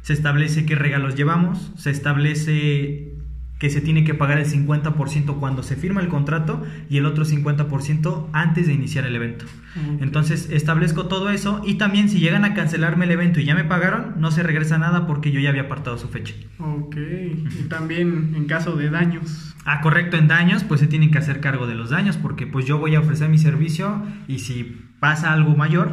se 0.00 0.14
establece 0.14 0.66
qué 0.66 0.74
regalos 0.74 1.14
llevamos, 1.14 1.70
se 1.76 1.90
establece 1.90 3.11
que 3.62 3.70
se 3.70 3.80
tiene 3.80 4.02
que 4.02 4.12
pagar 4.12 4.38
el 4.38 4.46
50% 4.46 5.38
cuando 5.38 5.62
se 5.62 5.76
firma 5.76 6.00
el 6.00 6.08
contrato 6.08 6.64
y 6.90 6.96
el 6.96 7.06
otro 7.06 7.24
50% 7.24 8.26
antes 8.32 8.66
de 8.66 8.72
iniciar 8.72 9.06
el 9.06 9.14
evento. 9.14 9.44
Ok. 9.76 10.02
Entonces 10.02 10.50
establezco 10.50 11.06
todo 11.06 11.30
eso 11.30 11.62
y 11.64 11.74
también 11.74 12.08
si 12.08 12.18
llegan 12.18 12.44
a 12.44 12.54
cancelarme 12.54 13.04
el 13.04 13.12
evento 13.12 13.38
y 13.38 13.44
ya 13.44 13.54
me 13.54 13.62
pagaron, 13.62 14.14
no 14.20 14.32
se 14.32 14.42
regresa 14.42 14.78
nada 14.78 15.06
porque 15.06 15.30
yo 15.30 15.38
ya 15.38 15.50
había 15.50 15.62
apartado 15.62 15.96
su 15.96 16.08
fecha. 16.08 16.34
Ok. 16.58 16.96
Y 16.96 17.68
también 17.68 18.32
en 18.34 18.46
caso 18.46 18.74
de 18.74 18.90
daños. 18.90 19.54
Ah, 19.64 19.80
correcto, 19.80 20.16
en 20.16 20.26
daños, 20.26 20.64
pues 20.64 20.80
se 20.80 20.88
tienen 20.88 21.12
que 21.12 21.18
hacer 21.18 21.38
cargo 21.38 21.68
de 21.68 21.76
los 21.76 21.90
daños, 21.90 22.16
porque 22.16 22.48
pues 22.48 22.66
yo 22.66 22.78
voy 22.78 22.96
a 22.96 23.00
ofrecer 23.00 23.28
mi 23.28 23.38
servicio 23.38 24.02
y 24.26 24.40
si 24.40 24.82
pasa 24.98 25.32
algo 25.32 25.54
mayor, 25.54 25.92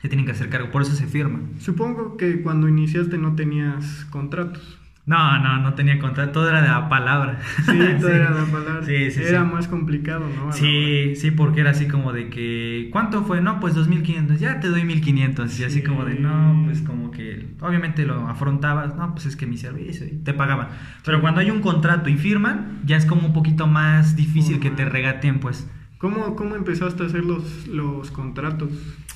se 0.00 0.08
tienen 0.08 0.26
que 0.26 0.32
hacer 0.32 0.48
cargo, 0.48 0.70
por 0.70 0.82
eso 0.82 0.94
se 0.94 1.08
firma. 1.08 1.40
Supongo 1.58 2.16
que 2.16 2.40
cuando 2.40 2.68
iniciaste 2.68 3.18
no 3.18 3.34
tenías 3.34 4.06
contratos. 4.10 4.79
No, 5.06 5.38
no, 5.42 5.58
no 5.58 5.74
tenía 5.74 5.98
contrato, 5.98 6.30
todo 6.32 6.48
era 6.50 6.62
de 6.62 6.68
la 6.68 6.88
palabra. 6.88 7.40
Sí, 7.64 7.78
todo 7.98 8.08
era 8.14 8.30
la 8.30 8.44
palabra. 8.44 8.84
Sí, 8.84 9.10
sí, 9.10 9.22
era 9.24 9.42
más 9.44 9.66
complicado, 9.66 10.24
¿no? 10.36 10.52
Sí, 10.52 11.16
sí, 11.16 11.30
porque 11.32 11.62
era 11.62 11.70
así 11.70 11.88
como 11.88 12.12
de 12.12 12.28
que, 12.28 12.90
¿cuánto 12.92 13.24
fue? 13.24 13.40
No, 13.40 13.58
pues 13.58 13.74
2500, 13.74 14.38
ya 14.38 14.60
te 14.60 14.68
doy 14.68 14.84
1500. 14.84 15.58
Y 15.58 15.64
así 15.64 15.80
Sí. 15.80 15.82
como 15.82 16.04
de, 16.04 16.14
no, 16.14 16.62
pues 16.66 16.82
como 16.82 17.10
que, 17.10 17.48
obviamente 17.60 18.04
lo 18.06 18.28
afrontabas, 18.28 18.94
no, 18.96 19.12
pues 19.14 19.26
es 19.26 19.34
que 19.36 19.46
mi 19.46 19.56
servicio, 19.56 20.06
y 20.06 20.16
te 20.22 20.32
pagaban. 20.32 20.68
Pero 21.04 21.20
cuando 21.20 21.40
hay 21.40 21.50
un 21.50 21.60
contrato 21.60 22.08
y 22.08 22.16
firman, 22.16 22.80
ya 22.84 22.96
es 22.96 23.06
como 23.06 23.26
un 23.26 23.32
poquito 23.32 23.66
más 23.66 24.14
difícil 24.16 24.60
que 24.60 24.70
te 24.70 24.84
regateen, 24.84 25.40
pues. 25.40 25.68
¿Cómo, 25.98 26.34
¿Cómo 26.36 26.54
empezaste 26.56 27.02
a 27.02 27.06
hacer 27.06 27.24
los, 27.24 27.66
los 27.66 28.10
contratos? 28.10 28.70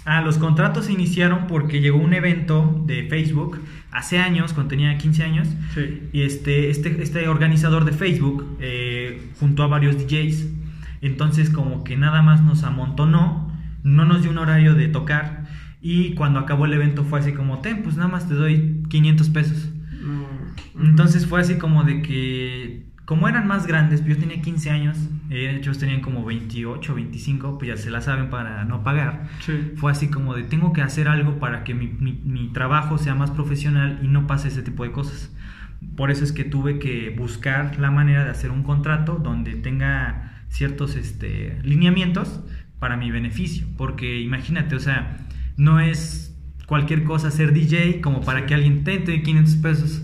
Ah, 0.04 0.20
los 0.20 0.36
contratos 0.36 0.84
se 0.86 0.92
iniciaron 0.92 1.46
porque 1.46 1.80
llegó 1.80 1.96
un 1.98 2.12
evento 2.12 2.82
de 2.86 3.06
Facebook 3.08 3.58
hace 3.94 4.18
años, 4.18 4.52
cuando 4.52 4.70
tenía 4.70 4.98
15 4.98 5.22
años, 5.24 5.48
Sí. 5.74 6.02
y 6.12 6.22
este, 6.22 6.68
este, 6.70 7.02
este 7.02 7.28
organizador 7.28 7.84
de 7.84 7.92
Facebook 7.92 8.56
eh, 8.60 9.30
juntó 9.40 9.62
a 9.62 9.68
varios 9.68 9.96
DJs. 9.96 10.48
Entonces 11.00 11.50
como 11.50 11.84
que 11.84 11.96
nada 11.96 12.20
más 12.22 12.42
nos 12.42 12.64
amontonó, 12.64 13.52
no 13.82 14.04
nos 14.04 14.22
dio 14.22 14.30
un 14.30 14.38
horario 14.38 14.74
de 14.74 14.88
tocar 14.88 15.44
y 15.82 16.14
cuando 16.14 16.38
acabó 16.40 16.64
el 16.64 16.72
evento 16.72 17.04
fue 17.04 17.20
así 17.20 17.32
como, 17.32 17.58
ten, 17.60 17.82
pues 17.82 17.96
nada 17.96 18.08
más 18.08 18.26
te 18.28 18.34
doy 18.34 18.82
500 18.88 19.28
pesos. 19.30 19.68
No. 20.02 20.26
Entonces 20.82 21.26
fue 21.26 21.40
así 21.40 21.56
como 21.56 21.84
de 21.84 22.00
que, 22.02 22.83
como 23.04 23.28
eran 23.28 23.46
más 23.46 23.66
grandes, 23.66 24.00
pues 24.00 24.14
yo 24.16 24.20
tenía 24.20 24.40
15 24.40 24.70
años, 24.70 24.96
eh, 25.30 25.56
ellos 25.60 25.78
tenían 25.78 26.00
como 26.00 26.24
28, 26.24 26.94
25, 26.94 27.58
pues 27.58 27.68
ya 27.68 27.76
se 27.76 27.90
la 27.90 28.00
saben 28.00 28.30
para 28.30 28.64
no 28.64 28.82
pagar 28.82 29.28
Sí. 29.40 29.72
fue 29.76 29.92
así 29.92 30.08
como 30.08 30.34
de 30.34 30.42
tengo 30.44 30.72
que 30.72 30.80
hacer 30.82 31.08
algo 31.08 31.38
para 31.38 31.64
que 31.64 31.74
mi, 31.74 31.86
mi- 31.88 32.20
mi 32.24 32.48
trabajo 32.52 32.96
sea 32.98 33.14
más 33.14 33.30
profesional 33.30 34.00
y 34.02 34.08
no 34.08 34.26
pase 34.26 34.48
ese 34.48 34.62
tipo 34.62 34.84
de 34.84 34.92
cosas. 34.92 35.30
Por 35.96 36.10
eso 36.10 36.24
es 36.24 36.32
que 36.32 36.44
tuve 36.44 36.78
que 36.78 37.10
buscar 37.10 37.78
la 37.78 37.90
manera 37.90 38.24
de 38.24 38.30
hacer 38.30 38.50
un 38.50 38.62
contrato 38.62 39.16
donde 39.22 39.54
tenga 39.54 40.42
ciertos 40.48 40.96
este, 40.96 41.58
lineamientos 41.62 42.40
para 42.78 42.96
mi 42.96 43.10
beneficio. 43.10 43.66
Porque 43.76 44.20
imagínate, 44.22 44.76
o 44.76 44.80
sea, 44.80 45.18
no 45.58 45.80
es 45.80 46.34
cualquier 46.66 47.04
cosa 47.04 47.30
ser 47.30 47.52
DJ 47.52 48.00
como 48.00 48.22
para 48.22 48.40
Sí. 48.40 48.46
que 48.46 48.54
alguien 48.54 48.82
te 48.84 48.98
dé 48.98 49.22
500 49.22 49.56
pesos. 49.56 50.02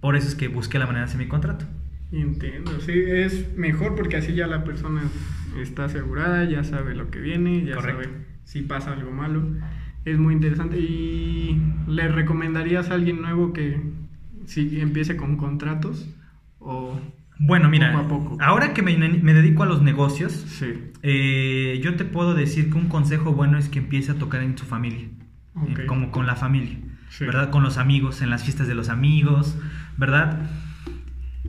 Por 0.00 0.16
eso 0.16 0.26
es 0.26 0.34
que 0.34 0.48
busqué 0.48 0.78
la 0.80 0.86
manera 0.86 1.04
de 1.04 1.10
hacer 1.10 1.18
mi 1.20 1.28
contrato. 1.28 1.66
Entiendo, 2.12 2.80
sí, 2.80 2.92
es 2.92 3.56
mejor 3.56 3.94
porque 3.94 4.16
así 4.16 4.34
ya 4.34 4.46
la 4.46 4.64
persona 4.64 5.02
está 5.60 5.84
asegurada, 5.84 6.44
ya 6.44 6.64
sabe 6.64 6.94
lo 6.94 7.10
que 7.10 7.20
viene, 7.20 7.64
ya 7.64 7.76
Correcto. 7.76 8.02
sabe 8.04 8.14
si 8.44 8.62
pasa 8.62 8.92
algo 8.92 9.12
malo. 9.12 9.44
Es 10.04 10.18
muy 10.18 10.34
interesante. 10.34 10.78
¿Y 10.78 11.60
le 11.86 12.08
recomendarías 12.08 12.90
a 12.90 12.94
alguien 12.94 13.20
nuevo 13.22 13.52
que 13.52 13.80
si 14.46 14.80
empiece 14.80 15.16
con 15.16 15.36
contratos? 15.36 16.08
O 16.58 16.98
Bueno, 17.38 17.68
mira, 17.68 17.92
Poco 17.92 18.04
a 18.04 18.08
poco. 18.08 18.36
ahora 18.40 18.74
que 18.74 18.82
me, 18.82 18.96
me 18.98 19.32
dedico 19.34 19.62
a 19.62 19.66
los 19.66 19.80
negocios, 19.82 20.32
sí. 20.32 20.74
Eh, 21.02 21.80
yo 21.82 21.94
te 21.96 22.04
puedo 22.04 22.34
decir 22.34 22.70
que 22.70 22.76
un 22.76 22.88
consejo 22.88 23.32
bueno 23.32 23.56
es 23.56 23.68
que 23.68 23.78
empiece 23.78 24.12
a 24.12 24.16
tocar 24.16 24.42
en 24.42 24.58
su 24.58 24.66
familia, 24.66 25.06
Ok. 25.54 25.78
eh, 25.80 25.86
como 25.86 26.10
con 26.10 26.26
la 26.26 26.34
familia, 26.36 26.76
Sí. 27.08 27.24
¿verdad? 27.24 27.50
Con 27.50 27.62
los 27.62 27.78
amigos, 27.78 28.20
en 28.20 28.30
las 28.30 28.42
fiestas 28.42 28.66
de 28.68 28.74
los 28.74 28.88
amigos, 28.88 29.56
¿verdad? 29.96 30.50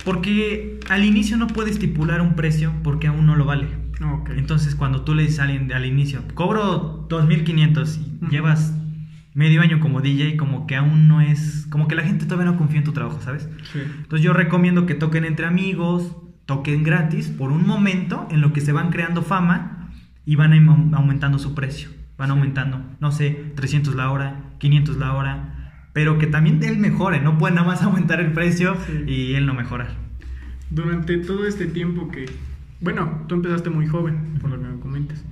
Porque 0.03 0.79
al 0.89 1.03
inicio 1.05 1.37
no 1.37 1.47
puede 1.47 1.69
estipular 1.71 2.21
un 2.21 2.35
precio 2.35 2.73
porque 2.83 3.07
aún 3.07 3.25
no 3.25 3.35
lo 3.35 3.45
vale. 3.45 3.67
Entonces, 4.35 4.73
cuando 4.73 5.03
tú 5.03 5.13
le 5.13 5.21
dices 5.23 5.39
a 5.39 5.43
alguien 5.43 5.71
al 5.73 5.85
inicio, 5.85 6.23
cobro 6.33 7.05
2500 7.07 7.99
y 7.99 8.27
llevas 8.31 8.73
medio 9.35 9.61
año 9.61 9.79
como 9.79 10.01
DJ, 10.01 10.37
como 10.37 10.65
que 10.65 10.75
aún 10.75 11.07
no 11.07 11.21
es, 11.21 11.67
como 11.69 11.87
que 11.87 11.95
la 11.95 12.01
gente 12.03 12.25
todavía 12.25 12.51
no 12.51 12.57
confía 12.57 12.79
en 12.79 12.83
tu 12.83 12.93
trabajo, 12.93 13.19
¿sabes? 13.21 13.47
Sí. 13.71 13.79
Entonces 13.97 14.21
yo 14.25 14.33
recomiendo 14.33 14.87
que 14.87 14.95
toquen 14.95 15.23
entre 15.23 15.45
amigos, 15.45 16.15
toquen 16.47 16.83
gratis 16.83 17.27
por 17.29 17.51
un 17.51 17.65
momento 17.67 18.27
en 18.31 18.41
lo 18.41 18.53
que 18.53 18.61
se 18.61 18.71
van 18.71 18.89
creando 18.89 19.21
fama 19.21 19.91
y 20.25 20.35
van 20.35 20.51
aum- 20.53 20.95
aumentando 20.95 21.37
su 21.37 21.53
precio. 21.53 21.89
Van 22.17 22.29
Sí. 22.29 22.31
aumentando, 22.33 22.81
no 22.99 23.11
sé, 23.11 23.53
300 23.55 23.95
la 23.95 24.09
hora, 24.11 24.51
500 24.59 24.97
la 24.97 25.13
hora, 25.13 25.50
pero 25.93 26.17
que 26.17 26.27
también 26.27 26.61
él 26.63 26.77
mejore, 26.77 27.19
no 27.21 27.37
puede 27.37 27.53
nada 27.55 27.67
más 27.67 27.81
aumentar 27.83 28.19
el 28.19 28.31
precio 28.33 28.75
Sí. 28.85 29.03
y 29.07 29.33
él 29.35 29.45
no 29.45 29.53
mejorar. 29.53 29.89
Durante 30.69 31.17
todo 31.17 31.45
este 31.45 31.65
tiempo 31.65 32.09
que, 32.09 32.25
bueno, 32.79 33.23
tú 33.27 33.35
empezaste 33.35 33.69
muy 33.69 33.87
joven, 33.87 34.37
por 34.41 34.49
lo 34.49 34.59
que 34.59 34.67
me 34.67 34.79
comentas. 34.79 35.23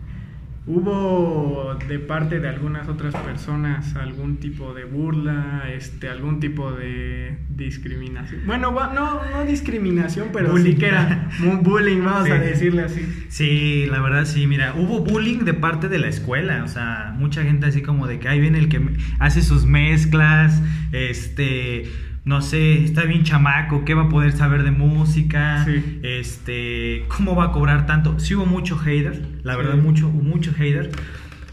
¿Hubo 0.71 1.79
de 1.87 1.97
parte 1.97 2.39
de 2.39 2.47
algunas 2.47 2.87
otras 2.87 3.15
personas 3.15 3.95
algún 3.95 4.37
tipo 4.37 4.75
de 4.75 4.83
burla, 4.83 5.63
este, 5.75 6.09
algún 6.09 6.39
tipo 6.39 6.71
de 6.71 7.39
discriminación? 7.49 8.41
Bueno, 8.45 8.71
no, 8.71 9.19
no 9.33 9.45
discriminación, 9.45 10.27
pero 10.31 10.51
Bullying. 10.51 10.73
sí 10.73 10.77
que 10.77 10.85
era 10.89 11.27
un 11.43 11.63
bullying, 11.63 12.03
vamos 12.03 12.25
Sí. 12.25 12.31
a 12.31 12.35
decirle 12.39 12.83
así. 12.83 13.01
Sí, 13.29 13.87
la 13.89 13.99
verdad 13.99 14.25
sí, 14.25 14.45
mira, 14.45 14.75
hubo 14.75 14.99
bullying 14.99 15.39
de 15.39 15.55
parte 15.55 15.89
de 15.89 15.97
la 15.97 16.07
escuela, 16.07 16.63
o 16.63 16.67
sea, 16.67 17.15
mucha 17.17 17.41
gente 17.41 17.65
así 17.65 17.81
como 17.81 18.05
de 18.05 18.19
que 18.19 18.27
ahí 18.27 18.39
viene 18.39 18.59
el 18.59 18.69
que 18.69 18.79
hace 19.17 19.41
sus 19.41 19.65
mezclas, 19.65 20.61
este, 20.91 21.85
no 22.29 22.41
sé, 22.43 22.83
está 22.83 23.05
bien 23.05 23.23
chamaco, 23.23 23.83
¿qué 23.85 23.95
va 23.95 24.03
a 24.03 24.09
poder 24.09 24.31
saber 24.33 24.61
de 24.63 24.69
música? 24.69 25.65
Sí. 25.65 25.99
Este, 26.03 27.05
¿cómo 27.07 27.35
va 27.35 27.45
a 27.45 27.51
cobrar 27.51 27.87
tanto? 27.87 28.19
Sí 28.19 28.35
hubo 28.35 28.45
mucho 28.45 28.77
hater, 28.77 29.39
la 29.43 29.53
Sí. 29.53 29.57
verdad, 29.57 29.77
mucho, 29.77 30.09
mucho 30.09 30.53
hater, 30.53 30.91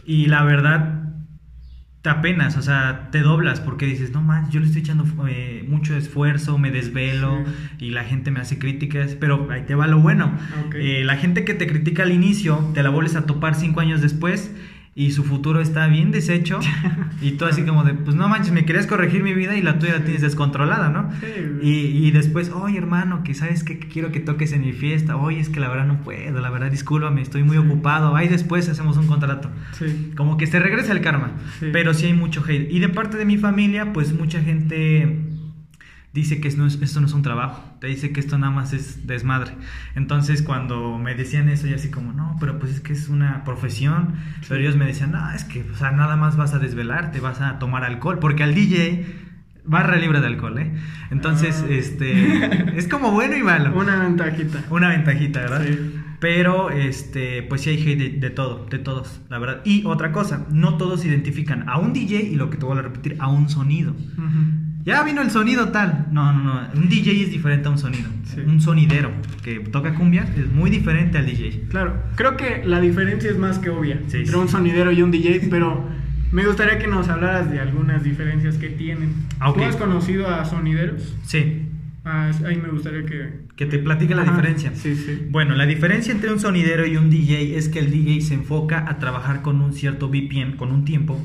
y 0.04 0.26
la 0.26 0.44
verdad, 0.44 1.02
te 2.02 2.10
apenas, 2.10 2.58
o 2.58 2.62
sea, 2.62 3.08
te 3.10 3.20
doblas 3.22 3.58
porque 3.60 3.86
dices, 3.86 4.12
no 4.12 4.20
más, 4.20 4.50
yo 4.50 4.60
le 4.60 4.66
estoy 4.66 4.82
echando 4.82 5.04
eh, 5.28 5.64
mucho 5.66 5.96
esfuerzo, 5.96 6.58
me 6.58 6.70
desvelo 6.70 7.42
y 7.78 7.90
la 7.90 8.04
gente 8.04 8.30
me 8.30 8.38
hace 8.40 8.58
críticas, 8.58 9.16
pero 9.18 9.48
ahí 9.50 9.62
te 9.62 9.74
va 9.74 9.86
lo 9.86 9.98
bueno. 10.00 10.30
Eh, 10.74 11.02
la 11.04 11.16
gente 11.16 11.44
que 11.46 11.54
te 11.54 11.66
critica 11.66 12.02
al 12.02 12.12
inicio, 12.12 12.70
te 12.74 12.82
la 12.82 12.90
vuelves 12.90 13.16
a 13.16 13.24
topar 13.24 13.54
cinco 13.54 13.80
años 13.80 14.02
después 14.02 14.54
y 14.98 15.10
su 15.10 15.24
futuro 15.24 15.60
está 15.60 15.86
bien 15.88 16.10
deshecho 16.10 16.58
y 17.20 17.32
tú 17.32 17.44
así 17.44 17.62
como 17.64 17.84
de, 17.84 17.92
pues 17.92 18.16
no 18.16 18.28
manches, 18.30 18.50
me 18.52 18.64
querías 18.64 18.86
corregir 18.86 19.22
mi 19.22 19.34
vida 19.34 19.54
y 19.54 19.60
la 19.60 19.78
tuya 19.78 19.92
la 19.98 20.04
tienes 20.04 20.22
descontrolada, 20.22 20.88
¿no? 20.88 21.10
Sí. 21.20 21.26
Y, 21.62 22.06
y 22.06 22.10
después, 22.12 22.50
oye 22.50 22.78
hermano, 22.78 23.22
que 23.22 23.34
sabes 23.34 23.62
qué? 23.62 23.78
que 23.78 23.88
quiero 23.88 24.10
que 24.10 24.20
toques 24.20 24.52
en 24.52 24.62
mi 24.62 24.72
fiesta, 24.72 25.16
oye 25.18 25.38
es 25.38 25.50
que 25.50 25.60
la 25.60 25.68
verdad 25.68 25.86
no 25.86 26.02
puedo, 26.02 26.40
la 26.40 26.48
verdad 26.50 26.70
discúlpame, 26.70 27.20
estoy 27.20 27.42
muy 27.42 27.58
Sí. 27.58 27.62
ocupado, 27.62 28.16
ahí 28.16 28.26
después 28.28 28.68
hacemos 28.70 28.96
un 28.96 29.06
contrato. 29.06 29.50
Sí. 29.72 30.12
Como 30.16 30.38
que 30.38 30.46
se 30.46 30.58
regresa 30.60 30.92
el 30.92 31.02
karma, 31.02 31.32
Sí. 31.60 31.66
pero 31.72 31.92
sí 31.92 32.06
hay 32.06 32.14
mucho 32.14 32.42
hate. 32.48 32.70
Y 32.72 32.78
de 32.78 32.88
parte 32.88 33.18
de 33.18 33.26
mi 33.26 33.36
familia, 33.36 33.92
pues 33.92 34.14
mucha 34.14 34.40
gente 34.42 35.18
dice 36.16 36.40
que 36.40 36.48
esto 36.48 36.60
no, 36.60 36.66
es, 36.66 37.12
un 37.12 37.22
trabajo, 37.22 37.62
te 37.80 37.86
dice 37.86 38.10
que 38.10 38.20
esto 38.20 38.38
nada 38.38 38.52
más 38.52 38.72
es 38.72 39.06
desmadre. 39.06 39.52
Entonces 39.94 40.42
cuando 40.42 40.98
me 40.98 41.14
decían 41.14 41.48
eso, 41.48 41.66
yo 41.66 41.76
así 41.76 41.90
como, 41.90 42.12
no, 42.12 42.36
pero 42.40 42.58
pues 42.58 42.72
es 42.72 42.80
que 42.80 42.92
es 42.94 43.08
una 43.08 43.44
profesión, 43.44 44.14
pero 44.48 44.60
ellos 44.60 44.76
me 44.76 44.86
decían, 44.86 45.12
no, 45.12 45.30
es 45.32 45.44
que 45.44 45.62
o 45.62 45.76
sea, 45.76 45.92
nada 45.92 46.16
más 46.16 46.36
vas 46.36 46.54
a 46.54 46.58
desvelarte, 46.58 47.20
vas 47.20 47.40
a 47.40 47.58
tomar 47.58 47.84
alcohol, 47.84 48.18
porque 48.18 48.42
al 48.42 48.54
DJ 48.54 49.06
barra 49.64 49.96
libre 49.96 50.20
de 50.20 50.26
alcohol, 50.28 50.58
¿eh? 50.58 50.72
Entonces, 51.10 51.62
Ah. 51.62 51.70
este, 51.70 52.76
es 52.78 52.88
como 52.88 53.10
bueno 53.12 53.36
y 53.36 53.42
malo. 53.42 53.76
Una 53.78 53.96
ventajita. 53.96 54.64
Una 54.70 54.88
ventajita, 54.88 55.40
¿verdad? 55.40 55.64
Sí. 55.66 55.94
Pero, 56.20 56.70
este, 56.70 57.42
pues 57.42 57.62
sí 57.62 57.70
hay 57.70 57.82
hate 57.82 57.98
de, 57.98 58.08
de 58.20 58.30
todo, 58.30 58.66
de 58.70 58.78
todos, 58.78 59.20
la 59.28 59.38
verdad. 59.38 59.60
Y 59.64 59.84
otra 59.84 60.12
cosa, 60.12 60.46
no 60.50 60.76
todos 60.76 61.04
identifican 61.04 61.68
a 61.68 61.78
un 61.78 61.92
DJ 61.92 62.22
y 62.22 62.36
lo 62.36 62.48
que 62.48 62.56
te 62.56 62.64
voy 62.64 62.78
a 62.78 62.82
repetir, 62.82 63.16
a 63.18 63.28
un 63.28 63.48
sonido. 63.50 63.92
Ujú. 63.92 64.65
Ya 64.86 65.02
vino 65.02 65.20
el 65.20 65.30
sonido 65.32 65.70
tal. 65.70 66.06
No, 66.12 66.32
no, 66.32 66.42
no. 66.44 66.68
Un 66.74 66.88
DJ 66.88 67.24
es 67.24 67.30
diferente 67.32 67.66
a 67.66 67.72
un 67.72 67.78
sonido. 67.78 68.08
Sí. 68.24 68.40
Un 68.46 68.60
sonidero 68.60 69.10
que 69.42 69.58
toca 69.58 69.94
cumbia 69.94 70.22
es 70.38 70.48
muy 70.52 70.70
diferente 70.70 71.18
al 71.18 71.26
DJ. 71.26 71.64
Claro, 71.68 72.02
creo 72.14 72.36
que 72.36 72.62
la 72.64 72.80
diferencia 72.80 73.28
es 73.30 73.36
más 73.36 73.58
que 73.58 73.70
obvia 73.70 73.96
Sí, 74.06 74.18
entre 74.18 74.26
sí. 74.26 74.34
un 74.34 74.48
sonidero 74.48 74.92
y 74.92 75.02
un 75.02 75.10
DJ, 75.10 75.48
pero 75.50 75.88
me 76.30 76.46
gustaría 76.46 76.78
que 76.78 76.86
nos 76.86 77.08
hablaras 77.08 77.50
de 77.50 77.58
algunas 77.58 78.04
diferencias 78.04 78.58
que 78.58 78.68
tienen. 78.68 79.12
Ah, 79.40 79.50
ok. 79.50 79.58
¿Tú 79.58 79.64
has 79.64 79.76
conocido 79.76 80.28
a 80.28 80.44
sonideros? 80.44 81.16
Sí. 81.24 81.62
Ah, 82.04 82.30
ahí 82.46 82.56
me 82.56 82.68
gustaría 82.68 83.04
que... 83.04 83.40
Que 83.56 83.66
te 83.66 83.80
platique 83.80 84.14
la 84.14 84.22
Ajá, 84.22 84.30
diferencia. 84.30 84.70
Sí, 84.76 84.94
sí. 84.94 85.26
Bueno, 85.30 85.56
la 85.56 85.66
diferencia 85.66 86.12
entre 86.12 86.32
un 86.32 86.38
sonidero 86.38 86.86
y 86.86 86.96
un 86.96 87.10
DJ 87.10 87.56
es 87.58 87.68
que 87.68 87.80
el 87.80 87.90
DJ 87.90 88.20
se 88.20 88.34
enfoca 88.34 88.88
a 88.88 88.98
trabajar 89.00 89.42
con 89.42 89.60
un 89.60 89.72
cierto 89.72 90.08
BPM, 90.08 90.56
con 90.56 90.70
un 90.70 90.84
tiempo, 90.84 91.18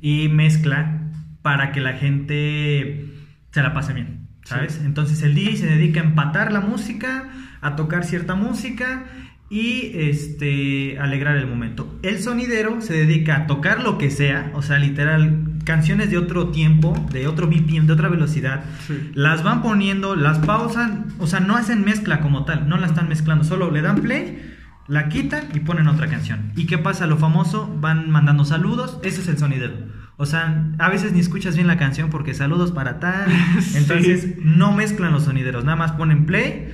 y 0.00 0.28
mezcla 0.28 1.01
para 1.42 1.72
que 1.72 1.80
la 1.80 1.94
gente 1.94 3.06
se 3.50 3.62
la 3.62 3.74
pase 3.74 3.92
bien, 3.92 4.28
¿sabes? 4.44 4.74
Sí. 4.74 4.80
Entonces 4.84 5.22
el 5.22 5.34
DJ 5.34 5.56
se 5.56 5.66
dedica 5.66 6.00
a 6.00 6.04
empatar 6.04 6.52
la 6.52 6.60
música, 6.60 7.28
a 7.60 7.76
tocar 7.76 8.04
cierta 8.04 8.34
música 8.34 9.04
y 9.50 9.90
este 9.94 10.98
alegrar 10.98 11.36
el 11.36 11.46
momento. 11.46 11.98
El 12.02 12.20
sonidero 12.20 12.80
se 12.80 12.94
dedica 12.94 13.36
a 13.36 13.46
tocar 13.46 13.82
lo 13.82 13.98
que 13.98 14.10
sea, 14.10 14.50
o 14.54 14.62
sea, 14.62 14.78
literal 14.78 15.46
canciones 15.64 16.10
de 16.10 16.16
otro 16.16 16.48
tiempo, 16.48 16.94
de 17.12 17.26
otro 17.28 17.46
BPM, 17.48 17.86
de 17.86 17.92
otra 17.92 18.08
velocidad, 18.08 18.64
Sí. 18.86 19.10
las 19.14 19.42
van 19.44 19.62
poniendo, 19.62 20.16
las 20.16 20.38
pausan, 20.38 21.06
o 21.18 21.26
sea, 21.26 21.40
no 21.40 21.56
hacen 21.56 21.84
mezcla 21.84 22.20
como 22.20 22.44
tal, 22.46 22.68
no 22.68 22.78
la 22.78 22.86
están 22.86 23.08
mezclando, 23.08 23.44
solo 23.44 23.70
le 23.70 23.82
dan 23.82 24.00
play, 24.00 24.54
la 24.88 25.08
quitan 25.08 25.44
y 25.54 25.60
ponen 25.60 25.86
otra 25.86 26.08
canción. 26.08 26.50
¿Y 26.56 26.66
qué 26.66 26.78
pasa? 26.78 27.06
Lo 27.06 27.18
famoso, 27.18 27.72
van 27.80 28.10
mandando 28.10 28.44
saludos, 28.46 28.98
ese 29.04 29.20
es 29.20 29.28
el 29.28 29.38
sonidero. 29.38 29.74
O 30.22 30.26
sea, 30.26 30.70
a 30.78 30.88
veces 30.88 31.12
ni 31.12 31.18
escuchas 31.18 31.56
bien 31.56 31.66
la 31.66 31.76
canción 31.76 32.08
porque 32.08 32.32
saludos 32.32 32.70
para 32.70 33.00
tal. 33.00 33.26
Sí. 33.60 33.78
Entonces, 33.78 34.36
no 34.38 34.70
mezclan 34.70 35.12
los 35.12 35.24
sonideros, 35.24 35.64
nada 35.64 35.76
más 35.76 35.90
ponen 35.92 36.26
play, 36.26 36.68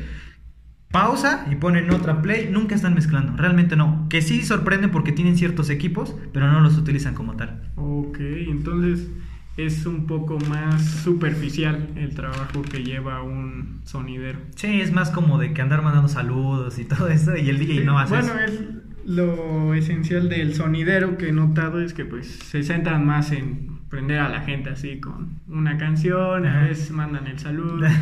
pausa 0.90 1.46
y 1.50 1.54
ponen 1.54 1.90
otra 1.90 2.20
play, 2.20 2.50
nunca 2.52 2.74
están 2.74 2.94
mezclando, 2.94 3.36
realmente 3.38 3.74
no. 3.74 4.06
Que 4.10 4.20
sí 4.20 4.42
sorprenden 4.44 4.90
porque 4.90 5.12
tienen 5.12 5.38
ciertos 5.38 5.70
equipos, 5.70 6.14
pero 6.34 6.52
no 6.52 6.60
los 6.60 6.76
utilizan 6.76 7.14
como 7.14 7.36
tal. 7.36 7.62
Ok, 7.76 8.18
entonces 8.20 9.08
es 9.56 9.86
un 9.86 10.06
poco 10.06 10.38
más 10.50 10.84
superficial 10.84 11.88
el 11.96 12.14
trabajo 12.14 12.60
que 12.62 12.84
lleva 12.84 13.22
un 13.22 13.80
sonidero. 13.84 14.40
Sí, 14.56 14.82
es 14.82 14.92
más 14.92 15.10
como 15.10 15.38
de 15.38 15.54
que 15.54 15.62
andar 15.62 15.80
mandando 15.82 16.08
saludos 16.08 16.78
y 16.78 16.84
todo 16.84 17.08
eso 17.08 17.34
y 17.34 17.48
el 17.48 17.58
DJ 17.58 17.78
Sí, 17.78 17.84
no 17.84 17.98
hace 17.98 18.14
bueno, 18.14 18.34
eso. 18.38 18.52
es 18.52 18.60
lo 19.08 19.74
esencial 19.74 20.28
del 20.28 20.54
sonidero 20.54 21.16
que 21.16 21.28
he 21.30 21.32
notado 21.32 21.80
es 21.80 21.94
que 21.94 22.04
pues 22.04 22.26
se 22.28 22.62
centran 22.62 23.04
más 23.06 23.32
en 23.32 23.78
prender 23.88 24.18
a 24.20 24.28
la 24.28 24.42
gente 24.42 24.68
así 24.70 25.00
con 25.00 25.40
una 25.48 25.78
canción, 25.78 26.46
a 26.46 26.62
veces 26.64 26.90
mandan 26.90 27.26
el 27.26 27.38
saludo. 27.38 27.86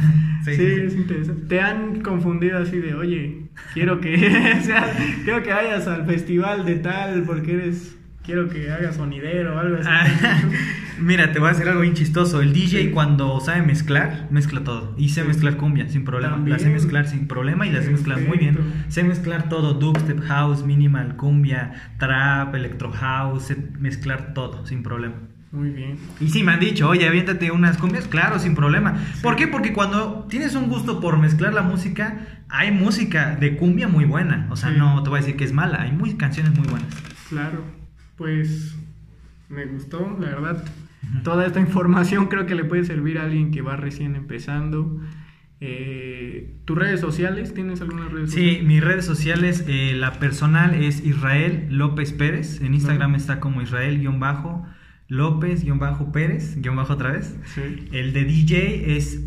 Sí, 0.45 0.55
sí, 0.55 0.59
sí, 0.59 0.75
sí. 0.77 0.81
es 0.87 0.95
interesante. 0.97 1.43
Te 1.49 1.61
han 1.61 2.01
confundido 2.03 2.59
así 2.59 2.77
de, 2.79 2.95
oye, 2.95 3.47
quiero 3.75 4.01
que 4.01 4.17
sea- 4.63 4.93
quiero 5.25 5.43
que 5.43 5.51
vayas 5.53 5.89
al 5.89 6.07
festival 6.07 6.65
de 6.65 6.77
tal 6.77 7.25
porque 7.25 7.55
eres 7.55 7.97
quiero 8.25 8.49
que 8.49 8.71
hagas 8.71 8.95
sonidero 8.95 9.57
o 9.57 9.59
algo 9.59 9.79
así. 9.79 9.89
Mira, 11.01 11.33
te 11.33 11.39
voy 11.39 11.49
a 11.49 11.53
decir 11.53 11.69
algo 11.69 11.81
bien 11.83 11.95
chistoso. 11.95 12.41
El 12.41 12.53
DJ 12.53 12.83
Sí. 12.85 12.91
cuando 12.91 13.39
sabe 13.41 13.63
mezclar, 13.63 14.29
mezcla 14.31 14.63
todo. 14.65 14.95
Y 14.97 15.11
sé 15.11 15.23
Sí. 15.23 15.29
mezclar 15.29 15.57
cumbia 15.57 15.89
sin 15.89 16.05
problema. 16.05 16.35
También. 16.37 16.57
La 16.57 16.63
sé 16.63 16.71
mezclar 16.71 17.07
sin 17.07 17.27
problema 17.29 17.67
y 17.67 17.73
la 17.73 17.83
sé 17.83 17.91
mezclar 17.91 18.21
muy 18.21 18.39
bien. 18.39 18.59
Sé 18.89 19.05
mezclar 19.05 19.49
todo, 19.49 19.75
dubstep, 19.75 20.21
house, 20.25 20.65
minimal, 20.65 21.17
cumbia, 21.17 21.93
trap, 21.99 22.55
electro 22.55 22.91
house, 22.93 23.45
sé 23.45 23.57
mezclar 23.79 24.33
todo 24.35 24.67
sin 24.67 24.83
problema. 24.83 25.15
Muy 25.53 25.71
bien. 25.71 25.97
Y 26.21 26.29
sí, 26.29 26.43
me 26.43 26.53
han 26.53 26.61
dicho, 26.61 26.89
oye, 26.89 27.07
aviéntate 27.07 27.51
unas 27.51 27.79
cumbias, 27.79 28.07
claro, 28.09 28.39
sin 28.39 28.55
problema. 28.55 28.95
¿Por 29.23 29.37
qué? 29.37 29.47
Porque 29.49 29.73
cuando 29.73 30.27
tienes 30.29 30.55
un 30.55 30.69
gusto 30.69 31.01
por 31.01 31.19
mezclar 31.19 31.55
la 31.55 31.63
música, 31.63 32.27
hay 32.49 32.73
música 32.73 33.37
de 33.37 33.57
cumbia 33.57 33.89
muy 33.89 34.05
buena. 34.05 34.49
O 34.51 34.57
sea, 34.57 34.71
no 34.71 35.03
te 35.03 35.09
voy 35.09 35.19
a 35.19 35.23
decir 35.23 35.37
que 35.37 35.45
es 35.45 35.53
mala, 35.53 35.81
hay 35.83 35.93
muy, 35.93 36.15
canciones 36.15 36.53
muy 36.59 36.67
buenas. 36.69 36.89
Claro, 37.29 37.63
pues 38.17 38.77
me 39.49 39.65
gustó, 39.67 40.17
la 40.21 40.27
verdad. 40.27 40.65
Toda 41.25 41.47
esta 41.47 41.61
información 41.61 42.27
creo 42.27 42.45
que 42.47 42.55
le 42.55 42.65
puede 42.65 42.85
servir 42.85 43.19
a 43.19 43.25
alguien 43.25 43.51
que 43.51 43.63
va 43.63 43.77
recién 43.77 44.15
empezando. 44.17 45.01
Eh, 45.61 46.57
¿Tus 46.65 46.77
redes 46.77 47.01
sociales? 47.01 47.55
¿Tienes 47.55 47.81
algunas 47.81 48.11
redes 48.13 48.31
Sí, 48.33 48.41
sociales? 48.41 48.65
mis 48.67 48.85
redes 48.85 49.05
sociales, 49.07 49.65
eh, 49.69 49.95
la 49.97 50.13
personal 50.19 50.75
es 50.75 51.05
Israel 51.05 51.69
López 51.71 52.13
Pérez. 52.13 52.61
En 52.61 52.75
Instagram 52.75 53.15
está 53.15 53.39
como 53.41 53.63
Israel-López-Pérez, 53.63 56.57
guion 56.61 56.77
bajo 56.77 56.93
otra 56.93 57.13
vez. 57.13 57.37
Sí. 57.55 57.89
El 57.93 58.13
de 58.13 58.25
DJ 58.25 58.97
es 58.97 59.23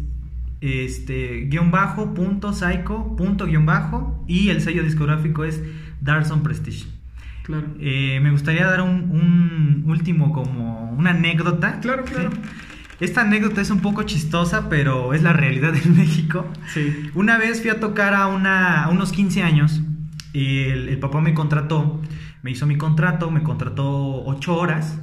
este 0.61 1.45
guion 1.45 1.71
bajo 1.71 2.13
punto 2.13 2.51
psycho 2.53 3.15
punto 3.15 3.45
guion 3.45 3.65
bajo 3.65 4.23
y 4.27 4.49
el 4.49 4.59
sello 4.61 4.83
discográfico 4.83 5.45
es 5.45 5.63
Darson 6.01 6.43
Prestige. 6.43 6.85
Claro. 7.49 7.65
Eh, 7.79 8.19
me 8.21 8.29
gustaría 8.29 8.63
dar 8.67 8.81
un, 8.81 9.09
un 9.09 9.83
último 9.87 10.31
como 10.31 10.91
una 10.91 11.09
anécdota. 11.09 11.79
Claro, 11.79 12.03
claro. 12.03 12.29
¿sí? 12.31 12.37
Esta 12.99 13.21
anécdota 13.21 13.59
es 13.59 13.71
un 13.71 13.79
poco 13.79 14.03
chistosa, 14.03 14.69
pero 14.69 15.15
es 15.15 15.23
la 15.23 15.33
realidad 15.33 15.73
en 15.75 15.97
México. 15.97 16.45
Sí. 16.71 17.09
Una 17.15 17.39
vez 17.39 17.61
fui 17.61 17.71
a 17.71 17.79
tocar 17.79 18.13
a, 18.13 18.27
una, 18.27 18.83
a 18.83 18.89
unos 18.89 19.11
15 19.11 19.41
años 19.41 19.81
y 20.31 20.65
el, 20.65 20.89
el 20.89 20.99
papá 20.99 21.21
me 21.21 21.33
contrató, 21.33 21.99
me 22.43 22.51
hizo 22.51 22.67
mi 22.67 22.77
contrato, 22.77 23.31
me 23.31 23.41
contrató 23.41 24.23
8 24.25 24.55
horas 24.55 25.01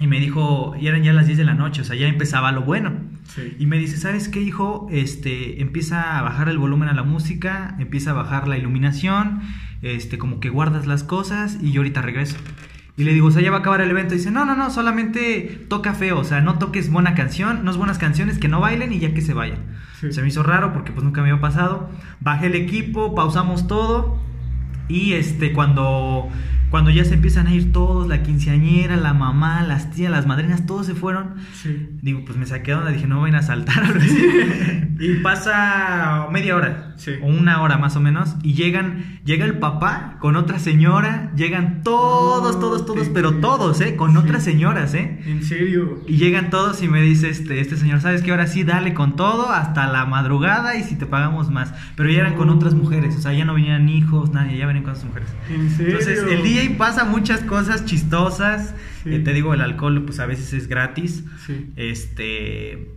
y 0.00 0.08
me 0.08 0.18
dijo, 0.18 0.74
y 0.80 0.88
eran 0.88 1.04
ya 1.04 1.12
las 1.12 1.26
10 1.26 1.38
de 1.38 1.44
la 1.44 1.54
noche, 1.54 1.82
o 1.82 1.84
sea, 1.84 1.94
ya 1.94 2.08
empezaba 2.08 2.50
lo 2.50 2.62
bueno. 2.62 2.94
Sí. 3.28 3.54
Y 3.60 3.66
me 3.66 3.78
dice, 3.78 3.96
¿sabes 3.96 4.28
qué, 4.28 4.40
hijo? 4.40 4.88
Este, 4.90 5.62
empieza 5.62 6.18
a 6.18 6.22
bajar 6.22 6.48
el 6.48 6.58
volumen 6.58 6.88
a 6.88 6.94
la 6.94 7.04
música, 7.04 7.76
empieza 7.78 8.10
a 8.10 8.14
bajar 8.14 8.48
la 8.48 8.58
iluminación, 8.58 9.40
este, 9.82 10.18
como 10.18 10.40
que 10.40 10.50
guardas 10.50 10.86
las 10.86 11.04
cosas 11.04 11.58
y 11.60 11.72
yo 11.72 11.80
ahorita 11.80 12.02
regreso. 12.02 12.36
Y 12.96 13.04
le 13.04 13.12
digo, 13.12 13.26
o 13.26 13.30
sea, 13.30 13.42
ya 13.42 13.50
va 13.50 13.58
a 13.58 13.60
acabar 13.60 13.82
el 13.82 13.90
evento. 13.90 14.14
Y 14.14 14.18
dice, 14.18 14.30
no, 14.30 14.46
no, 14.46 14.56
no, 14.56 14.70
solamente 14.70 15.66
toca 15.68 15.92
feo, 15.92 16.18
o 16.18 16.24
sea, 16.24 16.40
no 16.40 16.58
toques 16.58 16.90
buena 16.90 17.14
canción, 17.14 17.64
no 17.64 17.70
es 17.70 17.76
buenas 17.76 17.98
canciones, 17.98 18.38
que 18.38 18.48
no 18.48 18.60
bailen 18.60 18.92
y 18.92 18.98
ya 18.98 19.12
que 19.12 19.20
se 19.20 19.34
vayan. 19.34 19.58
Sí. 20.00 20.12
Se 20.12 20.22
me 20.22 20.28
hizo 20.28 20.42
raro 20.42 20.72
porque 20.72 20.92
pues 20.92 21.04
nunca 21.04 21.20
me 21.22 21.30
había 21.30 21.40
pasado. 21.40 21.90
Bajé 22.20 22.46
el 22.46 22.54
equipo, 22.54 23.14
pausamos 23.14 23.66
todo 23.66 24.18
y 24.88 25.14
este, 25.14 25.52
cuando, 25.52 26.28
cuando 26.70 26.90
ya 26.90 27.04
se 27.04 27.14
empiezan 27.14 27.46
a 27.46 27.54
ir 27.54 27.72
todos, 27.72 28.08
la 28.08 28.22
quinceañera, 28.22 28.96
la 28.96 29.14
mamá, 29.14 29.62
las 29.62 29.90
tías, 29.92 30.10
las 30.10 30.26
madrinas, 30.26 30.66
todos 30.66 30.86
se 30.86 30.94
fueron. 30.94 31.34
Sí. 31.54 31.88
Digo, 32.02 32.22
pues 32.24 32.36
me 32.36 32.46
saqué 32.46 32.72
de 32.72 32.76
onda, 32.78 32.90
dije, 32.90 33.06
no 33.06 33.20
vayan 33.20 33.36
a 33.36 33.42
saltar 33.42 33.84
y 34.98 35.14
pasa 35.22 36.26
media 36.32 36.56
hora, 36.56 36.94
Sí. 36.96 37.12
o 37.22 37.26
una 37.26 37.60
hora 37.60 37.76
más 37.76 37.94
o 37.96 38.00
menos, 38.00 38.36
y 38.42 38.54
llegan, 38.54 39.20
llega 39.24 39.44
el 39.44 39.58
papá 39.58 40.16
con 40.20 40.34
otra 40.36 40.58
señora, 40.58 41.30
llegan 41.36 41.82
todos, 41.82 42.54
No 42.54 42.60
todos, 42.60 42.86
todos, 42.86 43.08
pero 43.10 43.30
creo. 43.30 43.40
todos, 43.42 43.80
¿eh? 43.82 43.96
Con 43.96 44.12
Sí. 44.12 44.16
otras 44.18 44.42
señoras, 44.42 44.94
¿eh? 44.94 45.20
En 45.26 45.42
serio. 45.44 46.00
Y 46.08 46.16
llegan 46.16 46.48
todos 46.50 46.82
y 46.82 46.88
me 46.88 47.02
dice 47.02 47.28
este, 47.28 47.60
este 47.60 47.76
señor, 47.76 48.00
¿sabes 48.00 48.22
qué? 48.22 48.30
Ahora 48.30 48.46
sí, 48.46 48.64
dale 48.64 48.94
con 48.94 49.14
todo 49.16 49.50
hasta 49.50 49.86
la 49.86 50.06
madrugada 50.06 50.76
y 50.76 50.84
si 50.84 50.96
te 50.96 51.04
pagamos 51.06 51.50
más. 51.50 51.74
Pero 51.96 52.08
ya 52.10 52.20
eran 52.20 52.34
con 52.34 52.48
otras 52.48 52.74
mujeres, 52.74 53.14
o 53.16 53.20
sea, 53.20 53.32
ya 53.34 53.44
no 53.44 53.54
venían 53.54 53.88
hijos, 53.88 54.30
nadie, 54.32 54.56
ya 54.56 54.66
venían 54.66 54.84
con 54.84 54.92
otras 54.94 55.06
mujeres. 55.06 55.28
En 55.50 55.70
serio. 55.70 55.98
Entonces, 55.98 56.24
el 56.30 56.42
DJ 56.62 56.76
pasa 56.76 57.04
muchas 57.04 57.40
cosas 57.40 57.84
chistosas. 57.84 58.74
Sí. 59.04 59.14
Eh, 59.14 59.18
te 59.20 59.32
digo, 59.32 59.54
el 59.54 59.60
alcohol, 59.60 60.02
pues 60.04 60.18
a 60.20 60.26
veces 60.26 60.52
es 60.52 60.68
gratis. 60.68 61.24
Sí. 61.46 61.70
Este. 61.76 62.90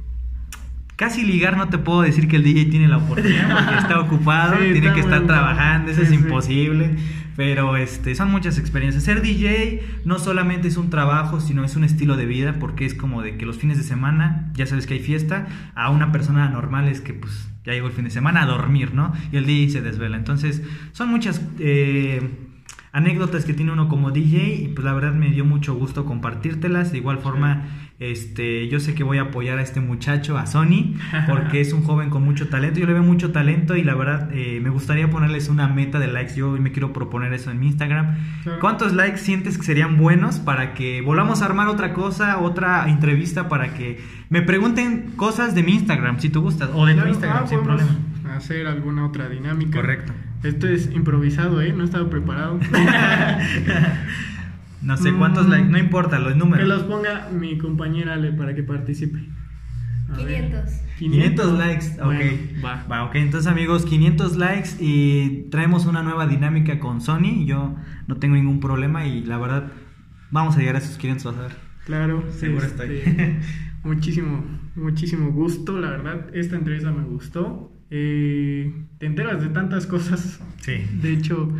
Casi 0.96 1.24
ligar 1.24 1.56
no 1.56 1.70
te 1.70 1.78
puedo 1.78 2.02
decir 2.02 2.28
que 2.28 2.36
el 2.36 2.44
DJ 2.44 2.66
tiene 2.66 2.88
la 2.90 2.98
oportunidad 2.98 3.50
porque 3.66 3.78
está 3.80 4.00
ocupado, 4.02 4.58
Sí, 4.58 4.74
tiene 4.74 4.92
que 4.94 5.00
estar 5.00 5.26
trabajando, 5.26 5.92
eso 5.92 6.02
Sí, 6.02 6.08
es 6.08 6.10
sí. 6.10 6.16
imposible. 6.16 6.98
Pero 7.38 7.78
este, 7.78 8.16
son 8.16 8.30
muchas 8.32 8.58
experiencias. 8.58 9.06
Ser 9.06 9.22
DJ 9.22 9.82
no 10.04 10.20
solamente 10.20 10.68
es 10.68 10.76
un 10.76 10.90
trabajo, 10.90 11.40
sino 11.40 11.64
es 11.64 11.78
un 11.78 11.86
estilo 11.86 12.18
de 12.18 12.26
vida 12.26 12.56
porque 12.60 12.86
es 12.86 12.94
como 12.94 13.22
de 13.22 13.38
que 13.38 13.46
los 13.46 13.58
fines 13.58 13.78
de 13.78 13.84
semana, 13.84 14.52
ya 14.56 14.66
sabes 14.66 14.86
que 14.88 14.96
hay 14.96 15.00
fiesta, 15.00 15.48
a 15.74 15.90
una 15.90 16.12
persona 16.12 16.50
normal 16.50 16.90
es 16.90 17.00
que 17.00 17.14
pues 17.14 17.48
ya 17.64 17.72
llegó 17.72 17.88
el 17.88 17.94
fin 17.94 18.04
de 18.04 18.10
semana 18.10 18.42
a 18.42 18.46
dormir, 18.46 18.94
¿no? 18.94 19.14
Y 19.32 19.38
el 19.38 19.46
DJ 19.46 19.70
se 19.70 19.82
desvela. 19.82 20.18
Entonces, 20.18 20.62
son 20.92 21.08
muchas... 21.10 21.42
eh, 21.60 22.22
anécdotas 22.92 23.46
que 23.46 23.54
tiene 23.54 23.72
uno 23.72 23.88
como 23.88 24.12
DJ 24.12 24.56
y 24.56 24.68
pues 24.70 24.84
la 24.84 24.94
verdad 24.94 25.14
me 25.14 25.30
dio 25.30 25.46
mucho 25.46 25.76
gusto 25.76 26.06
compartírtelas. 26.06 26.92
De 26.92 26.98
igual 26.98 27.20
forma, 27.20 27.68
este, 28.00 28.68
yo 28.68 28.80
sé 28.80 28.96
que 28.96 29.04
voy 29.04 29.18
a 29.18 29.24
apoyar 29.24 29.60
a 29.60 29.62
este 29.62 29.80
muchacho, 29.80 30.38
a 30.38 30.46
Sony, 30.46 30.96
porque 31.28 31.62
es 31.62 31.74
un 31.74 31.84
joven 31.84 32.10
con 32.10 32.24
mucho 32.24 32.50
talento. 32.50 32.80
Yo 32.80 32.88
le 32.88 32.94
veo 32.94 33.04
mucho 33.04 33.32
talento 33.32 33.76
y 33.76 33.84
la 33.84 33.94
verdad 33.96 34.30
eh, 34.34 34.60
me 34.62 34.70
gustaría 34.70 35.10
ponerles 35.10 35.50
una 35.50 35.68
meta 35.68 36.00
de 36.00 36.08
likes. 36.08 36.36
Yo 36.36 36.52
hoy 36.52 36.60
me 36.60 36.72
quiero 36.72 36.94
proponer 36.94 37.34
eso 37.34 37.52
en 37.52 37.60
mi 37.60 37.68
Instagram. 37.68 38.18
¿Cuántos 38.60 38.94
likes 38.94 39.20
sientes 39.20 39.58
que 39.58 39.64
serían 39.64 39.98
buenos 39.98 40.40
para 40.40 40.74
que 40.74 41.02
volvamos 41.02 41.42
a 41.42 41.46
armar 41.46 41.68
otra 41.68 41.94
cosa, 41.94 42.40
otra 42.40 42.90
entrevista 42.90 43.50
para 43.50 43.74
que 43.74 44.00
me 44.30 44.42
pregunten 44.42 45.12
cosas 45.16 45.56
de 45.56 45.64
mi 45.64 45.74
Instagram, 45.74 46.20
si 46.20 46.30
tú 46.30 46.42
gustas, 46.42 46.70
o 46.74 46.86
de 46.86 46.96
tu 46.96 47.08
Instagram, 47.08 47.44
ah, 47.44 47.48
sin 47.48 47.64
problema. 47.64 47.90
Hacer 48.36 48.68
alguna 48.68 49.06
otra 49.06 49.28
dinámica. 49.28 49.80
Correcto. 49.80 50.14
Esto 50.44 50.68
es 50.68 50.92
improvisado, 50.94 51.62
¿eh? 51.62 51.74
No 51.74 51.84
estaba 51.84 52.10
preparado. 52.10 52.60
no 54.82 54.98
sé 54.98 55.14
cuántos 55.14 55.48
mm. 55.48 55.52
likes, 55.52 55.70
no 55.70 55.78
importa, 55.78 56.20
los 56.20 56.38
números. 56.38 56.62
Que 56.62 56.68
los 56.68 56.84
ponga 56.84 57.28
mi 57.30 57.58
compañera 57.58 58.14
Ale 58.14 58.32
para 58.32 58.56
que 58.56 58.64
participe. 58.64 59.20
500. 60.16 60.62
500 60.98 61.58
likes, 61.58 61.86
ok. 62.02 62.64
va. 62.64 62.86
va. 62.92 63.04
ok. 63.06 63.16
Entonces, 63.16 63.52
amigos, 63.52 63.86
500 63.86 64.38
likes 64.38 64.70
y 64.80 65.48
traemos 65.52 65.86
una 65.86 66.04
nueva 66.04 66.26
dinámica 66.26 66.80
con 66.80 67.02
Sony. 67.02 67.46
Yo 67.46 67.76
no 68.08 68.16
tengo 68.18 68.36
ningún 68.36 68.60
problema 68.60 69.06
y 69.06 69.24
la 69.24 69.38
verdad, 69.38 69.72
vamos 70.32 70.56
a 70.56 70.60
llegar 70.60 70.76
a 70.76 70.80
esos 70.80 70.98
500, 70.98 71.38
a 71.38 71.42
ver. 71.42 71.52
Claro, 71.86 72.24
seguro 72.32 72.66
estoy. 72.66 73.02
muchísimo, 73.84 74.44
muchísimo 74.76 75.32
gusto, 75.32 75.80
la 75.80 75.92
verdad. 75.92 76.28
Esta 76.34 76.56
entrevista 76.56 76.92
me 76.92 77.04
gustó. 77.04 77.72
Eh, 77.92 78.72
te 78.98 79.06
enteras 79.06 79.42
de 79.42 79.50
tantas 79.50 79.88
cosas. 79.88 80.42
Sí. 80.62 80.84
De 81.02 81.14
hecho, 81.14 81.52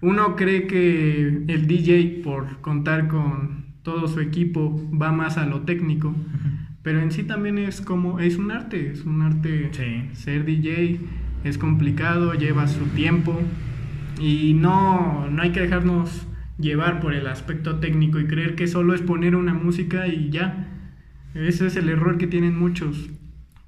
uno 0.00 0.36
cree 0.36 0.66
que 0.66 1.44
el 1.48 1.66
DJ, 1.66 2.22
por 2.22 2.60
contar 2.60 3.08
con 3.08 3.66
todo 3.82 4.08
su 4.08 4.20
equipo, 4.20 4.80
va 4.92 5.12
más 5.12 5.38
a 5.38 5.46
lo 5.46 5.62
técnico. 5.62 6.14
Pero 6.82 7.00
en 7.00 7.12
sí 7.12 7.22
también 7.22 7.58
es 7.58 7.80
como, 7.80 8.18
es 8.18 8.36
un 8.36 8.50
arte, 8.50 8.90
es 8.90 9.04
un 9.04 9.22
arte 9.22 9.70
ser 10.14 10.44
DJ, 10.44 10.98
es 11.44 11.58
complicado, 11.58 12.34
lleva 12.34 12.66
su 12.66 12.86
tiempo 12.86 13.40
y 14.20 14.54
no, 14.54 15.28
no 15.30 15.42
hay 15.42 15.52
que 15.52 15.60
dejarnos 15.60 16.26
llevar 16.58 17.00
por 17.00 17.14
el 17.14 17.26
aspecto 17.26 17.78
técnico 17.78 18.18
y 18.20 18.26
creer 18.26 18.54
que 18.54 18.66
solo 18.66 18.94
es 18.94 19.00
poner 19.00 19.36
una 19.36 19.54
música 19.54 20.08
y 20.08 20.30
ya. 20.30 20.68
Ese 21.34 21.68
es 21.68 21.76
el 21.76 21.88
error 21.88 22.18
que 22.18 22.26
tienen 22.26 22.58
muchos 22.58 23.10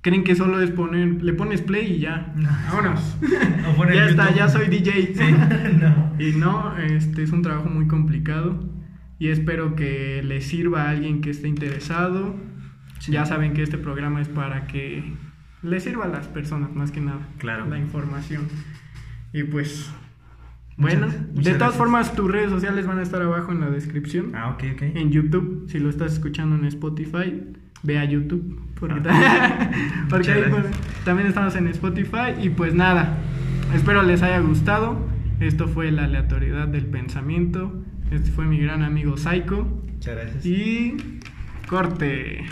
creen 0.04 0.22
que 0.22 0.36
solo 0.36 0.60
es 0.60 0.70
poner, 0.70 1.22
le 1.22 1.32
pones 1.32 1.62
play 1.62 1.94
y 1.94 1.98
ya, 2.00 2.34
vámonos. 2.68 3.16
ya 3.94 4.04
está, 4.04 4.34
ya 4.34 4.48
soy 4.48 4.68
DJ. 4.68 5.14
Y 6.18 6.32
no, 6.32 6.76
este 6.76 7.24
es 7.24 7.32
un 7.32 7.42
trabajo 7.42 7.68
muy 7.68 7.88
complicado 7.88 8.60
y 9.18 9.28
espero 9.28 9.74
que 9.74 10.22
le 10.22 10.42
sirva 10.42 10.84
a 10.84 10.90
alguien 10.90 11.22
que 11.22 11.30
esté 11.30 11.48
interesado. 11.48 12.36
Ya 13.08 13.26
saben 13.26 13.54
que 13.54 13.62
este 13.62 13.78
programa 13.78 14.20
es 14.20 14.28
para 14.28 14.66
que 14.68 15.16
le 15.62 15.80
sirva 15.80 16.04
a 16.04 16.08
las 16.08 16.28
personas 16.28 16.72
más 16.72 16.92
que 16.92 17.00
nada. 17.00 17.26
Claro. 17.38 17.66
La 17.66 17.78
información. 17.78 18.46
Y 19.32 19.42
pues 19.42 19.90
bueno, 20.76 21.08
de 21.32 21.54
todas 21.54 21.74
formas, 21.74 22.14
tus 22.14 22.30
redes 22.30 22.50
sociales 22.50 22.86
van 22.86 22.98
a 22.98 23.02
estar 23.02 23.22
abajo 23.22 23.52
en 23.52 23.60
la 23.60 23.70
descripción. 23.70 24.36
Ah, 24.36 24.50
ok, 24.50 24.64
ok. 24.74 24.82
En 24.82 25.10
YouTube, 25.10 25.66
si 25.68 25.78
lo 25.78 25.88
estás 25.88 26.12
escuchando 26.12 26.56
en 26.56 26.66
Spotify, 26.66 27.42
ve 27.84 27.98
a 27.98 28.04
YouTube. 28.04 28.60
Porque, 28.78 29.00
ah. 29.08 29.70
también 31.04 31.28
estamos 31.28 31.54
en 31.54 31.68
Spotify. 31.68 32.34
Y 32.42 32.50
pues 32.50 32.74
nada, 32.74 33.16
espero 33.74 34.02
les 34.02 34.22
haya 34.22 34.40
gustado. 34.40 35.06
Esto 35.40 35.68
fue 35.68 35.90
la 35.92 36.04
aleatoriedad 36.04 36.68
del 36.68 36.86
pensamiento. 36.86 37.72
Este 38.10 38.30
fue 38.30 38.46
mi 38.46 38.58
gran 38.58 38.82
amigo 38.82 39.16
Psycho. 39.16 39.64
Muchas 39.64 40.16
gracias. 40.16 40.46
Y 40.46 40.96
corte. 41.68 42.44